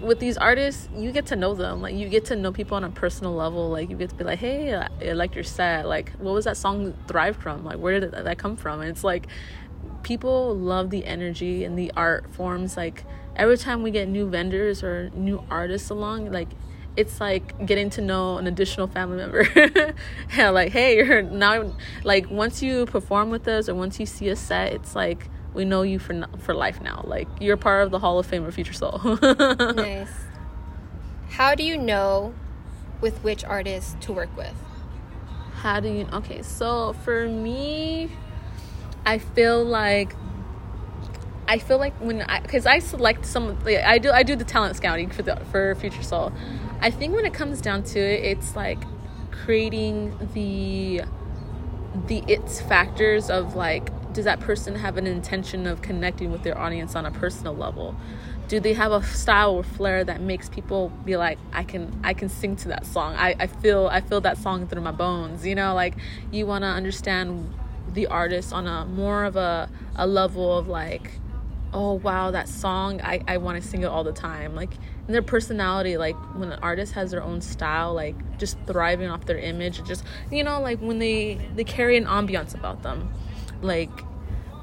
with 0.00 0.18
these 0.18 0.36
artists 0.38 0.88
you 0.94 1.12
get 1.12 1.26
to 1.26 1.36
know 1.36 1.54
them. 1.54 1.82
Like 1.82 1.94
you 1.94 2.08
get 2.08 2.26
to 2.26 2.36
know 2.36 2.52
people 2.52 2.76
on 2.76 2.84
a 2.84 2.90
personal 2.90 3.34
level. 3.34 3.70
Like 3.70 3.90
you 3.90 3.96
get 3.96 4.10
to 4.10 4.14
be 4.14 4.24
like 4.24 4.38
hey 4.38 4.72
uh, 4.72 4.88
i 5.00 5.12
like 5.12 5.34
your 5.34 5.44
set. 5.44 5.86
Like 5.86 6.12
what 6.18 6.34
was 6.34 6.44
that 6.44 6.56
song 6.56 6.94
thrive 7.06 7.36
from 7.36 7.64
like 7.64 7.78
where 7.78 8.00
did 8.00 8.12
that 8.12 8.38
come 8.38 8.56
from? 8.56 8.80
And 8.80 8.90
it's 8.90 9.04
like 9.04 9.26
people 10.02 10.56
love 10.56 10.90
the 10.90 11.04
energy 11.04 11.64
and 11.64 11.78
the 11.78 11.92
art 11.96 12.32
forms. 12.34 12.76
Like 12.76 13.04
every 13.36 13.56
time 13.56 13.82
we 13.82 13.90
get 13.90 14.08
new 14.08 14.28
vendors 14.28 14.82
or 14.82 15.10
new 15.14 15.44
artists 15.50 15.90
along 15.90 16.30
like 16.32 16.48
it's 16.96 17.20
like 17.20 17.66
getting 17.66 17.88
to 17.88 18.00
know 18.00 18.36
an 18.38 18.46
additional 18.46 18.86
family 18.86 19.16
member 19.16 19.46
yeah 20.36 20.50
like 20.50 20.72
hey 20.72 20.96
you're 20.96 21.22
now 21.22 21.72
like 22.02 22.28
once 22.30 22.62
you 22.62 22.84
perform 22.86 23.30
with 23.30 23.46
us 23.46 23.68
or 23.68 23.74
once 23.74 24.00
you 24.00 24.06
see 24.06 24.28
a 24.28 24.36
set 24.36 24.72
it's 24.72 24.96
like 24.96 25.28
we 25.54 25.64
know 25.64 25.82
you 25.82 25.98
for 25.98 26.26
for 26.38 26.54
life 26.54 26.80
now. 26.80 27.02
Like 27.04 27.28
you're 27.40 27.56
part 27.56 27.82
of 27.82 27.90
the 27.90 27.98
Hall 27.98 28.18
of 28.18 28.26
Fame 28.26 28.44
of 28.44 28.54
Future 28.54 28.72
Soul. 28.72 29.00
nice. 29.22 30.10
How 31.30 31.54
do 31.54 31.62
you 31.62 31.76
know 31.76 32.34
with 33.00 33.22
which 33.22 33.44
artists 33.44 33.96
to 34.00 34.12
work 34.12 34.34
with? 34.36 34.54
How 35.54 35.80
do 35.80 35.88
you? 35.88 36.06
Okay, 36.12 36.42
so 36.42 36.92
for 37.04 37.28
me, 37.28 38.10
I 39.04 39.18
feel 39.18 39.64
like 39.64 40.14
I 41.48 41.58
feel 41.58 41.78
like 41.78 41.94
when 42.00 42.22
I 42.22 42.40
because 42.40 42.66
I 42.66 42.78
select 42.78 43.26
some 43.26 43.58
like, 43.64 43.78
I 43.78 43.98
do 43.98 44.10
I 44.10 44.22
do 44.22 44.36
the 44.36 44.44
talent 44.44 44.76
scouting 44.76 45.10
for 45.10 45.22
the 45.22 45.36
for 45.50 45.74
Future 45.76 46.02
Soul. 46.02 46.32
I 46.82 46.90
think 46.90 47.14
when 47.14 47.26
it 47.26 47.34
comes 47.34 47.60
down 47.60 47.82
to 47.84 47.98
it, 47.98 48.24
it's 48.24 48.56
like 48.56 48.82
creating 49.30 50.16
the 50.34 51.02
the 52.06 52.22
its 52.28 52.60
factors 52.60 53.30
of 53.30 53.56
like 53.56 53.90
does 54.12 54.24
that 54.24 54.40
person 54.40 54.74
have 54.74 54.96
an 54.96 55.06
intention 55.06 55.66
of 55.66 55.82
connecting 55.82 56.32
with 56.32 56.42
their 56.42 56.58
audience 56.58 56.96
on 56.96 57.06
a 57.06 57.10
personal 57.10 57.54
level? 57.54 57.94
Do 58.48 58.58
they 58.58 58.72
have 58.72 58.90
a 58.90 59.02
style 59.02 59.54
or 59.54 59.62
flair 59.62 60.02
that 60.04 60.20
makes 60.20 60.48
people 60.48 60.88
be 61.04 61.16
like 61.16 61.38
i 61.52 61.62
can 61.62 62.00
i 62.02 62.14
can 62.14 62.28
sing 62.28 62.56
to 62.56 62.68
that 62.68 62.86
song. 62.86 63.14
I, 63.16 63.36
I 63.38 63.46
feel 63.46 63.88
i 63.92 64.00
feel 64.00 64.20
that 64.22 64.38
song 64.38 64.66
through 64.66 64.82
my 64.82 64.90
bones 64.92 65.46
you 65.46 65.54
know? 65.54 65.74
Like 65.74 65.94
you 66.32 66.46
want 66.46 66.62
to 66.62 66.68
understand 66.68 67.54
the 67.92 68.06
artist 68.06 68.52
on 68.52 68.66
a 68.66 68.86
more 68.86 69.24
of 69.24 69.36
a, 69.36 69.68
a 69.96 70.06
level 70.06 70.56
of 70.56 70.66
like 70.66 71.12
oh 71.72 71.92
wow 71.92 72.30
that 72.32 72.48
song 72.48 73.00
i, 73.02 73.22
I 73.28 73.36
want 73.36 73.62
to 73.62 73.68
sing 73.68 73.82
it 73.82 73.86
all 73.86 74.02
the 74.02 74.12
time. 74.12 74.56
Like 74.56 74.72
in 75.10 75.12
their 75.12 75.22
personality 75.22 75.96
like 75.96 76.14
when 76.36 76.52
an 76.52 76.58
artist 76.62 76.92
has 76.92 77.10
their 77.10 77.20
own 77.20 77.40
style 77.40 77.92
like 77.92 78.14
just 78.38 78.56
thriving 78.64 79.10
off 79.10 79.26
their 79.26 79.38
image 79.38 79.82
just 79.82 80.04
you 80.30 80.44
know 80.44 80.60
like 80.60 80.78
when 80.78 81.00
they 81.00 81.34
they 81.56 81.64
carry 81.64 81.96
an 81.96 82.04
ambiance 82.04 82.54
about 82.54 82.84
them. 82.84 83.12
Like 83.60 83.90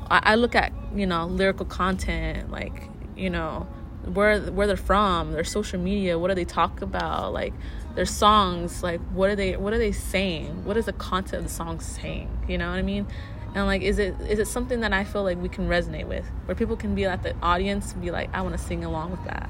I, 0.10 0.22
I 0.24 0.36
look 0.36 0.56
at 0.56 0.72
you 0.95 1.06
know 1.06 1.26
lyrical 1.26 1.66
content 1.66 2.50
like 2.50 2.88
you 3.18 3.30
know 3.30 3.68
where 4.06 4.39
where 4.39 4.68
they're 4.68 4.78
from 4.78 5.34
their 5.34 5.43
social 5.43 5.82
media 5.82 6.18
what 6.18 6.30
do 6.30 6.36
they 6.36 6.45
talk 6.45 6.82
about 6.82 7.34
like 7.34 7.54
their 7.95 8.06
songs 8.06 8.82
like 8.82 9.02
what 9.12 9.30
are 9.30 9.36
they 9.36 9.58
what 9.58 9.74
are 9.74 9.80
they 9.80 9.91
saying? 9.91 10.64
What 10.64 10.78
is 10.78 10.86
the 10.86 10.93
content 10.93 11.39
of 11.39 11.43
the 11.43 11.54
song 11.54 11.82
saying? 11.82 12.30
You 12.48 12.58
know 12.58 12.70
what 12.70 12.80
i 12.80 12.84
mean? 12.84 13.06
And 13.54 13.66
like 13.66 13.82
is 13.82 14.00
it 14.00 14.16
is 14.22 14.39
it 14.39 14.48
something 14.48 14.80
that 14.80 14.93
i 14.93 15.04
feel 15.04 15.24
like 15.24 15.41
we 15.41 15.50
can 15.50 15.68
resonate 15.68 16.08
with 16.08 16.26
where 16.45 16.56
people 16.56 16.78
can 16.78 16.95
be 16.95 17.04
at 17.04 17.22
the 17.24 17.36
audience 17.41 17.91
and 17.91 18.02
be 18.02 18.12
like 18.12 18.30
i 18.34 18.39
want 18.39 18.58
to 18.58 18.64
sing 18.64 18.86
along 18.86 19.12
with 19.12 19.26
that 19.26 19.50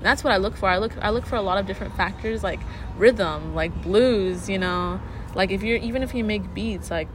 and 0.00 0.06
that's 0.06 0.24
what 0.24 0.32
i 0.32 0.38
look 0.38 0.56
for. 0.56 0.68
I 0.68 0.78
look 0.78 0.92
i 1.02 1.10
look 1.10 1.26
for 1.26 1.36
a 1.36 1.42
lot 1.42 1.58
of 1.58 1.66
different 1.66 1.94
factors 1.96 2.42
like 2.42 2.60
rhythm 2.96 3.54
like 3.54 3.82
blues 3.82 4.48
you 4.48 4.58
know? 4.58 5.00
Like 5.34 5.50
if 5.50 5.62
you're 5.62 5.76
even 5.78 6.02
if 6.02 6.14
you 6.14 6.24
make 6.24 6.54
beats 6.54 6.90
like 6.90 7.08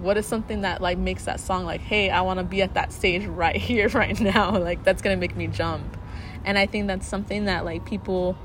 what 0.00 0.16
is 0.16 0.24
something 0.24 0.62
that 0.62 0.80
like 0.80 0.96
makes 0.96 1.26
that 1.26 1.40
song 1.40 1.66
like 1.66 1.82
hey 1.82 2.08
i 2.08 2.22
want 2.22 2.38
to 2.38 2.44
be 2.44 2.62
at 2.62 2.72
that 2.72 2.90
stage 2.90 3.26
right 3.44 3.56
here 3.56 3.88
right 3.88 4.18
now 4.18 4.56
like 4.58 4.82
that's 4.84 5.02
gonna 5.02 5.16
make 5.16 5.36
me 5.36 5.46
jump. 5.46 5.96
And 6.44 6.56
i 6.56 6.66
think 6.66 6.86
that's 6.86 7.06
something 7.06 7.46
that 7.46 7.64
like 7.64 7.84
people 7.84 8.38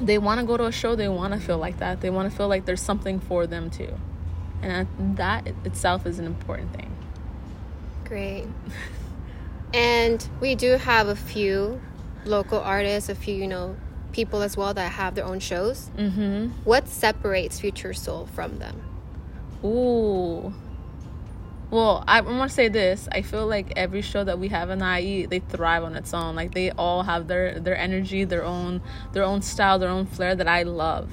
they 0.00 0.18
want 0.18 0.40
to 0.40 0.46
go 0.46 0.56
to 0.56 0.64
a 0.64 0.72
show 0.72 0.94
they 0.94 1.08
want 1.08 1.32
to 1.34 1.40
feel 1.40 1.58
like 1.58 1.78
that. 1.78 2.00
They 2.00 2.10
want 2.10 2.30
to 2.30 2.36
feel 2.36 2.48
like 2.48 2.64
there's 2.64 2.80
something 2.80 3.20
for 3.20 3.46
them 3.46 3.70
too. 3.70 3.94
And 4.60 5.16
that 5.16 5.46
itself 5.64 6.06
is 6.06 6.18
an 6.18 6.26
important 6.26 6.72
thing. 6.74 6.96
Great. 8.04 8.46
And 9.74 10.26
we 10.40 10.54
do 10.54 10.72
have 10.72 11.08
a 11.08 11.16
few 11.16 11.80
local 12.24 12.60
artists 12.60 13.08
a 13.08 13.14
few 13.14 13.34
you 13.34 13.46
know 13.46 13.76
people 14.12 14.42
as 14.42 14.56
well 14.56 14.74
that 14.74 14.92
have 14.92 15.14
their 15.14 15.24
own 15.24 15.40
shows 15.40 15.90
mm-hmm. 15.96 16.48
what 16.64 16.86
separates 16.86 17.58
future 17.58 17.94
soul 17.94 18.26
from 18.34 18.58
them 18.58 18.82
Ooh. 19.64 20.52
Well, 21.70 22.04
I 22.06 22.20
want 22.20 22.50
to 22.50 22.54
say 22.54 22.68
this. 22.68 23.08
I 23.12 23.22
feel 23.22 23.46
like 23.46 23.72
every 23.76 24.02
show 24.02 24.24
that 24.24 24.38
we 24.38 24.48
have 24.48 24.68
in 24.68 24.82
IE, 24.82 25.26
they 25.26 25.38
thrive 25.38 25.84
on 25.84 25.96
its 25.96 26.12
own. 26.12 26.36
Like 26.36 26.52
they 26.52 26.70
all 26.72 27.02
have 27.04 27.28
their 27.28 27.58
their 27.58 27.76
energy, 27.76 28.24
their 28.24 28.44
own 28.44 28.82
their 29.12 29.22
own 29.22 29.40
style, 29.40 29.78
their 29.78 29.88
own 29.88 30.04
flair 30.04 30.34
that 30.34 30.48
I 30.48 30.64
love. 30.64 31.10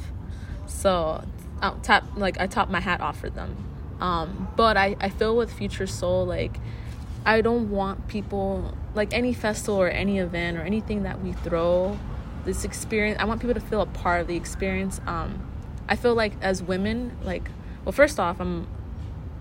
So, 0.65 1.23
I 1.61 1.73
top 1.81 2.03
like 2.17 2.39
I 2.41 2.47
top 2.47 2.69
my 2.69 2.81
hat 2.81 2.99
off 2.99 3.19
for 3.19 3.29
them. 3.29 3.55
Um, 4.01 4.49
but 4.57 4.75
I 4.75 4.97
I 4.99 5.09
feel 5.09 5.35
with 5.37 5.53
Future 5.53 5.87
Soul 5.87 6.25
like 6.25 6.59
I 7.25 7.41
don't 7.41 7.69
want 7.69 8.07
people 8.07 8.73
like 8.95 9.13
any 9.13 9.33
festival 9.33 9.81
or 9.81 9.87
any 9.87 10.19
event 10.19 10.57
or 10.57 10.61
anything 10.61 11.03
that 11.03 11.21
we 11.21 11.33
throw 11.33 11.97
this 12.45 12.63
experience. 12.63 13.19
I 13.19 13.25
want 13.25 13.41
people 13.41 13.53
to 13.53 13.59
feel 13.59 13.81
a 13.81 13.85
part 13.85 14.21
of 14.21 14.27
the 14.27 14.35
experience. 14.35 14.99
Um, 15.05 15.45
I 15.87 15.95
feel 15.95 16.15
like 16.15 16.33
as 16.41 16.63
women, 16.63 17.17
like 17.23 17.49
well 17.85 17.91
first 17.93 18.19
off 18.19 18.39
i'm 18.39 18.67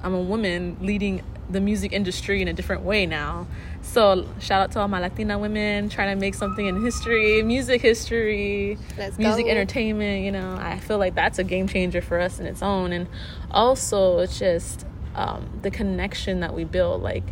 i'm 0.03 0.15
a 0.15 0.21
woman 0.21 0.77
leading 0.81 1.23
the 1.51 1.61
music 1.61 1.93
industry 1.93 2.43
in 2.43 2.49
a 2.49 2.53
different 2.53 2.83
way 2.83 3.07
now 3.07 3.47
so 3.81 4.27
shout 4.39 4.61
out 4.63 4.71
to 4.73 4.81
all 4.81 4.89
my 4.89 5.01
latina 5.01 5.39
women 5.39 5.89
trying 5.89 6.15
to 6.15 6.21
make 6.21 6.35
something 6.35 6.67
in 6.67 6.83
history 6.83 7.43
music 7.43 7.81
history 7.81 8.79
Let's 8.97 9.19
music 9.19 9.47
go. 9.47 9.51
entertainment 9.51 10.25
you 10.25 10.33
know 10.33 10.57
i 10.61 10.79
feel 10.79 10.99
like 10.99 11.15
that's 11.15 11.39
a 11.39 11.45
game 11.45 11.69
changer 11.69 12.01
for 12.01 12.21
us 12.21 12.39
in 12.39 12.47
its 12.47 12.63
own 12.63 12.93
and 12.93 13.09
also 13.51 14.19
it's 14.19 14.39
just 14.39 14.87
um, 15.15 15.49
the 15.63 15.71
connection 15.71 16.41
that 16.41 16.55
we 16.55 16.65
build 16.65 17.03
like 17.03 17.25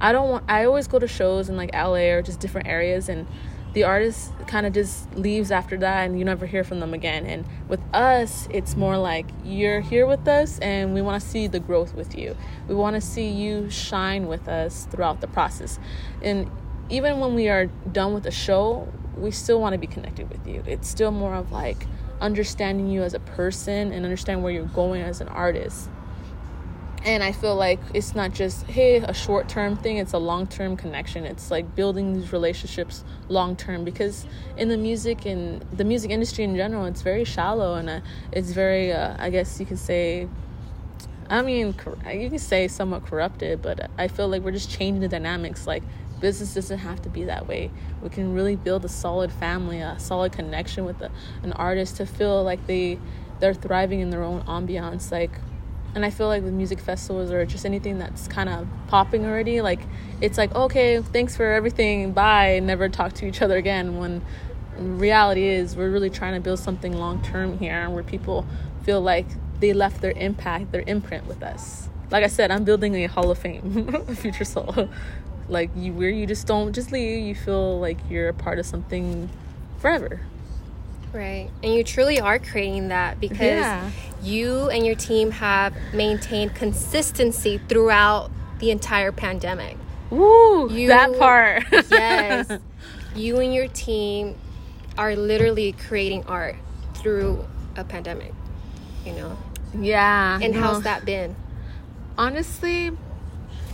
i 0.00 0.12
don't 0.12 0.28
want 0.28 0.44
i 0.48 0.64
always 0.64 0.86
go 0.86 0.98
to 0.98 1.08
shows 1.08 1.48
in 1.48 1.56
like 1.56 1.72
la 1.74 1.94
or 1.94 2.22
just 2.22 2.40
different 2.40 2.66
areas 2.66 3.08
and 3.08 3.26
the 3.74 3.84
artist 3.84 4.32
kind 4.46 4.66
of 4.66 4.72
just 4.72 5.14
leaves 5.14 5.50
after 5.50 5.76
that 5.76 6.06
and 6.06 6.18
you 6.18 6.24
never 6.24 6.46
hear 6.46 6.64
from 6.64 6.80
them 6.80 6.94
again. 6.94 7.26
And 7.26 7.44
with 7.68 7.80
us 7.92 8.48
it's 8.50 8.74
more 8.76 8.96
like 8.96 9.26
you're 9.44 9.80
here 9.80 10.06
with 10.06 10.26
us 10.26 10.58
and 10.60 10.94
we 10.94 11.02
want 11.02 11.22
to 11.22 11.28
see 11.28 11.46
the 11.46 11.60
growth 11.60 11.94
with 11.94 12.16
you. 12.16 12.36
We 12.66 12.74
want 12.74 12.94
to 12.96 13.00
see 13.00 13.28
you 13.28 13.68
shine 13.68 14.26
with 14.26 14.48
us 14.48 14.86
throughout 14.90 15.20
the 15.20 15.28
process. 15.28 15.78
And 16.22 16.50
even 16.88 17.20
when 17.20 17.34
we 17.34 17.48
are 17.48 17.66
done 17.66 18.14
with 18.14 18.24
the 18.24 18.30
show 18.30 18.88
we 19.16 19.30
still 19.32 19.60
want 19.60 19.72
to 19.72 19.78
be 19.78 19.86
connected 19.86 20.30
with 20.30 20.46
you. 20.46 20.62
It's 20.66 20.88
still 20.88 21.10
more 21.10 21.34
of 21.34 21.50
like 21.52 21.86
understanding 22.20 22.88
you 22.88 23.02
as 23.02 23.14
a 23.14 23.20
person 23.20 23.92
and 23.92 24.04
understand 24.04 24.42
where 24.42 24.52
you're 24.52 24.64
going 24.66 25.02
as 25.02 25.20
an 25.20 25.28
artist 25.28 25.90
and 27.04 27.22
i 27.22 27.32
feel 27.32 27.54
like 27.54 27.78
it's 27.94 28.14
not 28.14 28.32
just 28.32 28.66
hey 28.66 28.96
a 28.96 29.14
short 29.14 29.48
term 29.48 29.76
thing 29.76 29.96
it's 29.98 30.12
a 30.12 30.18
long 30.18 30.46
term 30.46 30.76
connection. 30.76 31.24
It's 31.24 31.50
like 31.50 31.74
building 31.74 32.14
these 32.14 32.32
relationships 32.32 33.04
long 33.28 33.56
term 33.56 33.84
because 33.84 34.26
in 34.56 34.68
the 34.68 34.76
music 34.76 35.26
and 35.26 35.62
the 35.72 35.84
music 35.84 36.10
industry 36.10 36.44
in 36.44 36.56
general 36.56 36.86
it's 36.86 37.02
very 37.02 37.24
shallow 37.24 37.74
and 37.74 37.88
uh, 37.88 38.00
it's 38.32 38.50
very 38.52 38.92
uh, 38.92 39.16
i 39.18 39.30
guess 39.30 39.60
you 39.60 39.66
could 39.66 39.78
say 39.78 40.28
i 41.28 41.42
mean 41.42 41.74
you 42.12 42.30
can 42.30 42.38
say 42.38 42.68
somewhat 42.68 43.04
corrupted 43.04 43.60
but 43.62 43.90
i 43.98 44.08
feel 44.08 44.28
like 44.28 44.42
we're 44.42 44.52
just 44.52 44.70
changing 44.70 45.00
the 45.00 45.08
dynamics. 45.08 45.66
Like 45.66 45.82
business 46.20 46.54
doesn't 46.54 46.78
have 46.78 47.00
to 47.02 47.08
be 47.08 47.24
that 47.24 47.46
way. 47.46 47.70
We 48.02 48.08
can 48.08 48.34
really 48.34 48.56
build 48.56 48.84
a 48.84 48.88
solid 48.88 49.32
family 49.32 49.80
a 49.80 49.98
solid 49.98 50.32
connection 50.32 50.84
with 50.84 51.00
a, 51.00 51.10
an 51.42 51.52
artist 51.52 51.96
to 51.98 52.06
feel 52.06 52.42
like 52.42 52.66
they 52.66 52.98
they're 53.40 53.54
thriving 53.54 54.00
in 54.00 54.10
their 54.10 54.22
own 54.22 54.42
ambiance. 54.42 55.12
Like 55.12 55.32
and 55.94 56.04
i 56.04 56.10
feel 56.10 56.26
like 56.28 56.42
with 56.42 56.52
music 56.52 56.78
festivals 56.78 57.30
or 57.30 57.44
just 57.46 57.64
anything 57.64 57.98
that's 57.98 58.28
kind 58.28 58.48
of 58.48 58.66
popping 58.88 59.24
already 59.24 59.60
like 59.60 59.80
it's 60.20 60.38
like 60.38 60.54
okay 60.54 61.00
thanks 61.00 61.36
for 61.36 61.46
everything 61.46 62.12
bye 62.12 62.58
never 62.60 62.88
talk 62.88 63.12
to 63.12 63.26
each 63.26 63.42
other 63.42 63.56
again 63.56 63.98
when 63.98 64.22
reality 64.78 65.46
is 65.46 65.76
we're 65.76 65.90
really 65.90 66.10
trying 66.10 66.34
to 66.34 66.40
build 66.40 66.58
something 66.58 66.92
long 66.92 67.22
term 67.22 67.58
here 67.58 67.88
where 67.90 68.02
people 68.02 68.46
feel 68.84 69.00
like 69.00 69.26
they 69.60 69.72
left 69.72 70.00
their 70.00 70.12
impact 70.12 70.70
their 70.70 70.84
imprint 70.86 71.26
with 71.26 71.42
us. 71.42 71.88
Like 72.10 72.24
i 72.24 72.28
said 72.28 72.50
i'm 72.50 72.64
building 72.64 72.94
a 72.94 73.06
hall 73.06 73.30
of 73.30 73.38
fame 73.38 74.06
future 74.14 74.44
soul. 74.44 74.88
Like 75.48 75.70
you 75.76 75.92
where 75.94 76.10
you 76.10 76.26
just 76.26 76.46
don't 76.46 76.72
just 76.74 76.92
leave 76.92 77.26
you 77.26 77.34
feel 77.34 77.80
like 77.80 77.98
you're 78.10 78.28
a 78.28 78.34
part 78.34 78.58
of 78.58 78.66
something 78.66 79.28
forever 79.78 80.20
Right. 81.12 81.48
And 81.62 81.74
you 81.74 81.84
truly 81.84 82.20
are 82.20 82.38
creating 82.38 82.88
that 82.88 83.20
because 83.20 83.40
yeah. 83.40 83.90
you 84.22 84.68
and 84.70 84.84
your 84.84 84.94
team 84.94 85.30
have 85.30 85.74
maintained 85.92 86.54
consistency 86.54 87.58
throughout 87.68 88.30
the 88.58 88.70
entire 88.70 89.12
pandemic. 89.12 89.76
Ooh, 90.12 90.68
you, 90.70 90.88
that 90.88 91.18
part. 91.18 91.64
yes. 91.90 92.58
You 93.16 93.40
and 93.40 93.52
your 93.52 93.66
team 93.68 94.36
are 94.96 95.16
literally 95.16 95.72
creating 95.72 96.24
art 96.26 96.54
through 96.94 97.44
a 97.74 97.82
pandemic, 97.82 98.32
you 99.04 99.12
know. 99.12 99.36
Yeah. 99.76 100.38
And 100.40 100.52
no. 100.54 100.60
how's 100.60 100.82
that 100.82 101.04
been? 101.04 101.34
honestly 102.18 102.90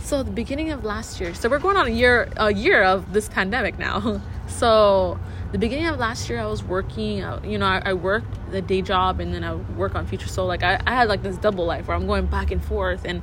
so 0.01 0.21
the 0.21 0.31
beginning 0.31 0.71
of 0.71 0.85
last 0.85 1.19
year 1.19 1.33
so 1.33 1.49
we're 1.49 1.59
going 1.59 1.75
on 1.75 1.87
a 1.87 1.91
year 1.91 2.29
a 2.37 2.53
year 2.53 2.83
of 2.83 3.11
this 3.11 3.27
pandemic 3.27 3.79
now 3.79 4.21
so 4.47 5.19
the 5.55 5.59
beginning 5.59 5.85
of 5.85 5.97
last 5.97 6.29
year 6.29 6.37
i 6.37 6.45
was 6.45 6.61
working 6.65 7.23
uh, 7.23 7.39
you 7.41 7.57
know 7.57 7.65
I, 7.65 7.81
I 7.85 7.93
worked 7.93 8.51
the 8.51 8.61
day 8.61 8.81
job 8.81 9.21
and 9.21 9.33
then 9.33 9.41
i 9.45 9.55
work 9.55 9.95
on 9.95 10.05
future 10.05 10.27
soul. 10.27 10.47
Like 10.47 10.63
I, 10.63 10.81
I 10.85 10.95
had 10.95 11.07
like 11.07 11.23
this 11.23 11.37
double 11.37 11.65
life 11.65 11.87
where 11.87 11.95
i'm 11.95 12.07
going 12.07 12.25
back 12.25 12.51
and 12.51 12.61
forth 12.61 13.03
and 13.05 13.21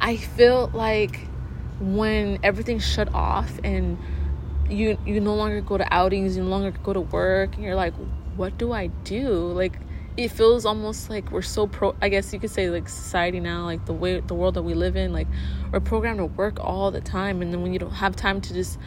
i 0.00 0.16
feel 0.16 0.70
like 0.72 1.28
when 1.80 2.38
everything 2.42 2.78
shut 2.78 3.12
off 3.12 3.60
and 3.62 3.98
you 4.70 4.96
you 5.04 5.20
no 5.20 5.34
longer 5.34 5.60
go 5.60 5.76
to 5.76 5.86
outings 5.92 6.38
you 6.38 6.42
no 6.42 6.48
longer 6.48 6.70
go 6.70 6.94
to 6.94 7.02
work 7.02 7.54
and 7.56 7.62
you're 7.62 7.74
like 7.74 7.92
what 8.36 8.56
do 8.56 8.72
i 8.72 8.86
do? 9.04 9.28
Like 9.28 9.78
it 10.16 10.28
feels 10.28 10.64
almost 10.64 11.10
like 11.10 11.30
we're 11.32 11.42
so 11.42 11.66
pro 11.66 11.94
i 12.00 12.08
guess 12.08 12.32
you 12.32 12.38
could 12.38 12.50
say 12.50 12.70
like 12.70 12.88
society 12.88 13.40
now 13.40 13.64
like 13.64 13.84
the 13.84 13.92
way 13.92 14.20
the 14.20 14.34
world 14.34 14.54
that 14.54 14.62
we 14.62 14.72
live 14.72 14.94
in 14.94 15.12
like 15.12 15.26
we're 15.72 15.80
programmed 15.80 16.18
to 16.18 16.26
work 16.26 16.58
all 16.60 16.90
the 16.92 17.00
time. 17.00 17.42
And 17.42 17.52
then 17.52 17.62
when 17.62 17.72
you 17.72 17.78
don't 17.80 17.90
have 17.90 18.14
time 18.14 18.40
to 18.40 18.54
just 18.54 18.78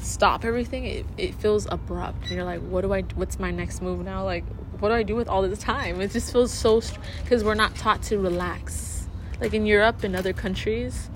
stop 0.00 0.44
everything 0.44 0.84
it, 0.84 1.06
it 1.16 1.34
feels 1.34 1.66
abrupt. 1.70 2.22
And 2.24 2.32
you're 2.32 2.44
like 2.44 2.60
what 2.60 2.82
do 2.82 2.92
i 2.92 3.02
what's 3.14 3.38
my 3.38 3.50
next 3.50 3.82
move 3.82 4.04
now? 4.04 4.24
Like 4.24 4.44
what 4.78 4.88
do 4.88 4.94
i 4.94 5.02
do 5.02 5.14
with 5.14 5.28
all 5.28 5.42
this 5.42 5.58
time? 5.58 6.00
It 6.00 6.10
just 6.10 6.32
feels 6.32 6.52
so 6.52 6.80
because 7.22 7.44
we're 7.44 7.54
not 7.54 7.74
taught 7.76 8.02
to 8.04 8.18
relax. 8.18 9.08
Like 9.40 9.54
in 9.54 9.66
europe 9.66 10.02
and 10.04 10.14
other 10.16 10.32
countries 10.32 11.10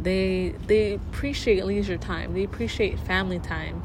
they 0.00 0.54
they 0.66 0.94
appreciate 0.94 1.64
leisure 1.64 1.98
time. 1.98 2.34
They 2.34 2.44
appreciate 2.44 2.98
family 2.98 3.38
time. 3.38 3.82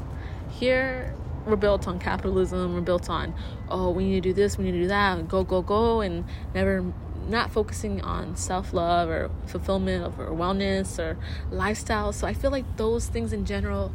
Here 0.50 1.14
we're 1.44 1.56
built 1.56 1.86
on 1.86 1.98
capitalism. 1.98 2.74
We're 2.74 2.80
built 2.80 3.10
on 3.10 3.34
oh 3.68 3.90
we 3.90 4.04
need 4.04 4.22
to 4.22 4.28
do 4.30 4.32
this 4.32 4.56
we 4.56 4.64
need 4.64 4.72
to 4.72 4.82
do 4.82 4.88
that 4.88 5.26
go 5.28 5.42
go 5.42 5.60
go 5.60 6.00
and 6.00 6.24
never 6.54 6.84
not 7.28 7.50
focusing 7.50 8.00
on 8.02 8.36
self-love 8.36 9.08
or 9.08 9.30
fulfillment 9.46 10.14
or 10.18 10.28
wellness 10.28 10.98
or 10.98 11.16
lifestyle. 11.50 12.12
So 12.12 12.26
i 12.26 12.32
feel 12.32 12.50
like 12.50 12.76
those 12.76 13.06
things 13.06 13.32
in 13.32 13.44
general 13.44 13.92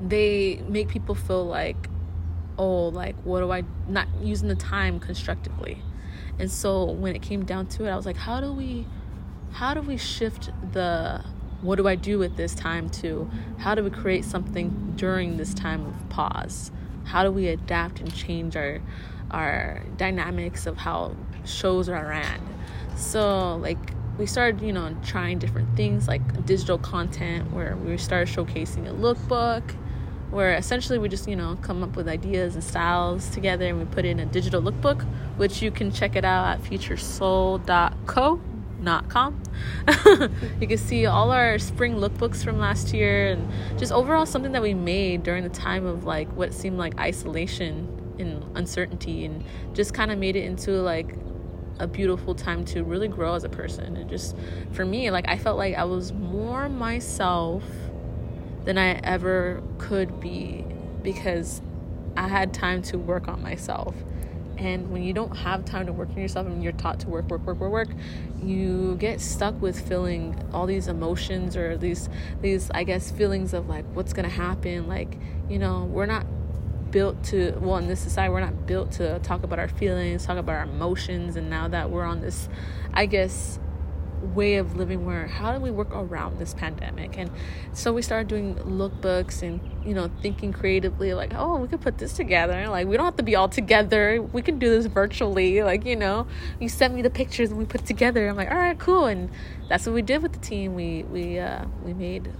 they 0.00 0.62
make 0.68 0.88
people 0.88 1.14
feel 1.14 1.44
like 1.44 1.88
oh 2.58 2.88
like 2.88 3.16
what 3.24 3.40
do 3.40 3.50
i 3.50 3.62
not 3.88 4.06
using 4.20 4.48
the 4.48 4.54
time 4.54 5.00
constructively 5.00 5.82
and 6.38 6.50
so 6.50 6.84
when 6.84 7.16
it 7.16 7.22
came 7.22 7.44
down 7.44 7.66
to 7.66 7.84
it 7.84 7.90
i 7.90 7.96
was 7.96 8.06
like 8.06 8.16
how 8.16 8.40
do 8.40 8.52
we 8.52 8.86
how 9.52 9.74
do 9.74 9.80
we 9.80 9.96
shift 9.96 10.50
the 10.72 11.22
what 11.60 11.76
do 11.76 11.88
I 11.88 11.96
do 11.96 12.18
with 12.18 12.36
this 12.36 12.54
time 12.54 12.88
to 12.90 13.28
how 13.58 13.74
do 13.74 13.82
we 13.82 13.90
create 13.90 14.24
something 14.24 14.94
during 14.96 15.36
this 15.36 15.54
time 15.54 15.86
of 15.86 16.08
pause? 16.08 16.70
How 17.04 17.24
do 17.24 17.32
we 17.32 17.48
adapt 17.48 18.00
and 18.00 18.14
change 18.14 18.56
our 18.56 18.80
our 19.30 19.82
dynamics 19.96 20.66
of 20.66 20.76
how 20.76 21.16
shows 21.44 21.88
are 21.88 22.06
ran? 22.06 22.40
So 22.96 23.56
like 23.56 23.78
we 24.18 24.26
started, 24.26 24.60
you 24.62 24.72
know, 24.72 24.96
trying 25.04 25.38
different 25.38 25.76
things 25.76 26.06
like 26.06 26.46
digital 26.46 26.78
content 26.78 27.52
where 27.52 27.76
we 27.76 27.96
started 27.98 28.32
showcasing 28.32 28.88
a 28.88 28.92
lookbook 28.92 29.74
where 30.30 30.54
essentially 30.54 30.98
we 30.98 31.08
just, 31.08 31.28
you 31.28 31.36
know, 31.36 31.56
come 31.62 31.82
up 31.82 31.96
with 31.96 32.08
ideas 32.08 32.54
and 32.54 32.62
styles 32.62 33.28
together 33.30 33.66
and 33.66 33.78
we 33.78 33.84
put 33.86 34.04
in 34.04 34.20
a 34.20 34.26
digital 34.26 34.60
lookbook, 34.60 35.02
which 35.36 35.62
you 35.62 35.70
can 35.70 35.90
check 35.90 36.16
it 36.16 36.24
out 36.24 36.46
at 36.46 36.62
futuresoul.co 36.62 38.40
not 38.80 39.08
com. 39.08 39.42
you 40.60 40.66
can 40.66 40.78
see 40.78 41.06
all 41.06 41.30
our 41.30 41.58
spring 41.58 41.96
lookbooks 41.96 42.44
from 42.44 42.58
last 42.58 42.94
year 42.94 43.28
and 43.32 43.50
just 43.78 43.92
overall 43.92 44.26
something 44.26 44.52
that 44.52 44.62
we 44.62 44.74
made 44.74 45.22
during 45.22 45.42
the 45.42 45.50
time 45.50 45.84
of 45.84 46.04
like 46.04 46.28
what 46.36 46.54
seemed 46.54 46.78
like 46.78 46.98
isolation 46.98 48.14
and 48.18 48.44
uncertainty 48.56 49.24
and 49.24 49.44
just 49.74 49.94
kind 49.94 50.10
of 50.10 50.18
made 50.18 50.36
it 50.36 50.44
into 50.44 50.72
like 50.72 51.16
a 51.80 51.86
beautiful 51.86 52.34
time 52.34 52.64
to 52.64 52.82
really 52.82 53.06
grow 53.06 53.34
as 53.34 53.44
a 53.44 53.48
person 53.48 53.96
and 53.96 54.10
just 54.10 54.36
for 54.72 54.84
me 54.84 55.10
like 55.12 55.28
I 55.28 55.38
felt 55.38 55.56
like 55.56 55.76
I 55.76 55.84
was 55.84 56.12
more 56.12 56.68
myself 56.68 57.62
than 58.68 58.76
I 58.76 59.00
ever 59.02 59.62
could 59.78 60.20
be 60.20 60.62
because 61.02 61.62
I 62.18 62.28
had 62.28 62.52
time 62.52 62.82
to 62.82 62.98
work 62.98 63.26
on 63.26 63.40
myself 63.40 63.94
and 64.58 64.90
when 64.90 65.02
you 65.02 65.14
don't 65.14 65.34
have 65.38 65.64
time 65.64 65.86
to 65.86 65.92
work 65.94 66.10
on 66.10 66.18
yourself 66.18 66.46
and 66.46 66.62
you're 66.62 66.72
taught 66.72 67.00
to 67.00 67.08
work, 67.08 67.30
work, 67.30 67.46
work, 67.46 67.60
work, 67.60 67.72
work, 67.72 67.88
you 68.42 68.96
get 68.96 69.22
stuck 69.22 69.58
with 69.62 69.88
feeling 69.88 70.38
all 70.52 70.66
these 70.66 70.86
emotions 70.86 71.56
or 71.56 71.78
these 71.78 72.10
these 72.42 72.70
I 72.74 72.84
guess 72.84 73.10
feelings 73.10 73.54
of 73.54 73.70
like 73.70 73.86
what's 73.94 74.12
gonna 74.12 74.28
happen. 74.28 74.86
Like, 74.86 75.16
you 75.48 75.58
know, 75.58 75.84
we're 75.84 76.04
not 76.04 76.26
built 76.90 77.24
to 77.24 77.56
well 77.60 77.78
in 77.78 77.88
this 77.88 78.00
society 78.00 78.30
we're 78.30 78.40
not 78.40 78.66
built 78.66 78.92
to 78.92 79.18
talk 79.20 79.44
about 79.44 79.58
our 79.58 79.68
feelings, 79.68 80.26
talk 80.26 80.36
about 80.36 80.56
our 80.56 80.64
emotions 80.64 81.36
and 81.36 81.48
now 81.48 81.68
that 81.68 81.88
we're 81.88 82.04
on 82.04 82.20
this 82.20 82.50
I 82.92 83.06
guess 83.06 83.58
way 84.22 84.56
of 84.56 84.76
living 84.76 85.04
where 85.04 85.26
how 85.26 85.52
do 85.52 85.60
we 85.60 85.70
work 85.70 85.88
around 85.92 86.38
this 86.38 86.54
pandemic? 86.54 87.18
And 87.18 87.30
so 87.72 87.92
we 87.92 88.02
started 88.02 88.28
doing 88.28 88.54
lookbooks 88.56 89.42
and 89.42 89.60
you 89.84 89.94
know 89.94 90.10
thinking 90.22 90.52
creatively 90.52 91.14
like 91.14 91.32
oh 91.34 91.56
we 91.56 91.68
could 91.68 91.80
put 91.80 91.98
this 91.98 92.12
together. 92.12 92.68
Like 92.68 92.86
we 92.86 92.96
don't 92.96 93.04
have 93.06 93.16
to 93.16 93.22
be 93.22 93.36
all 93.36 93.48
together. 93.48 94.20
We 94.22 94.42
can 94.42 94.58
do 94.58 94.68
this 94.70 94.86
virtually. 94.86 95.62
Like 95.62 95.84
you 95.84 95.96
know 95.96 96.26
you 96.60 96.68
sent 96.68 96.94
me 96.94 97.02
the 97.02 97.10
pictures 97.10 97.50
and 97.50 97.58
we 97.58 97.64
put 97.64 97.86
together. 97.86 98.28
I'm 98.28 98.36
like 98.36 98.50
all 98.50 98.56
right 98.56 98.78
cool. 98.78 99.06
And 99.06 99.30
that's 99.68 99.86
what 99.86 99.94
we 99.94 100.02
did 100.02 100.22
with 100.22 100.32
the 100.32 100.40
team. 100.40 100.74
We 100.74 101.04
we 101.04 101.38
uh 101.38 101.64
we 101.84 101.94
made 101.94 102.32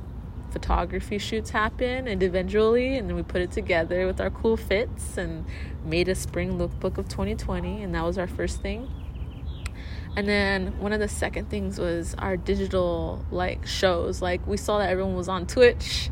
photography 0.51 1.19
shoots 1.19 1.51
happen 1.51 2.09
individually 2.09 2.97
and 2.97 3.09
then 3.09 3.17
we 3.17 3.23
put 3.23 3.41
it 3.41 3.53
together 3.53 4.07
with 4.07 4.21
our 4.21 4.31
cool 4.31 4.57
fits 4.57 5.19
and 5.19 5.45
made 5.85 6.09
a 6.09 6.15
spring 6.15 6.59
lookbook 6.59 6.99
of 6.99 7.09
2020 7.09 7.83
and 7.83 7.95
that 7.95 8.05
was 8.05 8.19
our 8.19 8.27
first 8.27 8.63
thing 8.63 8.89
and 10.17 10.29
then 10.29 10.79
one 10.81 10.93
of 10.93 11.01
the 11.01 11.09
second 11.09 11.49
things 11.49 11.79
was 11.79 12.15
our 12.19 12.37
digital 12.37 13.25
like 13.31 13.67
shows. 13.67 14.21
Like 14.21 14.47
we 14.47 14.57
saw 14.57 14.79
that 14.79 14.91
everyone 14.91 15.15
was 15.15 15.29
on 15.29 15.47
Twitch 15.47 16.11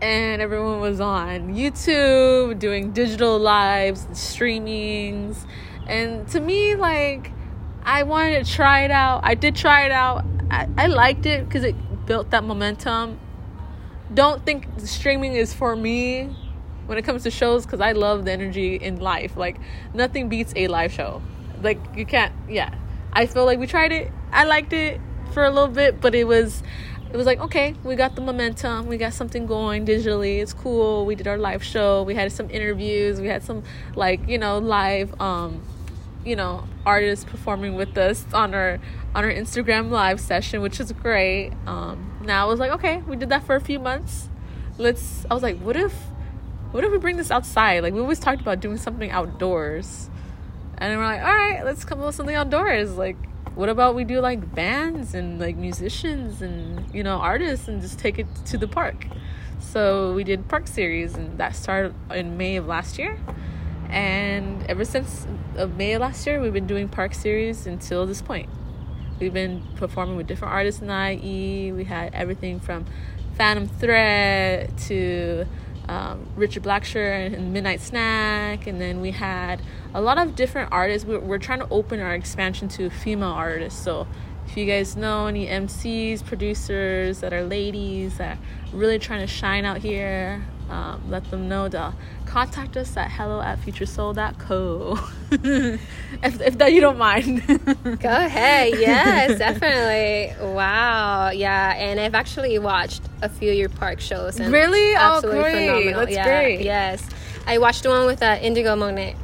and 0.00 0.42
everyone 0.42 0.80
was 0.80 1.00
on 1.00 1.54
YouTube 1.54 2.58
doing 2.58 2.92
digital 2.92 3.38
lives, 3.38 4.06
streamings. 4.06 5.46
And 5.86 6.26
to 6.28 6.40
me, 6.40 6.74
like, 6.74 7.30
I 7.84 8.02
wanted 8.02 8.44
to 8.44 8.52
try 8.52 8.82
it 8.82 8.90
out. 8.90 9.20
I 9.22 9.34
did 9.34 9.54
try 9.54 9.84
it 9.84 9.92
out. 9.92 10.24
I, 10.50 10.68
I 10.76 10.86
liked 10.88 11.26
it 11.26 11.44
because 11.44 11.62
it 11.62 11.76
built 12.06 12.30
that 12.30 12.42
momentum. 12.42 13.20
Don't 14.12 14.44
think 14.44 14.66
streaming 14.78 15.34
is 15.34 15.54
for 15.54 15.76
me 15.76 16.34
when 16.86 16.98
it 16.98 17.02
comes 17.02 17.22
to 17.22 17.30
shows 17.30 17.64
because 17.64 17.80
I 17.80 17.92
love 17.92 18.24
the 18.24 18.32
energy 18.32 18.74
in 18.76 18.98
life. 18.98 19.36
Like, 19.36 19.60
nothing 19.94 20.28
beats 20.28 20.52
a 20.56 20.66
live 20.66 20.92
show. 20.92 21.22
Like, 21.62 21.78
you 21.96 22.04
can't, 22.04 22.34
yeah 22.48 22.74
I 23.12 23.26
feel 23.26 23.44
like 23.44 23.58
we 23.58 23.66
tried 23.66 23.92
it. 23.92 24.10
I 24.32 24.44
liked 24.44 24.72
it 24.72 25.00
for 25.32 25.44
a 25.44 25.50
little 25.50 25.68
bit, 25.68 26.00
but 26.00 26.14
it 26.14 26.24
was 26.24 26.62
it 27.12 27.16
was 27.16 27.26
like 27.26 27.40
okay 27.40 27.74
we 27.84 27.94
got 27.94 28.14
the 28.14 28.22
momentum. 28.22 28.86
We 28.86 28.96
got 28.96 29.12
something 29.12 29.46
going 29.46 29.84
digitally. 29.86 30.40
It's 30.40 30.52
cool. 30.52 31.04
We 31.04 31.14
did 31.14 31.28
our 31.28 31.38
live 31.38 31.62
show. 31.62 32.02
We 32.02 32.14
had 32.14 32.32
some 32.32 32.48
interviews. 32.50 33.20
We 33.20 33.28
had 33.28 33.42
some 33.42 33.62
like 33.94 34.26
you 34.28 34.38
know 34.38 34.58
live 34.58 35.18
um 35.20 35.62
you 36.24 36.36
know 36.36 36.64
artists 36.86 37.24
performing 37.24 37.74
with 37.74 37.98
us 37.98 38.24
on 38.32 38.54
our 38.54 38.78
on 39.14 39.24
our 39.24 39.30
instagram 39.30 39.90
live 39.90 40.20
session 40.20 40.62
which 40.62 40.80
is 40.80 40.92
great. 40.92 41.52
Um 41.66 42.18
now 42.24 42.46
i 42.46 42.48
was 42.48 42.60
like 42.60 42.70
okay 42.72 42.98
we 43.08 43.16
did 43.16 43.28
that 43.28 43.44
for 43.44 43.56
a 43.56 43.60
few 43.60 43.78
months. 43.78 44.28
Let's 44.78 45.26
i 45.30 45.34
was 45.34 45.42
like 45.42 45.58
what 45.58 45.76
if 45.76 45.92
what 46.70 46.82
if 46.82 46.90
we 46.90 46.96
bring 46.96 47.18
this 47.18 47.30
outside? 47.30 47.82
Like 47.82 47.92
we 47.92 48.00
always 48.00 48.18
talked 48.18 48.40
about 48.40 48.60
doing 48.60 48.78
something 48.78 49.10
outdoors 49.10 50.08
and 50.78 50.98
we're 50.98 51.04
like, 51.04 51.20
all 51.20 51.34
right, 51.34 51.64
let's 51.64 51.84
come 51.84 52.00
up 52.00 52.06
with 52.06 52.14
something 52.14 52.34
outdoors. 52.34 52.96
Like, 52.96 53.16
what 53.54 53.68
about 53.68 53.94
we 53.94 54.04
do 54.04 54.20
like 54.20 54.54
bands 54.54 55.14
and 55.14 55.38
like 55.38 55.56
musicians 55.56 56.40
and 56.40 56.92
you 56.94 57.02
know 57.02 57.18
artists 57.18 57.68
and 57.68 57.82
just 57.82 57.98
take 57.98 58.18
it 58.18 58.26
to 58.46 58.58
the 58.58 58.68
park? 58.68 59.06
So 59.60 60.12
we 60.14 60.24
did 60.24 60.48
park 60.48 60.66
series, 60.66 61.14
and 61.14 61.38
that 61.38 61.54
started 61.54 61.94
in 62.10 62.36
May 62.36 62.56
of 62.56 62.66
last 62.66 62.98
year. 62.98 63.18
And 63.88 64.64
ever 64.68 64.84
since 64.84 65.26
of 65.56 65.76
May 65.76 65.92
of 65.92 66.00
last 66.00 66.26
year, 66.26 66.40
we've 66.40 66.52
been 66.52 66.66
doing 66.66 66.88
park 66.88 67.14
series 67.14 67.66
until 67.66 68.06
this 68.06 68.22
point. 68.22 68.48
We've 69.20 69.32
been 69.32 69.62
performing 69.76 70.16
with 70.16 70.26
different 70.26 70.52
artists 70.52 70.80
in 70.80 70.88
the 70.88 71.12
IE. 71.12 71.72
We 71.72 71.84
had 71.84 72.12
everything 72.14 72.58
from 72.58 72.86
Phantom 73.36 73.68
Threat 73.68 74.76
to 74.88 75.46
um, 75.88 76.26
Richard 76.36 76.62
Blackshirt 76.62 77.34
and 77.34 77.52
Midnight 77.52 77.80
Snack, 77.80 78.66
and 78.66 78.80
then 78.80 79.00
we 79.00 79.10
had 79.10 79.62
a 79.94 80.00
lot 80.00 80.18
of 80.18 80.36
different 80.36 80.70
artists. 80.72 81.06
We're, 81.06 81.20
we're 81.20 81.38
trying 81.38 81.60
to 81.60 81.68
open 81.70 82.00
our 82.00 82.14
expansion 82.14 82.68
to 82.68 82.90
female 82.90 83.30
artists. 83.30 83.82
So 83.82 84.06
if 84.46 84.56
you 84.56 84.66
guys 84.66 84.96
know 84.96 85.26
any 85.26 85.46
MCs, 85.46 86.24
producers 86.24 87.20
that 87.20 87.32
are 87.32 87.42
ladies 87.42 88.18
that 88.18 88.36
are 88.36 88.76
really 88.76 88.98
trying 88.98 89.20
to 89.20 89.26
shine 89.26 89.64
out 89.64 89.78
here, 89.78 90.44
um, 90.72 91.10
let 91.10 91.30
them 91.30 91.48
know 91.48 91.68
to 91.68 91.92
contact 92.24 92.76
us 92.76 92.96
at 92.96 93.10
hello 93.10 93.42
at 93.42 93.60
futuresoul.co 93.60 94.98
if, 96.22 96.40
if 96.40 96.58
that 96.58 96.72
you 96.72 96.80
don't 96.80 96.96
mind. 96.96 97.46
Go 98.00 98.08
ahead. 98.08 98.72
Yes 98.78 99.38
definitely. 99.38 100.34
Wow. 100.54 101.30
Yeah 101.30 101.74
and 101.74 102.00
i've 102.00 102.14
actually 102.14 102.58
watched 102.58 103.02
a 103.20 103.28
few 103.28 103.50
of 103.50 103.56
your 103.56 103.68
park 103.68 104.00
shows 104.00 104.40
and 104.40 104.52
really? 104.52 104.94
Oh 104.96 105.20
great. 105.20 105.68
phenomenal. 105.68 106.00
that's 106.00 106.12
yeah, 106.12 106.24
great. 106.24 106.60
yes. 106.62 107.06
I 107.46 107.58
watched 107.58 107.82
the 107.82 107.90
one 107.90 108.06
with 108.06 108.22
uh, 108.22 108.38
indigo 108.40 108.74
monet 108.74 109.16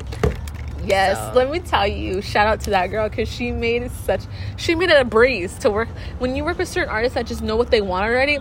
Yes, 0.85 1.19
So- 1.19 1.39
let 1.39 1.51
me 1.51 1.59
tell 1.61 1.87
you, 1.87 2.23
shout 2.23 2.47
out 2.47 2.61
to 2.63 2.71
that 2.71 2.87
girl 2.89 3.09
because 3.09 3.29
she 3.29 3.53
made 3.53 3.83
it 3.83 3.91
such. 3.93 4.23
She 4.57 4.75
made 4.75 4.91
it 4.91 5.01
a 5.01 5.05
breeze 5.05 5.59
to 5.59 5.71
work. 5.71 5.89
When 6.19 6.35
you 6.37 6.45
work 6.45 6.59
with 6.59 6.69
certain 6.69 6.89
artists 6.89 7.15
that 7.15 7.27
just 7.27 7.43
know 7.43 7.57
what 7.57 7.71
they 7.71 7.81
want 7.81 8.05
already, 8.05 8.39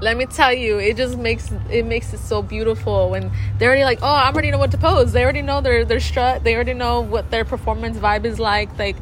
let 0.00 0.16
me 0.16 0.26
tell 0.26 0.52
you, 0.52 0.78
it 0.78 0.96
just 0.96 1.18
makes 1.18 1.50
it 1.70 1.84
makes 1.84 2.12
it 2.14 2.20
so 2.20 2.42
beautiful 2.42 3.10
when 3.10 3.30
they're 3.58 3.68
already 3.68 3.84
like, 3.84 3.98
oh, 4.02 4.06
I 4.06 4.28
already 4.28 4.50
know 4.50 4.58
what 4.58 4.70
to 4.70 4.78
pose. 4.78 5.12
They 5.12 5.22
already 5.22 5.42
know 5.42 5.60
their 5.60 5.84
their 5.84 6.00
strut. 6.00 6.42
They 6.42 6.54
already 6.54 6.74
know 6.74 7.00
what 7.00 7.30
their 7.30 7.44
performance 7.44 7.98
vibe 7.98 8.24
is 8.24 8.38
like. 8.38 8.76
Like 8.78 8.96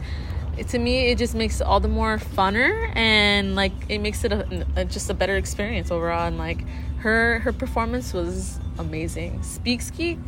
to 0.68 0.78
me, 0.78 1.11
it 1.11 1.18
just 1.18 1.34
makes 1.34 1.61
it 1.61 1.66
all 1.66 1.80
the 1.80 1.88
more 1.88 2.18
funner 2.18 2.90
and 2.96 3.55
like 3.55 3.72
it 3.88 3.99
makes 3.99 4.24
it 4.24 4.32
a, 4.32 4.66
a, 4.76 4.84
just 4.84 5.09
a 5.09 5.14
better 5.14 5.36
experience 5.36 5.90
overall. 5.90 6.26
And 6.26 6.36
like 6.36 6.64
her 6.99 7.38
her 7.40 7.53
performance 7.53 8.12
was 8.12 8.59
amazing. 8.78 9.42
Speak 9.42 9.80
Skeek. 9.80 10.18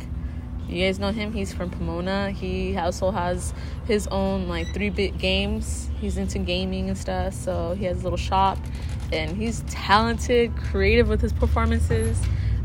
You 0.69 0.85
guys 0.85 0.99
know 0.99 1.11
him. 1.11 1.33
He's 1.33 1.51
from 1.53 1.69
Pomona. 1.69 2.31
He 2.31 2.77
also 2.77 3.11
has 3.11 3.53
his 3.87 4.07
own 4.07 4.47
like 4.47 4.73
three 4.73 4.89
bit 4.89 5.17
games. 5.17 5.89
He's 5.99 6.17
into 6.17 6.39
gaming 6.39 6.87
and 6.87 6.97
stuff. 6.97 7.33
So 7.33 7.75
he 7.77 7.85
has 7.85 7.99
a 7.99 8.03
little 8.03 8.17
shop, 8.17 8.57
and 9.11 9.35
he's 9.35 9.63
talented, 9.67 10.55
creative 10.55 11.07
with 11.07 11.21
his 11.21 11.33
performances. 11.33 12.19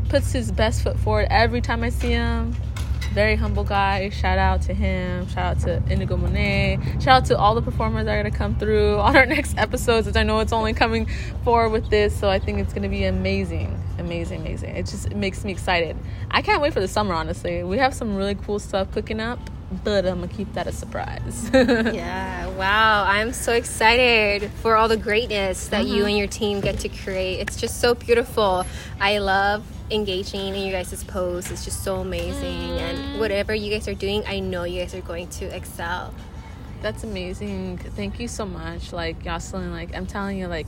Puts 0.09 0.31
his 0.31 0.51
best 0.51 0.83
foot 0.83 0.97
forward 0.99 1.27
every 1.29 1.61
time 1.61 1.83
I 1.83 1.89
see 1.89 2.11
him. 2.11 2.55
Very 3.13 3.35
humble 3.35 3.63
guy. 3.63 4.09
Shout 4.09 4.37
out 4.37 4.61
to 4.63 4.73
him. 4.73 5.27
Shout 5.27 5.57
out 5.57 5.59
to 5.61 5.91
Indigo 5.91 6.17
Monet. 6.17 6.77
Shout 6.99 7.07
out 7.07 7.25
to 7.25 7.37
all 7.37 7.55
the 7.55 7.61
performers 7.61 8.05
that 8.05 8.13
are 8.13 8.21
gonna 8.21 8.35
come 8.35 8.55
through 8.55 8.97
on 8.99 9.15
our 9.15 9.25
next 9.25 9.57
episodes. 9.57 10.07
As 10.07 10.15
I 10.15 10.23
know 10.23 10.39
it's 10.39 10.53
only 10.53 10.73
coming 10.73 11.07
forward 11.43 11.69
with 11.69 11.89
this, 11.89 12.17
so 12.17 12.29
I 12.29 12.39
think 12.39 12.59
it's 12.59 12.73
gonna 12.73 12.89
be 12.89 13.05
amazing, 13.05 13.81
amazing, 13.97 14.41
amazing. 14.41 14.75
It 14.75 14.85
just 14.85 15.07
it 15.07 15.15
makes 15.17 15.43
me 15.43 15.51
excited. 15.51 15.97
I 16.29 16.41
can't 16.41 16.61
wait 16.61 16.73
for 16.73 16.79
the 16.79 16.87
summer. 16.87 17.13
Honestly, 17.13 17.63
we 17.63 17.77
have 17.79 17.93
some 17.93 18.15
really 18.15 18.35
cool 18.35 18.59
stuff 18.59 18.91
cooking 18.91 19.19
up, 19.19 19.39
but 19.83 20.05
I'm 20.05 20.21
gonna 20.21 20.27
keep 20.31 20.53
that 20.53 20.67
a 20.67 20.71
surprise. 20.71 21.49
Yeah, 21.53 22.47
wow. 22.55 23.03
I'm 23.05 23.33
so 23.33 23.53
excited 23.53 24.49
for 24.61 24.75
all 24.75 24.87
the 24.87 24.97
greatness 24.97 25.67
that 25.69 25.85
you 25.85 26.03
Mhm. 26.03 26.07
and 26.09 26.17
your 26.17 26.27
team 26.27 26.61
get 26.61 26.79
to 26.79 26.89
create. 26.89 27.39
It's 27.39 27.57
just 27.59 27.79
so 27.81 27.93
beautiful. 27.93 28.65
I 28.99 29.17
love 29.19 29.63
engaging 29.91 30.53
in 30.55 30.55
you 30.65 30.71
guys' 30.71 31.03
posts. 31.03 31.51
It's 31.51 31.63
just 31.65 31.83
so 31.83 31.97
amazing. 31.97 32.71
And 32.79 33.19
whatever 33.19 33.53
you 33.53 33.69
guys 33.71 33.87
are 33.87 33.93
doing, 33.93 34.23
I 34.27 34.39
know 34.39 34.63
you 34.63 34.81
guys 34.81 34.93
are 34.95 35.01
going 35.01 35.27
to 35.39 35.45
excel. 35.55 36.13
That's 36.81 37.03
amazing. 37.03 37.77
Thank 37.95 38.19
you 38.19 38.27
so 38.27 38.45
much. 38.45 38.93
Like 38.93 39.23
Jocelyn, 39.23 39.71
like 39.71 39.95
I'm 39.95 40.05
telling 40.05 40.37
you, 40.37 40.47
like 40.47 40.67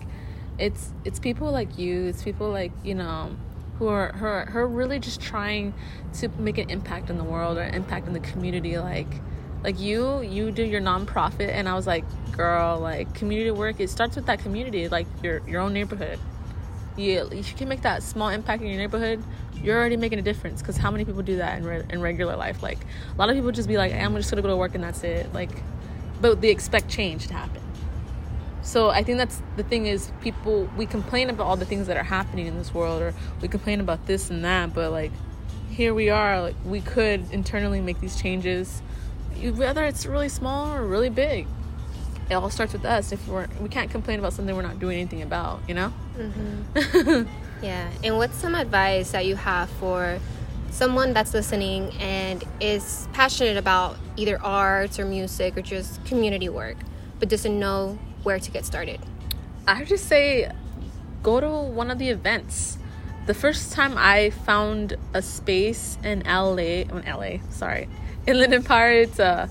it's 0.57 0.91
it's 1.05 1.19
people 1.19 1.51
like 1.51 1.77
you, 1.77 2.05
it's 2.07 2.23
people 2.23 2.49
like, 2.49 2.71
you 2.83 2.95
know, 2.95 3.31
who 3.79 3.87
are 3.87 4.11
who 4.11 4.57
are 4.59 4.67
really 4.67 4.99
just 4.99 5.19
trying 5.19 5.73
to 6.13 6.27
make 6.37 6.57
an 6.57 6.69
impact 6.69 7.09
in 7.09 7.17
the 7.17 7.23
world 7.23 7.57
or 7.57 7.63
impact 7.63 8.07
in 8.07 8.13
the 8.13 8.19
community. 8.19 8.77
Like 8.77 9.07
like 9.63 9.79
you, 9.79 10.21
you 10.21 10.51
do 10.51 10.63
your 10.63 10.81
nonprofit 10.81 11.49
and 11.49 11.67
I 11.67 11.73
was 11.73 11.85
like, 11.85 12.05
girl, 12.31 12.79
like 12.79 13.13
community 13.13 13.51
work, 13.51 13.79
it 13.79 13.89
starts 13.89 14.15
with 14.15 14.25
that 14.27 14.39
community, 14.39 14.87
like 14.87 15.07
your 15.23 15.41
your 15.47 15.61
own 15.61 15.73
neighborhood. 15.73 16.19
You, 16.97 17.29
if 17.31 17.51
you 17.51 17.57
can 17.57 17.69
make 17.69 17.81
that 17.81 18.03
small 18.03 18.29
impact 18.29 18.61
in 18.61 18.67
your 18.67 18.77
neighborhood, 18.77 19.23
you're 19.63 19.77
already 19.77 19.95
making 19.97 20.19
a 20.19 20.21
difference. 20.21 20.61
Because 20.61 20.75
how 20.77 20.91
many 20.91 21.05
people 21.05 21.21
do 21.21 21.37
that 21.37 21.57
in, 21.57 21.63
re- 21.65 21.85
in 21.89 22.01
regular 22.01 22.35
life? 22.35 22.61
Like, 22.61 22.79
a 23.13 23.17
lot 23.17 23.29
of 23.29 23.35
people 23.35 23.51
just 23.51 23.69
be 23.69 23.77
like, 23.77 23.93
I'm 23.93 24.15
just 24.15 24.29
gonna 24.29 24.41
go 24.41 24.49
to 24.49 24.57
work 24.57 24.75
and 24.75 24.83
that's 24.83 25.03
it. 25.03 25.33
Like, 25.33 25.51
but 26.19 26.41
they 26.41 26.49
expect 26.49 26.89
change 26.89 27.27
to 27.27 27.33
happen. 27.33 27.61
So 28.61 28.89
I 28.89 29.03
think 29.03 29.17
that's 29.17 29.41
the 29.55 29.63
thing 29.63 29.85
is 29.85 30.11
people 30.21 30.69
we 30.77 30.85
complain 30.85 31.29
about 31.29 31.47
all 31.47 31.55
the 31.55 31.65
things 31.65 31.87
that 31.87 31.97
are 31.97 32.03
happening 32.03 32.47
in 32.47 32.57
this 32.57 32.73
world, 32.73 33.01
or 33.01 33.13
we 33.41 33.47
complain 33.47 33.79
about 33.79 34.05
this 34.05 34.29
and 34.29 34.43
that, 34.43 34.73
but 34.73 34.91
like 34.91 35.11
here 35.69 35.93
we 35.93 36.09
are, 36.09 36.41
like 36.41 36.55
we 36.65 36.81
could 36.81 37.31
internally 37.31 37.79
make 37.79 37.99
these 38.01 38.19
changes, 38.19 38.81
whether 39.55 39.85
it's 39.85 40.05
really 40.05 40.29
small 40.29 40.73
or 40.73 40.85
really 40.85 41.09
big. 41.09 41.47
It 42.29 42.35
all 42.35 42.49
starts 42.49 42.73
with 42.73 42.85
us. 42.85 43.11
If 43.11 43.27
we're 43.27 43.47
we 43.61 43.69
can't 43.69 43.89
complain 43.89 44.19
about 44.19 44.33
something 44.33 44.55
we're 44.55 44.61
not 44.61 44.79
doing 44.79 44.99
anything 44.99 45.21
about, 45.21 45.61
you 45.67 45.73
know. 45.73 45.93
Mm-hmm. 46.17 47.23
Yeah. 47.61 47.89
And 48.03 48.17
what's 48.17 48.37
some 48.37 48.55
advice 48.55 49.11
that 49.11 49.25
you 49.25 49.35
have 49.35 49.69
for 49.69 50.19
someone 50.71 51.13
that's 51.13 51.33
listening 51.33 51.91
and 51.99 52.43
is 52.59 53.07
passionate 53.13 53.57
about 53.57 53.97
either 54.15 54.41
arts 54.41 54.99
or 54.99 55.05
music 55.05 55.57
or 55.57 55.61
just 55.61 56.03
community 56.05 56.47
work, 56.47 56.77
but 57.19 57.27
doesn't 57.27 57.59
know 57.59 57.97
where 58.23 58.39
to 58.39 58.51
get 58.51 58.65
started? 58.65 58.99
I 59.67 59.79
would 59.79 59.87
just 59.87 60.07
say 60.07 60.51
go 61.23 61.39
to 61.39 61.49
one 61.49 61.91
of 61.91 61.99
the 61.99 62.09
events. 62.09 62.77
The 63.25 63.33
first 63.33 63.73
time 63.73 63.95
I 63.97 64.31
found 64.31 64.95
a 65.13 65.21
space 65.21 65.97
in 66.03 66.23
LA, 66.25 66.83
in 66.87 67.03
LA, 67.05 67.37
sorry, 67.49 67.87
in 68.25 68.37
Linden 68.37 68.63
Pirates, 68.63 69.19
uh, 69.19 69.47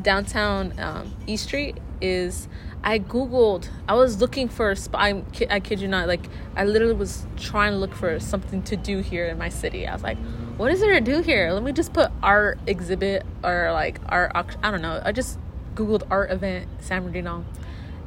downtown 0.00 0.78
um, 0.78 1.14
East 1.26 1.44
Street, 1.44 1.76
is 2.00 2.48
I 2.82 2.98
googled. 2.98 3.68
I 3.88 3.94
was 3.94 4.20
looking 4.20 4.48
for 4.48 4.70
a 4.70 4.76
spot. 4.76 5.02
I, 5.02 5.22
I 5.50 5.60
kid 5.60 5.80
you 5.80 5.88
not. 5.88 6.08
Like 6.08 6.26
I 6.56 6.64
literally 6.64 6.94
was 6.94 7.26
trying 7.36 7.72
to 7.72 7.78
look 7.78 7.94
for 7.94 8.18
something 8.20 8.62
to 8.64 8.76
do 8.76 9.00
here 9.00 9.26
in 9.26 9.36
my 9.36 9.50
city. 9.50 9.86
I 9.86 9.92
was 9.92 10.02
like, 10.02 10.16
what 10.56 10.70
is 10.70 10.80
there 10.80 10.94
to 10.94 11.00
do 11.00 11.20
here? 11.20 11.52
Let 11.52 11.62
me 11.62 11.72
just 11.72 11.92
put 11.92 12.10
art 12.22 12.58
exhibit 12.66 13.26
or 13.44 13.72
like 13.72 14.00
art. 14.08 14.32
I 14.62 14.70
don't 14.70 14.82
know. 14.82 15.02
I 15.04 15.12
just 15.12 15.38
googled 15.74 16.02
art 16.10 16.30
event 16.30 16.68
San 16.80 17.02
Bernardino 17.02 17.44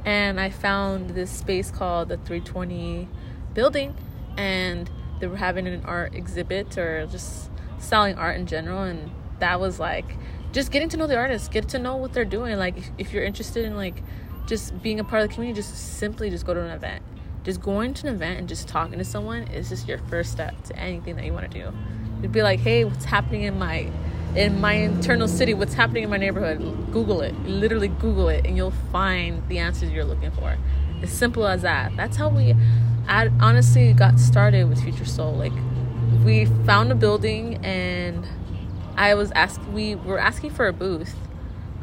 and 0.05 0.39
I 0.39 0.49
found 0.49 1.11
this 1.11 1.31
space 1.31 1.71
called 1.71 2.09
the 2.09 2.17
320 2.17 3.07
building, 3.53 3.95
and 4.37 4.89
they 5.19 5.27
were 5.27 5.37
having 5.37 5.67
an 5.67 5.83
art 5.85 6.13
exhibit 6.13 6.77
or 6.77 7.07
just 7.07 7.49
selling 7.77 8.15
art 8.15 8.37
in 8.37 8.45
general, 8.45 8.83
and 8.83 9.11
that 9.39 9.59
was 9.59 9.79
like 9.79 10.15
just 10.51 10.71
getting 10.71 10.89
to 10.89 10.97
know 10.97 11.07
the 11.07 11.17
artists, 11.17 11.47
get 11.47 11.67
to 11.69 11.79
know 11.79 11.95
what 11.95 12.13
they're 12.13 12.25
doing. 12.25 12.57
Like 12.57 12.77
if, 12.77 12.91
if 12.97 13.13
you're 13.13 13.23
interested 13.23 13.65
in 13.65 13.75
like 13.75 14.03
just 14.45 14.81
being 14.81 14.99
a 14.99 15.03
part 15.03 15.23
of 15.23 15.29
the 15.29 15.33
community, 15.33 15.61
just 15.61 15.97
simply 15.97 16.29
just 16.29 16.45
go 16.45 16.53
to 16.53 16.61
an 16.61 16.71
event. 16.71 17.03
Just 17.43 17.61
going 17.61 17.93
to 17.95 18.07
an 18.07 18.15
event 18.15 18.39
and 18.39 18.47
just 18.47 18.67
talking 18.67 18.97
to 18.99 19.03
someone 19.03 19.43
is 19.43 19.69
just 19.69 19.87
your 19.87 19.97
first 19.97 20.31
step 20.31 20.63
to 20.65 20.75
anything 20.77 21.15
that 21.17 21.25
you 21.25 21.33
want 21.33 21.51
to 21.51 21.59
do. 21.59 21.73
You'd 22.21 22.31
be 22.31 22.41
like, 22.41 22.59
hey, 22.59 22.85
what's 22.85 23.03
happening 23.03 23.43
in 23.43 23.59
my 23.59 23.91
in 24.35 24.59
my 24.59 24.73
internal 24.73 25.27
city 25.27 25.53
what's 25.53 25.73
happening 25.73 26.03
in 26.03 26.09
my 26.09 26.17
neighborhood 26.17 26.59
google 26.91 27.21
it. 27.21 27.33
Literally 27.45 27.87
google 27.87 28.29
it 28.29 28.45
and 28.45 28.57
you'll 28.57 28.71
find 28.91 29.47
the 29.49 29.59
answers 29.59 29.91
you're 29.91 30.05
looking 30.05 30.31
for. 30.31 30.57
As 31.01 31.11
simple 31.11 31.47
as 31.47 31.61
that. 31.63 31.95
That's 31.95 32.17
how 32.17 32.29
we 32.29 32.55
honestly 33.07 33.93
got 33.93 34.19
started 34.19 34.69
with 34.69 34.81
future 34.81 35.05
soul. 35.05 35.33
Like 35.33 35.53
we 36.23 36.45
found 36.65 36.91
a 36.91 36.95
building 36.95 37.55
and 37.65 38.25
i 38.95 39.13
was 39.13 39.31
asked 39.31 39.61
we 39.67 39.95
were 39.95 40.19
asking 40.19 40.49
for 40.49 40.67
a 40.67 40.73
booth 40.73 41.15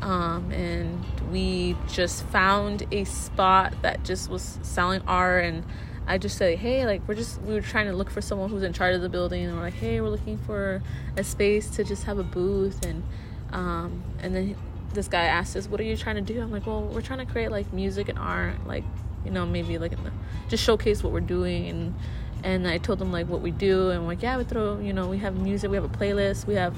um, 0.02 0.50
and 0.50 1.04
we 1.30 1.76
just 1.86 2.24
found 2.28 2.86
a 2.90 3.04
spot 3.04 3.74
that 3.82 4.02
just 4.02 4.30
was 4.30 4.58
selling 4.62 5.02
art 5.06 5.44
and 5.44 5.62
I 6.10 6.18
just 6.18 6.36
said, 6.36 6.58
hey, 6.58 6.86
like 6.86 7.06
we're 7.06 7.14
just 7.14 7.40
we 7.42 7.54
were 7.54 7.60
trying 7.60 7.86
to 7.86 7.92
look 7.92 8.10
for 8.10 8.20
someone 8.20 8.50
who's 8.50 8.64
in 8.64 8.72
charge 8.72 8.96
of 8.96 9.00
the 9.00 9.08
building, 9.08 9.44
and 9.44 9.54
we're 9.54 9.62
like, 9.62 9.74
hey, 9.74 10.00
we're 10.00 10.08
looking 10.08 10.38
for 10.38 10.82
a 11.16 11.22
space 11.22 11.70
to 11.76 11.84
just 11.84 12.02
have 12.02 12.18
a 12.18 12.24
booth, 12.24 12.84
and 12.84 13.04
um, 13.52 14.02
and 14.18 14.34
then 14.34 14.56
this 14.92 15.06
guy 15.06 15.26
asked 15.26 15.54
us, 15.54 15.68
what 15.68 15.78
are 15.78 15.84
you 15.84 15.96
trying 15.96 16.16
to 16.16 16.20
do? 16.20 16.42
I'm 16.42 16.50
like, 16.50 16.66
well, 16.66 16.82
we're 16.82 17.00
trying 17.00 17.24
to 17.24 17.32
create 17.32 17.52
like 17.52 17.72
music 17.72 18.08
and 18.08 18.18
art, 18.18 18.66
like 18.66 18.82
you 19.24 19.30
know 19.30 19.46
maybe 19.46 19.78
like 19.78 19.92
the, 19.92 20.10
just 20.48 20.64
showcase 20.64 21.04
what 21.04 21.12
we're 21.12 21.20
doing, 21.20 21.68
and 21.68 21.94
and 22.42 22.66
I 22.66 22.78
told 22.78 22.98
them 22.98 23.12
like 23.12 23.28
what 23.28 23.40
we 23.40 23.52
do, 23.52 23.90
and 23.90 24.08
like, 24.08 24.20
yeah, 24.20 24.36
we 24.36 24.42
throw, 24.42 24.80
you 24.80 24.92
know, 24.92 25.06
we 25.06 25.18
have 25.18 25.36
music, 25.36 25.70
we 25.70 25.76
have 25.76 25.84
a 25.84 25.96
playlist, 25.96 26.44
we 26.44 26.54
have 26.54 26.76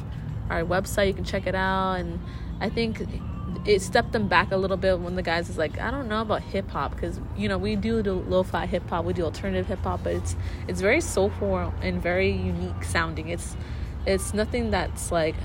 our 0.50 0.62
website, 0.62 1.06
you 1.06 1.14
can 1.14 1.24
check 1.24 1.46
it 1.46 1.54
out, 1.54 1.94
and 1.94 2.20
I 2.60 2.68
think 2.68 3.00
it 3.64 3.80
stepped 3.80 4.12
them 4.12 4.26
back 4.26 4.50
a 4.50 4.56
little 4.56 4.76
bit 4.76 4.98
when 4.98 5.14
the 5.14 5.22
guys 5.22 5.48
is 5.48 5.56
like, 5.56 5.78
I 5.78 5.90
don't 5.90 6.08
know 6.08 6.20
about 6.20 6.42
hip 6.42 6.68
hop 6.70 6.94
because 6.94 7.20
you 7.36 7.48
know 7.48 7.58
we 7.58 7.76
do 7.76 8.02
the 8.02 8.12
lo-fi 8.12 8.66
hip 8.66 8.88
hop, 8.88 9.04
we 9.04 9.12
do 9.12 9.24
alternative 9.24 9.66
hip 9.66 9.80
hop, 9.80 10.00
but 10.02 10.14
it's 10.14 10.36
it's 10.66 10.80
very 10.80 11.00
soulful 11.00 11.72
and 11.80 12.02
very 12.02 12.30
unique 12.30 12.84
sounding. 12.84 13.28
It's 13.28 13.56
it's 14.06 14.34
nothing 14.34 14.70
that's 14.70 15.12
like 15.12 15.36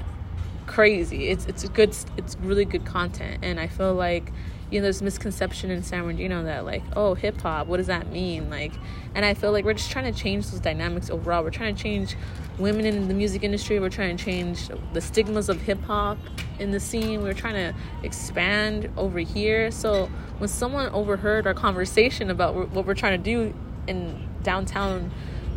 crazy. 0.66 1.30
It's 1.30 1.46
it's 1.46 1.68
good 1.70 1.96
it's 2.18 2.36
really 2.42 2.66
good 2.66 2.86
content, 2.86 3.40
and 3.44 3.60
I 3.60 3.68
feel 3.68 3.94
like 3.94 4.32
you 4.70 4.80
know 4.80 4.84
there's 4.84 5.02
misconception 5.02 5.72
in 5.72 5.82
San 5.84 6.04
Bernardino 6.04 6.44
that 6.44 6.66
like 6.66 6.84
oh 6.96 7.14
hip 7.14 7.40
hop, 7.42 7.68
what 7.68 7.78
does 7.78 7.88
that 7.88 8.12
mean? 8.12 8.50
Like, 8.50 8.74
and 9.16 9.26
I 9.26 9.34
feel 9.34 9.52
like 9.52 9.66
we're 9.66 9.74
just 9.74 9.92
trying 9.92 10.12
to 10.12 10.18
change 10.18 10.50
those 10.50 10.60
dynamics 10.60 11.10
overall. 11.10 11.44
We're 11.44 11.52
trying 11.52 11.76
to 11.76 11.82
change 11.82 12.16
women 12.60 12.86
in 12.86 13.08
the 13.08 13.14
music 13.14 13.44
industry. 13.44 13.80
We're 13.80 13.90
trying 13.90 14.18
to 14.18 14.24
change 14.24 14.70
the 14.94 15.02
stigmas 15.02 15.50
of 15.50 15.62
hip 15.62 15.82
hop 15.84 16.18
in 16.60 16.72
the 16.72 16.80
scene. 16.80 17.24
We're 17.24 17.34
trying 17.34 17.56
to 17.56 17.80
expand 18.04 18.90
over 18.98 19.20
here. 19.20 19.72
So 19.72 20.08
when 20.40 20.48
someone 20.48 20.90
overheard 20.90 21.48
our 21.48 21.54
conversation 21.54 22.30
about 22.30 22.72
what 22.72 22.86
we're 22.86 22.94
trying 22.94 23.22
to 23.22 23.24
do 23.24 23.54
in 23.88 24.28
downtown 24.44 25.12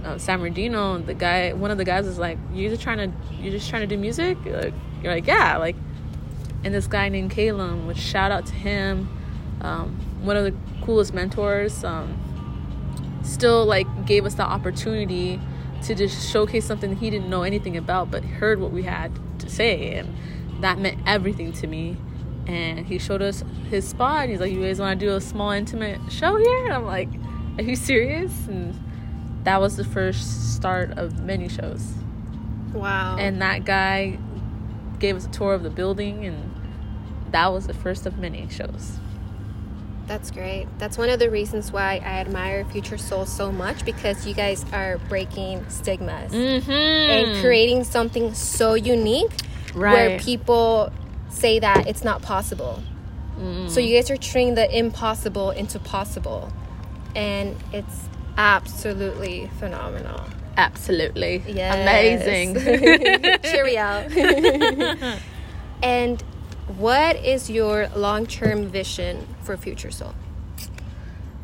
uh, 0.05 0.19
San 0.19 0.39
Bernardino, 0.39 0.99
the 0.99 1.15
guy, 1.15 1.53
one 1.53 1.71
of 1.71 1.79
the 1.79 1.85
guys, 1.85 2.07
is 2.07 2.19
like, 2.19 2.39
"You're 2.55 2.71
just 2.71 2.83
trying 2.83 2.99
to, 2.99 3.17
you're 3.37 3.53
just 3.53 3.69
trying 3.69 3.83
to 3.83 3.87
do 3.87 3.99
music." 3.99 4.39
You're 4.45 4.63
like, 4.63 4.75
you're 5.03 5.13
like, 5.13 5.27
"Yeah." 5.27 5.57
Like, 5.59 5.77
and 6.65 6.75
this 6.75 6.87
guy 6.87 7.09
named 7.09 7.31
Caleb, 7.31 7.87
which 7.87 7.99
shout 7.99 8.31
out 8.31 8.47
to 8.47 8.55
him, 8.55 9.09
um, 9.61 9.97
one 10.23 10.37
of 10.37 10.45
the 10.45 10.55
coolest 10.85 11.15
mentors. 11.15 11.85
Um, 11.85 12.19
still 13.23 13.65
like 13.65 14.07
gave 14.07 14.25
us 14.27 14.35
the 14.35 14.43
opportunity 14.43 15.41
to 15.85 15.95
just 15.95 16.31
showcase 16.31 16.65
something 16.65 16.97
he 16.97 17.11
didn't 17.11 17.31
know 17.31 17.43
anything 17.43 17.77
about, 17.77 18.11
but 18.11 18.25
heard 18.25 18.61
what 18.61 18.71
we 18.71 18.83
had 18.83 19.13
to 19.39 19.49
say 19.49 19.95
and 19.95 20.15
that 20.61 20.79
meant 20.79 20.99
everything 21.07 21.53
to 21.55 21.67
me. 21.67 21.97
And 22.47 22.87
he 22.87 22.99
showed 22.99 23.23
us 23.23 23.45
his 23.69 23.87
spot. 23.87 24.29
He's 24.29 24.41
like, 24.41 24.53
"You 24.53 24.63
guys 24.63 24.81
want 24.81 24.99
to 24.99 25.07
do 25.07 25.15
a 25.15 25.21
small 25.21 25.51
intimate 25.51 26.01
show 26.11 26.37
here?" 26.37 26.65
And 26.65 26.73
I'm 26.73 26.85
like, 26.85 27.09
"Are 27.59 27.63
you 27.63 27.77
serious?" 27.77 28.33
And 28.49 28.79
that 29.45 29.61
was 29.61 29.77
the 29.77 29.85
first 29.85 30.55
start 30.55 30.91
of 30.99 31.21
many 31.21 31.49
shows. 31.49 31.93
Wow. 32.73 33.17
And 33.19 33.41
that 33.41 33.65
guy 33.65 34.19
gave 34.99 35.17
us 35.17 35.27
a 35.27 35.31
tour 35.31 35.55
of 35.55 35.63
the 35.63 35.71
building, 35.71 36.25
and 36.25 36.50
that 37.33 37.53
was 37.53 37.67
the 37.67 37.75
first 37.75 38.07
of 38.07 38.19
many 38.19 38.49
shows. 38.51 38.99
That's 40.07 40.31
great. 40.33 40.67
That's 40.79 40.99
one 40.99 41.09
of 41.09 41.21
the 41.21 41.31
reasons 41.31 41.71
why 41.71 41.95
I 42.05 42.19
admire 42.19 42.65
Future 42.65 42.99
Soul 42.99 43.27
so 43.27 43.53
much 43.53 43.85
because 43.85 44.27
you 44.27 44.35
guys 44.35 44.65
are 44.73 44.99
breaking 45.09 45.69
stigmas 45.69 46.33
Mm-hmm. 46.33 46.71
and 46.71 47.41
creating 47.41 47.85
something 47.85 48.35
so 48.35 48.75
unique 48.75 49.31
where 49.73 50.19
people 50.19 50.91
say 51.29 51.61
that 51.61 51.87
it's 51.87 52.03
not 52.03 52.23
possible. 52.23 52.83
Mm. 53.39 53.71
So 53.71 53.79
you 53.79 53.95
guys 53.97 54.11
are 54.11 54.17
turning 54.17 54.57
the 54.57 54.77
impossible 54.77 55.51
into 55.51 55.79
possible. 55.79 56.53
And 57.15 57.57
it's 57.73 58.09
absolutely 58.37 59.49
phenomenal. 59.61 60.25
Absolutely. 60.57 61.43
Yes. 61.47 62.27
Amazing. 62.27 62.55
Cheerio. 63.45 64.09
and 65.85 66.23
what 66.79 67.17
is 67.17 67.51
your 67.51 67.89
long 67.97 68.27
term 68.27 68.67
vision 68.67 69.27
for 69.43 69.57
Future 69.57 69.91
Soul? 69.91 70.15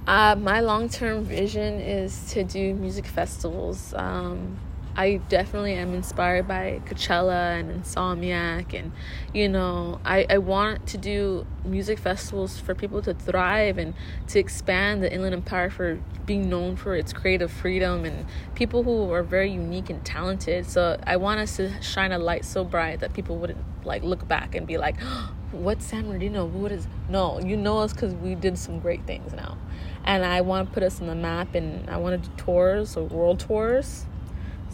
Uh, 0.06 0.36
my 0.38 0.60
long 0.60 0.88
term 0.88 1.24
vision 1.24 1.80
is 1.80 2.30
to 2.32 2.44
do 2.44 2.74
music 2.74 3.06
festivals. 3.06 3.92
Um, 3.94 4.56
I 4.98 5.16
definitely 5.28 5.74
am 5.74 5.92
inspired 5.92 6.48
by 6.48 6.80
Coachella 6.86 7.60
and 7.60 7.84
Insomniac, 7.84 8.72
and 8.72 8.92
you 9.34 9.46
know, 9.46 10.00
I, 10.06 10.24
I 10.30 10.38
want 10.38 10.86
to 10.88 10.98
do 10.98 11.46
music 11.66 11.98
festivals 11.98 12.58
for 12.58 12.74
people 12.74 13.02
to 13.02 13.12
thrive 13.12 13.76
and 13.76 13.92
to 14.28 14.38
expand 14.38 15.02
the 15.02 15.12
Inland 15.12 15.34
Empire 15.34 15.68
for 15.68 16.00
being 16.24 16.48
known 16.48 16.76
for 16.76 16.94
its 16.94 17.12
creative 17.12 17.52
freedom 17.52 18.06
and 18.06 18.24
people 18.54 18.84
who 18.84 19.12
are 19.12 19.22
very 19.22 19.50
unique 19.50 19.90
and 19.90 20.02
talented. 20.02 20.64
So 20.66 20.98
I 21.06 21.18
want 21.18 21.40
us 21.40 21.56
to 21.56 21.82
shine 21.82 22.12
a 22.12 22.18
light 22.18 22.46
so 22.46 22.64
bright 22.64 23.00
that 23.00 23.12
people 23.12 23.36
wouldn't 23.36 23.62
like 23.84 24.02
look 24.02 24.26
back 24.26 24.54
and 24.54 24.66
be 24.66 24.78
like, 24.78 24.98
"What's 25.52 25.84
San 25.84 26.06
Bernardino? 26.06 26.46
What 26.46 26.72
is?" 26.72 26.88
No, 27.10 27.38
you 27.38 27.58
know 27.58 27.80
us 27.80 27.92
because 27.92 28.14
we 28.14 28.34
did 28.34 28.56
some 28.56 28.80
great 28.80 29.06
things 29.06 29.34
now 29.34 29.58
and 30.06 30.24
I 30.24 30.40
want 30.40 30.68
to 30.68 30.72
put 30.72 30.82
us 30.82 31.00
on 31.00 31.08
the 31.08 31.14
map 31.14 31.54
and 31.54 31.90
I 31.90 31.98
want 31.98 32.22
to 32.22 32.30
do 32.30 32.36
tours 32.36 32.96
or 32.96 33.04
world 33.04 33.40
tours. 33.40 34.06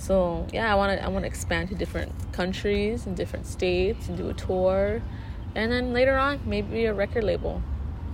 So 0.02 0.48
yeah, 0.52 0.70
I 0.72 0.74
want 0.74 0.98
to 0.98 1.04
I 1.04 1.06
want 1.06 1.22
to 1.22 1.28
expand 1.28 1.68
to 1.68 1.76
different 1.76 2.10
countries 2.32 3.06
and 3.06 3.16
different 3.16 3.46
states 3.46 4.08
and 4.08 4.16
do 4.16 4.28
a 4.28 4.34
tour, 4.34 5.00
and 5.54 5.70
then 5.70 5.92
later 5.92 6.16
on 6.16 6.40
maybe 6.44 6.86
a 6.86 6.92
record 6.92 7.22
label, 7.22 7.62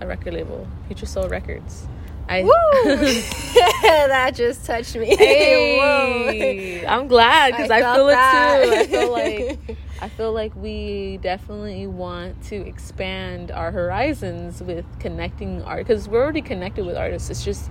a 0.02 0.06
record 0.06 0.34
label, 0.34 0.68
Future 0.86 1.06
Soul 1.06 1.30
Records. 1.30 1.88
I 2.28 2.42
that 3.82 4.34
just 4.34 4.66
touched 4.66 4.96
me. 4.96 5.06
Hey, 5.16 6.84
I'm 6.86 7.08
glad 7.08 7.52
because 7.52 7.70
I 7.70 7.78
I, 7.78 7.94
feel 7.94 8.06
that. 8.08 8.60
it 8.64 8.90
too. 8.90 8.96
I 8.96 9.00
feel 9.00 9.10
like 9.10 9.78
I 10.02 10.08
feel 10.10 10.32
like 10.34 10.54
we 10.56 11.18
definitely 11.22 11.86
want 11.86 12.42
to 12.48 12.56
expand 12.66 13.50
our 13.50 13.70
horizons 13.70 14.62
with 14.62 14.84
connecting 15.00 15.62
art 15.62 15.86
because 15.86 16.06
we're 16.06 16.22
already 16.22 16.42
connected 16.42 16.84
with 16.84 16.98
artists. 16.98 17.30
It's 17.30 17.42
just 17.42 17.70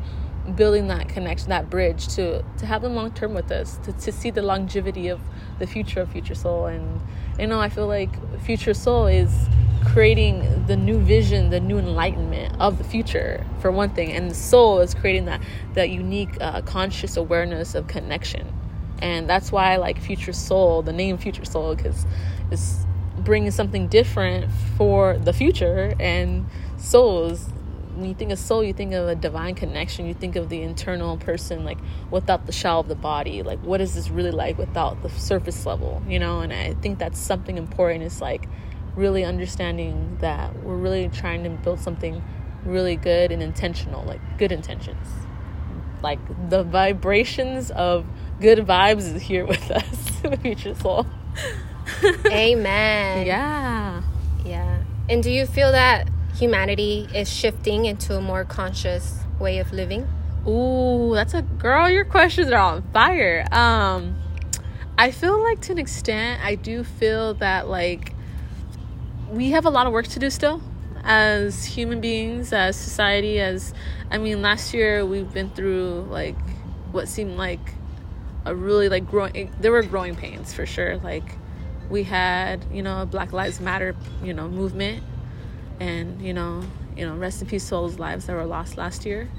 building 0.55 0.87
that 0.87 1.09
connection, 1.09 1.49
that 1.49 1.69
bridge 1.69 2.07
to 2.15 2.43
to 2.57 2.65
have 2.65 2.81
them 2.81 2.95
long 2.95 3.11
term 3.11 3.33
with 3.33 3.51
us, 3.51 3.77
to 3.83 3.91
to 3.93 4.11
see 4.11 4.31
the 4.31 4.41
longevity 4.41 5.07
of 5.09 5.19
the 5.59 5.67
future 5.67 6.01
of 6.01 6.11
Future 6.11 6.35
Soul, 6.35 6.67
and 6.67 7.01
you 7.39 7.47
know 7.47 7.59
I 7.59 7.69
feel 7.69 7.87
like 7.87 8.09
Future 8.41 8.73
Soul 8.73 9.07
is 9.07 9.31
creating 9.85 10.65
the 10.67 10.75
new 10.75 10.99
vision, 10.99 11.49
the 11.49 11.59
new 11.59 11.77
enlightenment 11.77 12.53
of 12.59 12.77
the 12.77 12.83
future 12.83 13.45
for 13.59 13.71
one 13.71 13.89
thing, 13.89 14.11
and 14.11 14.29
the 14.29 14.35
soul 14.35 14.79
is 14.79 14.93
creating 14.93 15.25
that 15.25 15.41
that 15.73 15.89
unique 15.89 16.37
uh, 16.41 16.61
conscious 16.61 17.17
awareness 17.17 17.75
of 17.75 17.87
connection, 17.87 18.51
and 19.01 19.29
that's 19.29 19.51
why 19.51 19.73
I 19.73 19.77
like 19.77 19.99
Future 20.01 20.33
Soul, 20.33 20.81
the 20.81 20.93
name 20.93 21.17
Future 21.17 21.45
Soul, 21.45 21.75
because 21.75 22.05
it's 22.51 22.85
bringing 23.17 23.51
something 23.51 23.87
different 23.87 24.51
for 24.77 25.17
the 25.17 25.33
future, 25.33 25.93
and 25.99 26.45
souls. 26.77 27.49
When 27.97 28.07
you 28.07 28.13
think 28.13 28.31
of 28.31 28.37
soul, 28.37 28.63
you 28.63 28.73
think 28.73 28.93
of 28.93 29.07
a 29.07 29.15
divine 29.15 29.55
connection. 29.55 30.05
You 30.05 30.13
think 30.13 30.35
of 30.35 30.49
the 30.49 30.61
internal 30.61 31.17
person, 31.17 31.65
like 31.65 31.79
without 32.11 32.45
the 32.45 32.51
shell 32.51 32.79
of 32.79 32.87
the 32.87 32.95
body. 32.95 33.41
Like, 33.41 33.57
what 33.63 33.81
is 33.81 33.95
this 33.95 34.11
really 34.11 34.29
like 34.29 34.59
without 34.59 35.01
the 35.01 35.09
surface 35.09 35.65
level, 35.65 36.03
you 36.07 36.19
know? 36.19 36.41
And 36.41 36.53
I 36.53 36.75
think 36.75 36.99
that's 36.99 37.17
something 37.17 37.57
important. 37.57 38.03
It's 38.03 38.21
like 38.21 38.47
really 38.95 39.25
understanding 39.25 40.17
that 40.21 40.63
we're 40.63 40.75
really 40.75 41.09
trying 41.09 41.43
to 41.45 41.49
build 41.49 41.79
something 41.79 42.23
really 42.65 42.95
good 42.97 43.31
and 43.31 43.41
intentional, 43.41 44.03
like 44.03 44.21
good 44.37 44.51
intentions. 44.51 45.07
Like 46.03 46.19
the 46.51 46.63
vibrations 46.63 47.71
of 47.71 48.05
good 48.39 48.59
vibes 48.59 49.15
is 49.15 49.23
here 49.23 49.47
with 49.47 49.71
us, 49.71 50.21
the 50.21 50.37
future 50.37 50.75
soul. 50.75 51.07
Amen. 52.27 53.25
Yeah. 53.25 54.03
Yeah. 54.45 54.83
And 55.09 55.23
do 55.23 55.31
you 55.31 55.47
feel 55.47 55.71
that 55.71 56.07
humanity 56.37 57.07
is 57.13 57.31
shifting 57.31 57.85
into 57.85 58.15
a 58.15 58.21
more 58.21 58.45
conscious 58.45 59.19
way 59.39 59.59
of 59.59 59.73
living? 59.73 60.07
Ooh, 60.47 61.13
that's 61.13 61.33
a 61.33 61.41
girl. 61.41 61.89
Your 61.89 62.05
questions 62.05 62.51
are 62.51 62.59
on 62.59 62.83
fire. 62.93 63.45
Um, 63.51 64.15
I 64.97 65.11
feel 65.11 65.41
like 65.43 65.61
to 65.61 65.73
an 65.73 65.77
extent, 65.77 66.41
I 66.43 66.55
do 66.55 66.83
feel 66.83 67.33
that 67.35 67.67
like 67.67 68.13
we 69.29 69.51
have 69.51 69.65
a 69.65 69.69
lot 69.69 69.87
of 69.87 69.93
work 69.93 70.07
to 70.07 70.19
do 70.19 70.29
still 70.29 70.61
as 71.03 71.65
human 71.65 72.01
beings, 72.01 72.53
as 72.53 72.75
society. 72.75 73.39
As 73.39 73.73
I 74.11 74.17
mean, 74.17 74.41
last 74.41 74.73
year 74.73 75.05
we've 75.05 75.31
been 75.33 75.49
through 75.49 76.07
like 76.09 76.37
what 76.91 77.07
seemed 77.07 77.37
like 77.37 77.73
a 78.45 78.55
really 78.55 78.89
like 78.89 79.09
growing. 79.09 79.53
There 79.59 79.71
were 79.71 79.83
growing 79.83 80.15
pains 80.15 80.53
for 80.53 80.65
sure. 80.65 80.97
Like 80.97 81.37
we 81.89 82.03
had, 82.03 82.65
you 82.71 82.81
know, 82.81 83.01
a 83.01 83.05
Black 83.05 83.33
Lives 83.33 83.59
Matter, 83.59 83.95
you 84.23 84.33
know, 84.33 84.47
movement, 84.47 85.03
and 85.79 86.21
you 86.21 86.33
know, 86.33 86.63
you 86.95 87.05
know, 87.05 87.15
rest 87.15 87.41
in 87.41 87.47
peace 87.47 87.69
those 87.69 87.99
lives 87.99 88.25
that 88.25 88.35
were 88.35 88.45
lost 88.45 88.77
last 88.77 89.05
year. 89.05 89.29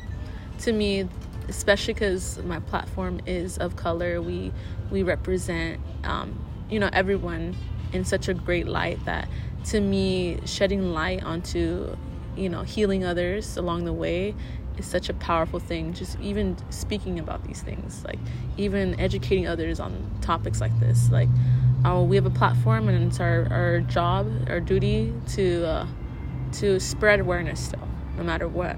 To 0.60 0.72
me 0.72 1.08
especially 1.48 1.94
because 1.94 2.38
my 2.44 2.60
platform 2.60 3.20
is 3.24 3.56
of 3.56 3.74
color 3.74 4.20
we 4.20 4.52
we 4.90 5.02
represent 5.02 5.80
um, 6.04 6.38
you 6.68 6.78
know 6.78 6.90
everyone 6.92 7.56
in 7.92 8.04
such 8.04 8.28
a 8.28 8.34
great 8.34 8.66
light 8.66 9.02
that 9.06 9.26
to 9.64 9.80
me 9.80 10.38
shedding 10.44 10.92
light 10.92 11.22
onto 11.24 11.96
you 12.36 12.48
know 12.48 12.62
healing 12.62 13.04
others 13.04 13.56
along 13.56 13.84
the 13.84 13.92
way 13.92 14.34
is 14.78 14.86
such 14.86 15.08
a 15.08 15.14
powerful 15.14 15.58
thing. 15.58 15.92
Just 15.92 16.18
even 16.20 16.56
speaking 16.70 17.18
about 17.18 17.44
these 17.44 17.62
things 17.62 18.04
like 18.04 18.18
even 18.56 18.98
educating 19.00 19.46
others 19.46 19.80
on 19.80 20.10
topics 20.20 20.60
like 20.60 20.78
this. 20.80 21.10
Like 21.10 21.28
uh, 21.84 22.04
we 22.06 22.16
have 22.16 22.26
a 22.26 22.30
platform 22.30 22.88
and 22.88 23.08
it's 23.08 23.20
our, 23.20 23.48
our 23.50 23.80
job 23.80 24.30
our 24.48 24.60
duty 24.60 25.12
to 25.28 25.66
uh, 25.66 25.86
to 26.54 26.78
spread 26.80 27.20
awareness 27.20 27.60
still 27.60 27.88
no 28.16 28.24
matter 28.24 28.48
what. 28.48 28.76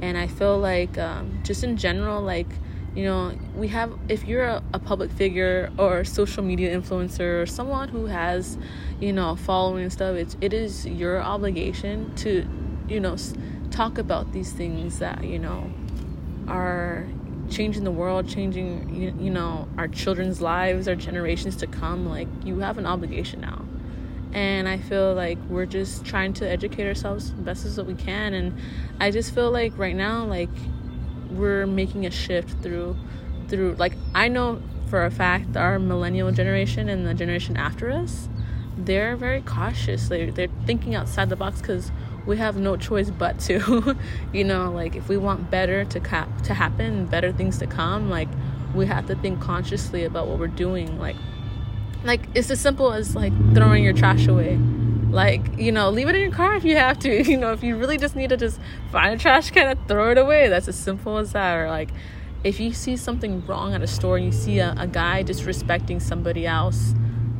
And 0.00 0.18
i 0.18 0.26
feel 0.26 0.58
like 0.58 0.98
um, 0.98 1.40
just 1.44 1.62
in 1.62 1.76
general 1.76 2.20
like 2.20 2.48
you 2.94 3.04
know 3.04 3.32
we 3.54 3.68
have 3.68 3.96
if 4.08 4.24
you're 4.24 4.44
a, 4.44 4.62
a 4.74 4.78
public 4.78 5.10
figure 5.10 5.70
or 5.78 6.04
social 6.04 6.42
media 6.42 6.76
influencer 6.76 7.42
or 7.42 7.46
someone 7.46 7.88
who 7.88 8.06
has 8.06 8.58
you 9.00 9.12
know 9.12 9.34
following 9.36 9.84
and 9.84 9.92
stuff 9.92 10.16
it's 10.16 10.36
it 10.40 10.52
is 10.52 10.86
your 10.86 11.22
obligation 11.22 12.14
to 12.16 12.46
you 12.88 13.00
know 13.00 13.16
talk 13.70 13.96
about 13.96 14.32
these 14.32 14.52
things 14.52 14.98
that 14.98 15.24
you 15.24 15.38
know 15.38 15.72
are 16.48 17.06
changing 17.48 17.84
the 17.84 17.90
world 17.90 18.28
changing 18.28 18.94
you, 18.94 19.14
you 19.18 19.30
know 19.30 19.68
our 19.78 19.88
children's 19.88 20.40
lives 20.40 20.88
our 20.88 20.94
generations 20.94 21.56
to 21.56 21.66
come. 21.66 22.08
Like 22.08 22.28
you 22.44 22.58
have 22.60 22.78
an 22.78 22.86
obligation 22.86 23.40
now 23.40 23.64
and 24.32 24.68
i 24.68 24.78
feel 24.78 25.14
like 25.14 25.38
we're 25.48 25.66
just 25.66 26.04
trying 26.04 26.32
to 26.32 26.48
educate 26.48 26.86
ourselves 26.86 27.26
as 27.26 27.32
best 27.32 27.64
as 27.64 27.76
that 27.76 27.84
we 27.84 27.94
can. 27.94 28.34
And 28.34 28.58
i 29.00 29.10
just 29.10 29.34
feel 29.34 29.50
like 29.50 29.76
right 29.78 29.96
now 29.96 30.24
like 30.24 30.50
we're 31.30 31.66
making 31.66 32.06
a 32.06 32.10
shift 32.10 32.62
through 32.62 32.96
through 33.48 33.74
like 33.78 33.94
i 34.14 34.28
know 34.28 34.60
for 34.88 35.04
a 35.04 35.10
fact 35.10 35.56
our 35.56 35.78
millennial 35.78 36.30
generation 36.30 36.88
and 36.88 37.06
the 37.06 37.14
generation 37.14 37.56
after 37.56 37.90
us 37.90 38.28
they're 38.76 39.16
very 39.16 39.42
cautious. 39.42 40.08
They, 40.08 40.30
they're 40.30 40.48
thinking 40.66 40.94
outside 40.94 41.28
the 41.28 41.36
box 41.36 41.60
because 41.60 41.90
we 42.26 42.36
have 42.38 42.56
no 42.56 42.76
choice 42.76 43.10
but 43.10 43.38
to 43.40 43.96
you 44.32 44.44
know 44.44 44.70
like 44.70 44.94
if 44.94 45.08
we 45.08 45.16
want 45.16 45.50
better 45.50 45.84
to 45.84 45.98
cap 45.98 46.42
to 46.42 46.54
happen 46.54 47.04
better 47.06 47.32
things 47.32 47.58
to 47.58 47.66
come 47.66 48.08
like 48.08 48.28
we 48.76 48.86
have 48.86 49.06
to 49.08 49.16
think 49.16 49.40
consciously 49.40 50.04
about 50.04 50.28
what 50.28 50.38
we're 50.38 50.46
doing 50.46 51.00
like 51.00 51.16
like 52.04 52.20
it's 52.34 52.50
as 52.50 52.60
simple 52.60 52.92
as 52.92 53.14
like 53.14 53.32
throwing 53.54 53.84
your 53.84 53.92
trash 53.92 54.26
away. 54.26 54.56
Like 55.10 55.58
you 55.58 55.72
know 55.72 55.90
leave 55.90 56.08
it 56.08 56.14
in 56.14 56.20
your 56.20 56.32
car 56.32 56.54
if 56.54 56.64
you 56.64 56.76
have 56.76 56.98
to. 57.00 57.22
You 57.30 57.36
know 57.36 57.52
if 57.52 57.62
you 57.62 57.76
really 57.76 57.98
just 57.98 58.16
need 58.16 58.30
to 58.30 58.36
just 58.36 58.58
find 58.90 59.14
a 59.14 59.18
trash 59.18 59.50
can 59.50 59.68
and 59.68 59.88
throw 59.88 60.10
it 60.10 60.18
away 60.18 60.48
that's 60.48 60.68
as 60.68 60.76
simple 60.76 61.18
as 61.18 61.32
that. 61.32 61.56
Or 61.56 61.68
like 61.68 61.90
if 62.44 62.58
you 62.58 62.72
see 62.72 62.96
something 62.96 63.44
wrong 63.46 63.74
at 63.74 63.82
a 63.82 63.86
store 63.86 64.16
and 64.16 64.26
you 64.26 64.32
see 64.32 64.58
a, 64.58 64.74
a 64.76 64.86
guy 64.86 65.22
disrespecting 65.22 66.00
somebody 66.02 66.46
else 66.46 66.94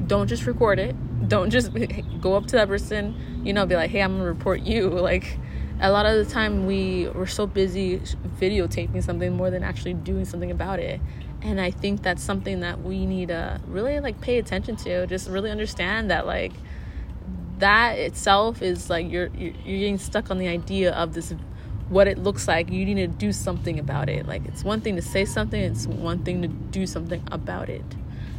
don't 0.06 0.26
just 0.28 0.46
record 0.46 0.78
it. 0.78 0.94
Don't 1.28 1.50
just 1.50 1.70
go 2.20 2.34
up 2.34 2.46
to 2.46 2.56
that 2.56 2.68
person, 2.68 3.42
you 3.44 3.52
know, 3.52 3.64
be 3.66 3.76
like, 3.76 3.90
hey, 3.90 4.02
I'm 4.02 4.18
gonna 4.18 4.24
report 4.24 4.60
you. 4.60 4.90
Like, 5.02 5.38
a 5.80 5.90
lot 5.90 6.06
of 6.06 6.24
the 6.24 6.30
time 6.30 6.66
we 6.66 7.08
we're 7.08 7.26
so 7.26 7.46
busy 7.46 7.98
videotaping 8.40 9.02
something 9.02 9.32
more 9.36 9.50
than 9.50 9.64
actually 9.64 9.94
doing 9.94 10.24
something 10.24 10.50
about 10.50 10.78
it 10.78 11.00
and 11.42 11.60
i 11.60 11.70
think 11.70 12.02
that's 12.02 12.22
something 12.22 12.60
that 12.60 12.80
we 12.82 13.04
need 13.06 13.28
to 13.28 13.60
really 13.66 14.00
like 14.00 14.20
pay 14.20 14.38
attention 14.38 14.76
to. 14.76 15.06
Just 15.06 15.28
really 15.28 15.50
understand 15.50 16.10
that 16.10 16.26
like 16.26 16.52
that 17.58 17.98
itself 17.98 18.62
is 18.62 18.90
like 18.90 19.10
you're 19.10 19.28
you're, 19.36 19.52
getting 19.52 19.98
stuck 19.98 20.30
on 20.30 20.38
the 20.38 20.48
idea 20.48 20.92
of 20.92 21.14
this 21.14 21.34
what 21.88 22.08
it 22.08 22.18
looks 22.18 22.48
like. 22.48 22.70
You 22.70 22.84
need 22.84 22.94
to 22.96 23.06
do 23.06 23.32
something 23.32 23.78
about 23.78 24.08
it. 24.08 24.26
Like 24.26 24.46
it's 24.46 24.64
one 24.64 24.80
thing 24.80 24.96
to 24.96 25.02
say 25.02 25.24
something 25.24 25.60
it's 25.60 25.86
one 25.86 26.24
thing 26.24 26.42
to 26.42 26.48
do 26.48 26.86
something 26.86 27.22
about 27.30 27.68
it. 27.68 27.84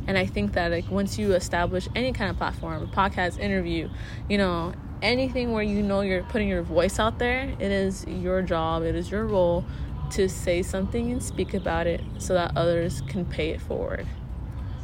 And 0.06 0.18
i 0.18 0.26
think 0.26 0.54
that 0.54 0.72
like 0.72 0.89
once 0.91 1.18
you 1.18 1.34
establish 1.34 1.88
any 1.95 2.12
kind 2.12 2.30
of 2.30 2.38
platform 2.38 2.84
a 2.84 2.88
podcast 2.88 3.39
interview 3.39 3.89
you 4.28 4.38
know 4.38 4.74
anything 5.04 5.51
where 5.51 5.64
you 5.64 5.84
know 5.84 6.01
you're 6.01 6.24
putting 6.24 6.47
your 6.47 6.64
voice 6.64 6.97
out 6.97 7.20
there, 7.20 7.54
it 7.60 7.72
is 7.72 8.06
your 8.08 8.41
job, 8.41 8.84
it 8.84 8.95
is 8.95 9.12
your 9.12 9.26
role 9.26 9.66
to 10.14 10.30
say 10.30 10.61
something 10.61 11.11
and 11.11 11.22
speak 11.22 11.53
about 11.53 11.88
it 11.88 12.01
so 12.20 12.34
that 12.34 12.55
others 12.55 13.01
can 13.07 13.26
pay 13.26 13.49
it 13.49 13.61
forward. 13.61 14.05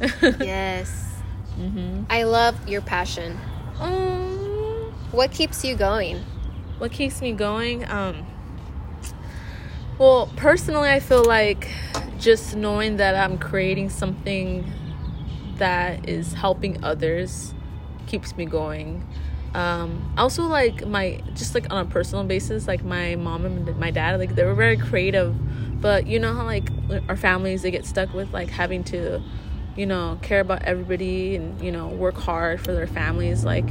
yes. 0.22 1.14
Mm-hmm. 1.58 2.04
I 2.10 2.24
love 2.24 2.68
your 2.68 2.80
passion. 2.80 3.38
Um, 3.78 4.92
what 5.12 5.30
keeps 5.30 5.64
you 5.64 5.76
going? 5.76 6.18
What 6.78 6.92
keeps 6.92 7.20
me 7.20 7.32
going? 7.32 7.88
Um, 7.90 8.26
well, 9.98 10.30
personally, 10.36 10.88
I 10.88 11.00
feel 11.00 11.24
like 11.24 11.68
just 12.18 12.56
knowing 12.56 12.96
that 12.96 13.14
I'm 13.14 13.38
creating 13.38 13.90
something 13.90 14.70
that 15.56 16.08
is 16.08 16.32
helping 16.32 16.82
others 16.82 17.54
keeps 18.06 18.36
me 18.36 18.46
going 18.46 19.06
um 19.54 20.14
also 20.16 20.44
like 20.44 20.86
my 20.86 21.20
just 21.34 21.54
like 21.54 21.72
on 21.72 21.84
a 21.84 21.88
personal 21.88 22.22
basis 22.22 22.68
like 22.68 22.84
my 22.84 23.16
mom 23.16 23.44
and 23.44 23.76
my 23.78 23.90
dad 23.90 24.18
like 24.20 24.34
they 24.34 24.44
were 24.44 24.54
very 24.54 24.76
creative. 24.76 25.34
But 25.80 26.06
you 26.06 26.18
know 26.18 26.34
how 26.34 26.44
like 26.44 26.70
our 27.08 27.16
families 27.16 27.62
they 27.62 27.70
get 27.70 27.86
stuck 27.86 28.12
with 28.12 28.32
like 28.32 28.50
having 28.50 28.84
to 28.84 29.22
you 29.76 29.86
know 29.86 30.18
care 30.22 30.40
about 30.40 30.62
everybody 30.62 31.36
and 31.36 31.60
you 31.60 31.72
know 31.72 31.88
work 31.88 32.16
hard 32.16 32.60
for 32.60 32.72
their 32.72 32.86
families. 32.86 33.44
Like 33.44 33.68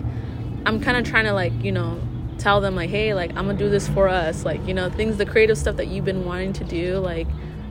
i'm 0.65 0.81
kind 0.81 0.97
of 0.97 1.05
trying 1.05 1.23
to 1.25 1.31
like 1.31 1.53
you 1.63 1.71
know 1.71 1.99
tell 2.37 2.59
them 2.59 2.75
like 2.75 2.89
hey 2.89 3.13
like 3.13 3.29
i'm 3.31 3.45
gonna 3.45 3.57
do 3.57 3.69
this 3.69 3.87
for 3.87 4.07
us. 4.09 4.43
Like 4.43 4.65
you 4.67 4.73
know 4.73 4.89
things 4.89 5.17
the 5.17 5.25
creative 5.25 5.57
stuff 5.57 5.77
that 5.77 5.87
you've 5.87 6.05
been 6.05 6.25
wanting 6.25 6.53
to 6.53 6.63
do 6.63 6.97
like 6.97 7.27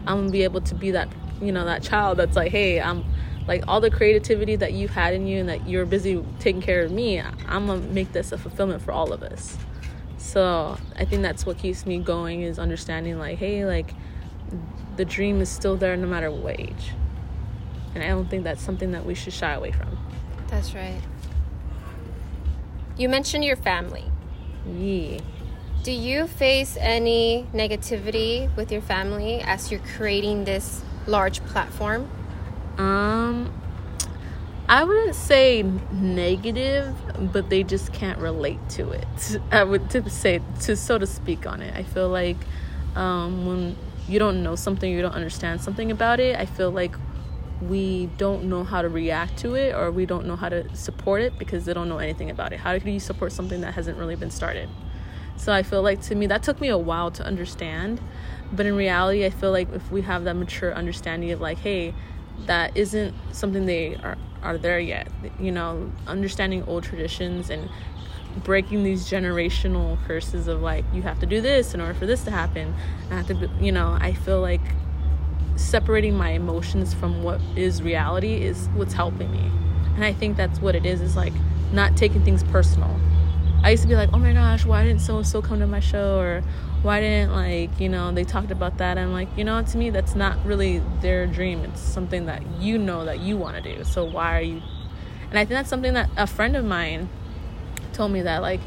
i'm 0.06 0.20
gonna 0.20 0.30
be 0.30 0.42
able 0.42 0.60
to 0.62 0.74
be 0.74 0.90
that 0.92 1.08
you 1.40 1.52
know 1.52 1.64
that 1.64 1.82
child 1.82 2.18
that's 2.18 2.34
like 2.34 2.50
hey 2.50 2.80
i'm 2.80 3.04
like 3.48 3.64
all 3.66 3.80
the 3.80 3.90
creativity 3.90 4.54
that 4.56 4.74
you 4.74 4.86
had 4.86 5.14
in 5.14 5.26
you 5.26 5.40
and 5.40 5.48
that 5.48 5.66
you're 5.66 5.86
busy 5.86 6.22
taking 6.38 6.60
care 6.60 6.82
of 6.84 6.92
me 6.92 7.18
i'm 7.18 7.66
gonna 7.66 7.80
make 7.80 8.12
this 8.12 8.30
a 8.30 8.38
fulfillment 8.38 8.82
for 8.82 8.92
all 8.92 9.12
of 9.12 9.22
us. 9.22 9.56
So 10.18 10.76
i 10.96 11.04
think 11.04 11.22
that's 11.22 11.46
what 11.46 11.58
keeps 11.58 11.86
me 11.86 11.98
going 11.98 12.42
is 12.42 12.58
understanding 12.58 13.18
like 13.18 13.38
hey 13.38 13.64
like 13.64 13.92
the 14.96 15.04
dream 15.04 15.40
is 15.40 15.48
still 15.48 15.76
there 15.76 15.96
no 15.96 16.06
matter 16.06 16.30
what 16.30 16.60
age. 16.60 16.92
And 17.94 18.04
i 18.04 18.08
don't 18.08 18.28
think 18.28 18.44
that's 18.44 18.62
something 18.62 18.92
that 18.92 19.04
we 19.04 19.14
should 19.14 19.32
shy 19.32 19.54
away 19.54 19.72
from. 19.72 19.98
That's 20.48 20.74
right. 20.74 21.00
You 22.96 23.08
mentioned 23.08 23.44
your 23.44 23.56
family. 23.56 24.04
Yeah. 24.76 25.20
Do 25.84 25.92
you 25.92 26.26
face 26.26 26.76
any 26.80 27.46
negativity 27.54 28.54
with 28.56 28.72
your 28.72 28.82
family 28.82 29.40
as 29.40 29.70
you're 29.70 29.80
creating 29.96 30.44
this 30.44 30.82
large 31.06 31.40
platform 31.44 32.10
um, 32.78 33.52
I 34.68 34.84
wouldn't 34.84 35.14
say 35.14 35.64
negative, 35.92 36.94
but 37.32 37.50
they 37.50 37.62
just 37.62 37.92
can't 37.92 38.18
relate 38.18 38.60
to 38.70 38.90
it. 38.90 39.40
I 39.50 39.64
would 39.64 39.90
to 39.90 40.08
say 40.10 40.40
to 40.60 40.76
so 40.76 40.98
to 40.98 41.06
speak 41.06 41.46
on 41.46 41.62
it. 41.62 41.74
I 41.74 41.82
feel 41.82 42.08
like 42.08 42.36
um, 42.94 43.46
when 43.46 43.76
you 44.08 44.18
don't 44.18 44.42
know 44.42 44.56
something, 44.56 44.90
you 44.90 45.02
don't 45.02 45.14
understand 45.14 45.60
something 45.60 45.90
about 45.90 46.20
it. 46.20 46.36
I 46.36 46.46
feel 46.46 46.70
like 46.70 46.94
we 47.60 48.06
don't 48.18 48.44
know 48.44 48.62
how 48.62 48.82
to 48.82 48.88
react 48.88 49.38
to 49.38 49.54
it 49.54 49.74
or 49.74 49.90
we 49.90 50.06
don't 50.06 50.26
know 50.26 50.36
how 50.36 50.48
to 50.48 50.74
support 50.76 51.22
it 51.22 51.38
because 51.38 51.64
they 51.64 51.74
don't 51.74 51.88
know 51.88 51.98
anything 51.98 52.30
about 52.30 52.52
it. 52.52 52.60
How 52.60 52.76
do 52.78 52.90
you 52.90 53.00
support 53.00 53.32
something 53.32 53.60
that 53.62 53.74
hasn't 53.74 53.98
really 53.98 54.14
been 54.14 54.30
started? 54.30 54.68
So 55.36 55.52
I 55.52 55.62
feel 55.62 55.82
like 55.82 56.00
to 56.02 56.14
me 56.14 56.26
that 56.26 56.42
took 56.42 56.60
me 56.60 56.68
a 56.68 56.78
while 56.78 57.10
to 57.12 57.24
understand, 57.24 58.00
but 58.52 58.66
in 58.66 58.76
reality, 58.76 59.24
I 59.24 59.30
feel 59.30 59.52
like 59.52 59.72
if 59.72 59.90
we 59.90 60.02
have 60.02 60.24
that 60.24 60.34
mature 60.34 60.74
understanding 60.74 61.30
of 61.30 61.40
like, 61.40 61.58
hey, 61.58 61.94
that 62.46 62.76
isn't 62.76 63.14
something 63.32 63.66
they 63.66 63.96
are, 63.96 64.16
are 64.42 64.58
there 64.58 64.80
yet. 64.80 65.08
You 65.38 65.52
know, 65.52 65.90
understanding 66.06 66.62
old 66.64 66.84
traditions 66.84 67.50
and 67.50 67.68
breaking 68.44 68.84
these 68.84 69.10
generational 69.10 69.98
curses 70.06 70.48
of 70.48 70.60
like 70.62 70.84
you 70.92 71.02
have 71.02 71.18
to 71.20 71.26
do 71.26 71.40
this 71.40 71.74
in 71.74 71.80
order 71.80 71.94
for 71.94 72.06
this 72.06 72.24
to 72.24 72.30
happen. 72.30 72.74
I 73.10 73.16
have 73.16 73.26
to, 73.28 73.50
you 73.60 73.72
know, 73.72 73.96
I 74.00 74.12
feel 74.12 74.40
like 74.40 74.60
separating 75.56 76.14
my 76.14 76.30
emotions 76.30 76.94
from 76.94 77.22
what 77.22 77.40
is 77.56 77.82
reality 77.82 78.42
is 78.42 78.68
what's 78.74 78.94
helping 78.94 79.30
me. 79.32 79.50
And 79.96 80.04
I 80.04 80.12
think 80.12 80.36
that's 80.36 80.60
what 80.60 80.76
it 80.76 80.86
is 80.86 81.00
is 81.00 81.16
like 81.16 81.32
not 81.72 81.96
taking 81.96 82.24
things 82.24 82.44
personal. 82.44 82.94
I 83.62 83.70
used 83.70 83.82
to 83.82 83.88
be 83.88 83.96
like, 83.96 84.10
"Oh 84.12 84.18
my 84.18 84.32
gosh, 84.32 84.64
why 84.64 84.84
didn't 84.84 85.00
so 85.00 85.16
and 85.16 85.26
so 85.26 85.42
come 85.42 85.58
to 85.58 85.66
my 85.66 85.80
show?" 85.80 86.20
or 86.20 86.42
why 86.82 87.00
didn't 87.00 87.32
like 87.32 87.80
you 87.80 87.88
know 87.88 88.12
they 88.12 88.24
talked 88.24 88.50
about 88.50 88.78
that 88.78 88.98
i'm 88.98 89.12
like 89.12 89.28
you 89.36 89.42
know 89.44 89.60
to 89.62 89.76
me 89.76 89.90
that's 89.90 90.14
not 90.14 90.44
really 90.44 90.80
their 91.00 91.26
dream. 91.26 91.64
It's 91.64 91.80
something 91.80 92.26
that 92.26 92.42
you 92.60 92.78
know 92.78 93.04
that 93.04 93.20
you 93.20 93.36
want 93.36 93.56
to 93.56 93.76
do. 93.76 93.84
So 93.84 94.04
why 94.04 94.38
are 94.38 94.42
you 94.42 94.62
and 95.30 95.38
i 95.38 95.44
think 95.44 95.50
that's 95.50 95.68
something 95.68 95.94
that 95.94 96.08
a 96.16 96.26
friend 96.26 96.56
of 96.56 96.64
mine 96.64 97.08
told 97.92 98.12
me 98.12 98.22
that 98.22 98.42
like 98.42 98.60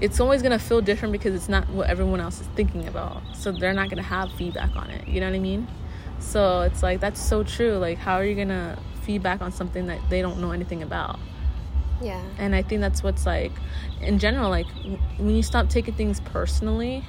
it's 0.00 0.20
always 0.20 0.42
going 0.42 0.56
to 0.56 0.64
feel 0.64 0.80
different 0.80 1.12
because 1.12 1.34
it's 1.34 1.48
not 1.48 1.68
what 1.70 1.88
everyone 1.88 2.20
else 2.20 2.40
is 2.40 2.46
thinking 2.48 2.86
about. 2.86 3.22
So 3.34 3.50
they're 3.50 3.72
not 3.72 3.88
going 3.88 3.96
to 3.96 4.02
have 4.02 4.30
feedback 4.32 4.76
on 4.76 4.90
it. 4.90 5.08
You 5.08 5.20
know 5.20 5.26
what 5.26 5.36
i 5.36 5.38
mean? 5.38 5.66
So 6.18 6.60
it's 6.62 6.82
like 6.82 7.00
that's 7.00 7.20
so 7.20 7.42
true. 7.42 7.78
Like 7.78 7.98
how 7.98 8.14
are 8.14 8.24
you 8.24 8.34
going 8.34 8.48
to 8.48 8.78
feedback 9.02 9.40
on 9.40 9.52
something 9.52 9.86
that 9.86 10.00
they 10.10 10.20
don't 10.20 10.38
know 10.38 10.50
anything 10.50 10.82
about? 10.82 11.18
Yeah. 12.00 12.22
And 12.38 12.54
i 12.54 12.62
think 12.62 12.80
that's 12.82 13.02
what's 13.02 13.24
like 13.24 13.52
in 14.00 14.18
general 14.18 14.50
like 14.50 14.66
when 15.16 15.34
you 15.34 15.42
stop 15.42 15.68
taking 15.68 15.94
things 15.94 16.20
personally 16.20 17.04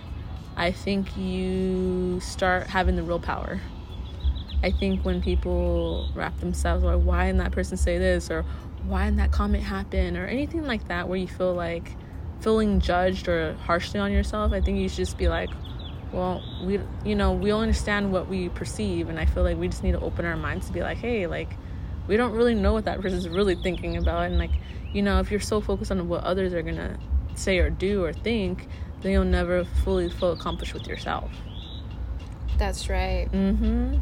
I 0.57 0.71
think 0.71 1.15
you 1.15 2.19
start 2.19 2.65
having 2.65 2.95
the 2.95 3.03
real 3.03 3.19
power. 3.19 3.61
I 4.63 4.71
think 4.71 5.05
when 5.05 5.21
people 5.21 6.09
wrap 6.15 6.39
themselves 6.39 6.83
like 6.83 6.99
why 6.99 7.27
didn't 7.27 7.37
that 7.39 7.51
person 7.51 7.77
say 7.77 7.99
this? 7.99 8.31
or 8.31 8.43
why 8.87 9.05
didn't 9.05 9.17
that 9.17 9.31
comment 9.31 9.63
happen? 9.63 10.17
or 10.17 10.25
anything 10.25 10.65
like 10.65 10.87
that 10.87 11.07
where 11.07 11.19
you 11.19 11.27
feel 11.27 11.53
like 11.53 11.91
feeling 12.41 12.79
judged 12.79 13.27
or 13.27 13.53
harshly 13.65 13.99
on 13.99 14.11
yourself, 14.11 14.51
I 14.51 14.59
think 14.59 14.79
you 14.79 14.89
should 14.89 14.97
just 14.97 15.17
be 15.17 15.27
like, 15.27 15.51
well, 16.11 16.43
we 16.63 16.79
you 17.05 17.13
know, 17.13 17.33
we 17.33 17.51
all 17.51 17.61
understand 17.61 18.11
what 18.11 18.27
we 18.27 18.49
perceive 18.49 19.09
and 19.09 19.19
I 19.19 19.25
feel 19.25 19.43
like 19.43 19.57
we 19.57 19.67
just 19.67 19.83
need 19.83 19.91
to 19.91 19.99
open 19.99 20.25
our 20.25 20.37
minds 20.37 20.65
to 20.67 20.73
be 20.73 20.81
like, 20.81 20.97
hey, 20.97 21.27
like 21.27 21.51
we 22.07 22.17
don't 22.17 22.31
really 22.31 22.55
know 22.55 22.73
what 22.73 22.85
that 22.85 22.99
person's 22.99 23.29
really 23.29 23.55
thinking 23.55 23.95
about. 23.95 24.25
and 24.25 24.39
like, 24.39 24.51
you 24.91 25.03
know, 25.03 25.19
if 25.19 25.29
you're 25.29 25.39
so 25.39 25.61
focused 25.61 25.91
on 25.91 26.07
what 26.09 26.23
others 26.23 26.51
are 26.55 26.63
going 26.63 26.77
to 26.77 26.97
say 27.35 27.59
or 27.59 27.69
do 27.69 28.03
or 28.03 28.11
think, 28.11 28.67
then 29.01 29.11
you'll 29.11 29.25
never 29.25 29.65
fully 29.83 30.09
feel 30.09 30.31
accomplished 30.31 30.73
with 30.73 30.87
yourself. 30.87 31.31
That's 32.57 32.89
right. 32.89 33.27
Mm-hmm. 33.31 33.97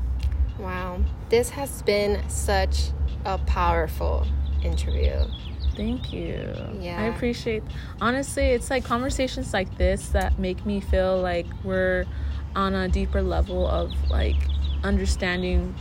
Wow. 0.62 1.02
This 1.30 1.50
has 1.50 1.82
been 1.82 2.28
such 2.30 2.91
a 3.26 3.38
powerful 3.39 4.26
interview. 4.64 5.26
Thank 5.76 6.14
you. 6.14 6.54
Yeah. 6.80 7.02
I 7.02 7.08
appreciate 7.08 7.62
honestly 8.00 8.46
it's 8.46 8.70
like 8.70 8.86
conversations 8.86 9.52
like 9.54 9.78
this 9.78 10.10
that 10.10 10.39
make 10.39 10.66
me 10.66 10.80
feel 10.80 11.20
like 11.22 11.46
we're 11.64 12.06
on 12.56 12.74
a 12.74 12.88
deeper 12.88 13.22
level 13.22 13.68
of 13.68 13.91
like 14.10 14.38
understanding 14.84 15.76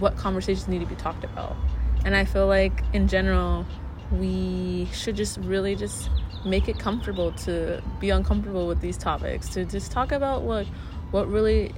what 0.00 0.16
conversations 0.16 0.66
need 0.66 0.80
to 0.80 0.86
be 0.86 0.96
talked 0.96 1.22
about. 1.22 1.56
And 2.04 2.16
I 2.16 2.24
feel 2.24 2.48
like 2.48 2.82
in 2.92 3.06
general 3.06 3.64
we 4.10 4.88
should 4.92 5.16
just 5.16 5.38
really 5.38 5.76
just 5.76 6.10
make 6.46 6.68
it 6.68 6.78
comfortable 6.78 7.32
to 7.32 7.82
be 8.00 8.10
uncomfortable 8.10 8.66
with 8.66 8.80
these 8.80 8.96
topics 8.96 9.48
to 9.50 9.64
just 9.64 9.90
talk 9.92 10.12
about 10.12 10.42
what 10.42 10.66
what 11.10 11.28
really 11.28 11.72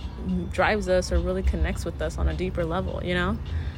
drives 0.50 0.88
us 0.88 1.12
or 1.12 1.18
really 1.18 1.42
connects 1.42 1.84
with 1.84 2.00
us 2.00 2.18
on 2.18 2.28
a 2.28 2.34
deeper 2.34 2.64
level 2.64 3.02
you 3.04 3.14
know? 3.14 3.36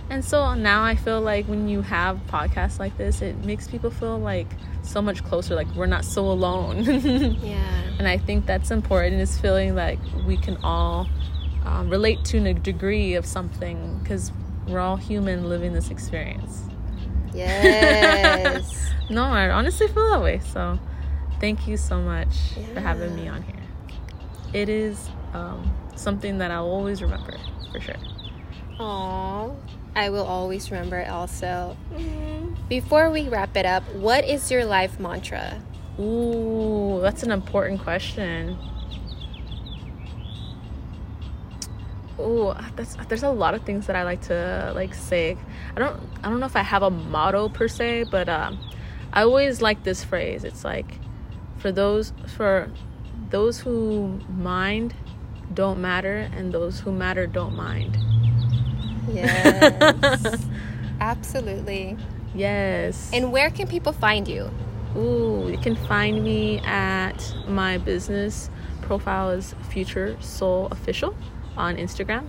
And 0.08 0.24
so 0.24 0.54
now 0.54 0.82
i 0.82 0.96
feel 0.96 1.20
like 1.20 1.46
when 1.46 1.68
you 1.68 1.82
have 1.82 2.18
podcasts 2.26 2.78
like 2.78 2.96
this 2.96 3.22
it 3.22 3.44
makes 3.44 3.68
people 3.68 3.90
feel 3.90 4.18
like 4.18 4.48
so 4.82 5.00
much 5.00 5.22
closer 5.24 5.54
like 5.54 5.68
we're 5.74 5.86
not 5.86 6.04
so 6.04 6.30
alone. 6.30 6.84
Yeah. 7.42 7.82
And 7.98 8.08
i 8.08 8.18
think 8.18 8.46
that's 8.46 8.70
important 8.70 9.20
is 9.20 9.38
feeling 9.38 9.74
like 9.74 9.98
we 10.26 10.36
can 10.36 10.56
all 10.64 11.06
um, 11.64 11.90
relate 11.90 12.24
to 12.26 12.38
a 12.46 12.54
degree 12.54 13.14
of 13.14 13.26
something 13.26 13.98
because 14.02 14.32
we're 14.66 14.80
all 14.80 14.96
human 14.96 15.48
living 15.48 15.72
this 15.72 15.90
experience 15.90 16.69
Yes. 17.34 18.90
no, 19.10 19.24
I 19.24 19.50
honestly 19.50 19.88
feel 19.88 20.10
that 20.10 20.22
way. 20.22 20.40
So 20.52 20.78
thank 21.40 21.66
you 21.66 21.76
so 21.76 22.00
much 22.00 22.28
yeah. 22.56 22.74
for 22.74 22.80
having 22.80 23.14
me 23.16 23.28
on 23.28 23.42
here. 23.42 23.56
It 24.52 24.68
is 24.68 25.08
um, 25.32 25.72
something 25.94 26.38
that 26.38 26.50
I'll 26.50 26.66
always 26.66 27.02
remember 27.02 27.36
for 27.72 27.80
sure. 27.80 27.96
Aww. 28.78 29.56
I 29.94 30.10
will 30.10 30.24
always 30.24 30.70
remember 30.70 30.98
it 30.98 31.08
also. 31.08 31.76
Mm-hmm. 31.92 32.54
Before 32.68 33.10
we 33.10 33.28
wrap 33.28 33.56
it 33.56 33.66
up, 33.66 33.82
what 33.94 34.24
is 34.24 34.50
your 34.50 34.64
life 34.64 35.00
mantra? 35.00 35.60
Ooh, 35.98 37.00
that's 37.02 37.22
an 37.22 37.30
important 37.30 37.82
question. 37.82 38.56
Ooh, 42.20 42.54
that's 42.76 42.96
there's 43.08 43.22
a 43.22 43.30
lot 43.30 43.54
of 43.54 43.62
things 43.62 43.86
that 43.86 43.96
I 43.96 44.04
like 44.04 44.22
to 44.22 44.72
like 44.74 44.94
say. 44.94 45.36
I 45.76 45.78
don't 45.78 46.00
I 46.22 46.28
don't 46.28 46.40
know 46.40 46.46
if 46.46 46.56
I 46.56 46.62
have 46.62 46.82
a 46.82 46.90
motto 46.90 47.48
per 47.48 47.68
se, 47.68 48.04
but 48.10 48.28
um, 48.28 48.58
I 49.12 49.22
always 49.22 49.60
like 49.60 49.84
this 49.84 50.04
phrase. 50.04 50.44
It's 50.44 50.64
like 50.64 50.98
for 51.58 51.72
those 51.72 52.12
for 52.26 52.70
those 53.30 53.60
who 53.60 54.20
mind 54.28 54.94
don't 55.52 55.80
matter 55.80 56.30
and 56.34 56.52
those 56.52 56.80
who 56.80 56.92
matter 56.92 57.26
don't 57.26 57.54
mind. 57.54 57.98
Yes. 59.12 60.46
Absolutely. 61.00 61.96
Yes. 62.34 63.10
And 63.12 63.32
where 63.32 63.50
can 63.50 63.66
people 63.66 63.92
find 63.92 64.28
you? 64.28 64.50
Ooh, 64.96 65.48
you 65.50 65.58
can 65.58 65.76
find 65.76 66.22
me 66.22 66.58
at 66.60 67.34
my 67.46 67.78
business 67.78 68.50
profile 68.82 69.30
is 69.30 69.54
Future 69.70 70.16
Soul 70.20 70.66
Official 70.70 71.14
on 71.60 71.76
Instagram. 71.76 72.26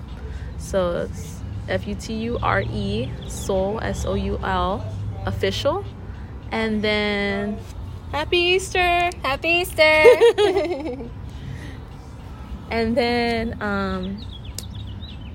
So 0.57 1.07
it's 1.09 1.39
F 1.69 1.87
U 1.87 1.95
T 1.95 2.13
U 2.13 2.37
R 2.43 2.61
E 2.61 3.09
Soul 3.27 3.79
S 3.81 4.05
O 4.05 4.13
U 4.13 4.37
L 4.43 4.83
Official. 5.25 5.83
And 6.51 6.83
then 6.83 7.57
Happy 8.11 8.37
Easter. 8.37 9.09
Happy 9.23 9.63
Easter. 9.63 10.03
And 12.71 12.95
then 12.95 13.61
um 13.61 14.17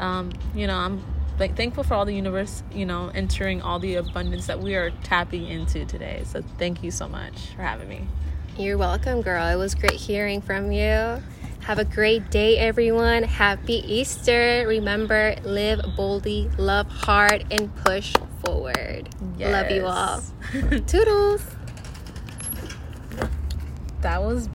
Um, 0.00 0.32
you 0.56 0.66
know, 0.66 0.74
I'm 0.74 1.04
like 1.38 1.56
thankful 1.56 1.84
for 1.84 1.94
all 1.94 2.04
the 2.04 2.12
universe, 2.12 2.64
you 2.72 2.86
know, 2.86 3.12
entering 3.14 3.62
all 3.62 3.78
the 3.78 3.94
abundance 3.94 4.48
that 4.48 4.58
we 4.58 4.74
are 4.74 4.90
tapping 5.04 5.46
into 5.46 5.84
today. 5.84 6.22
So 6.24 6.42
thank 6.58 6.82
you 6.82 6.90
so 6.90 7.08
much 7.08 7.50
for 7.54 7.62
having 7.62 7.88
me. 7.88 8.08
You're 8.58 8.76
welcome, 8.76 9.22
girl. 9.22 9.46
It 9.46 9.54
was 9.54 9.76
great 9.76 9.92
hearing 9.92 10.40
from 10.40 10.72
you. 10.72 11.22
Have 11.62 11.78
a 11.78 11.84
great 11.84 12.30
day, 12.30 12.58
everyone. 12.58 13.22
Happy 13.22 13.74
Easter. 13.86 14.64
Remember, 14.66 15.36
live 15.44 15.80
boldly, 15.96 16.50
love 16.58 16.88
hard, 16.88 17.44
and 17.50 17.74
push 17.76 18.14
forward. 18.44 19.08
Love 19.38 19.70
you 19.70 19.86
all. 19.86 20.22
Toodles. 20.86 21.44
that 24.00 24.22
was 24.22 24.48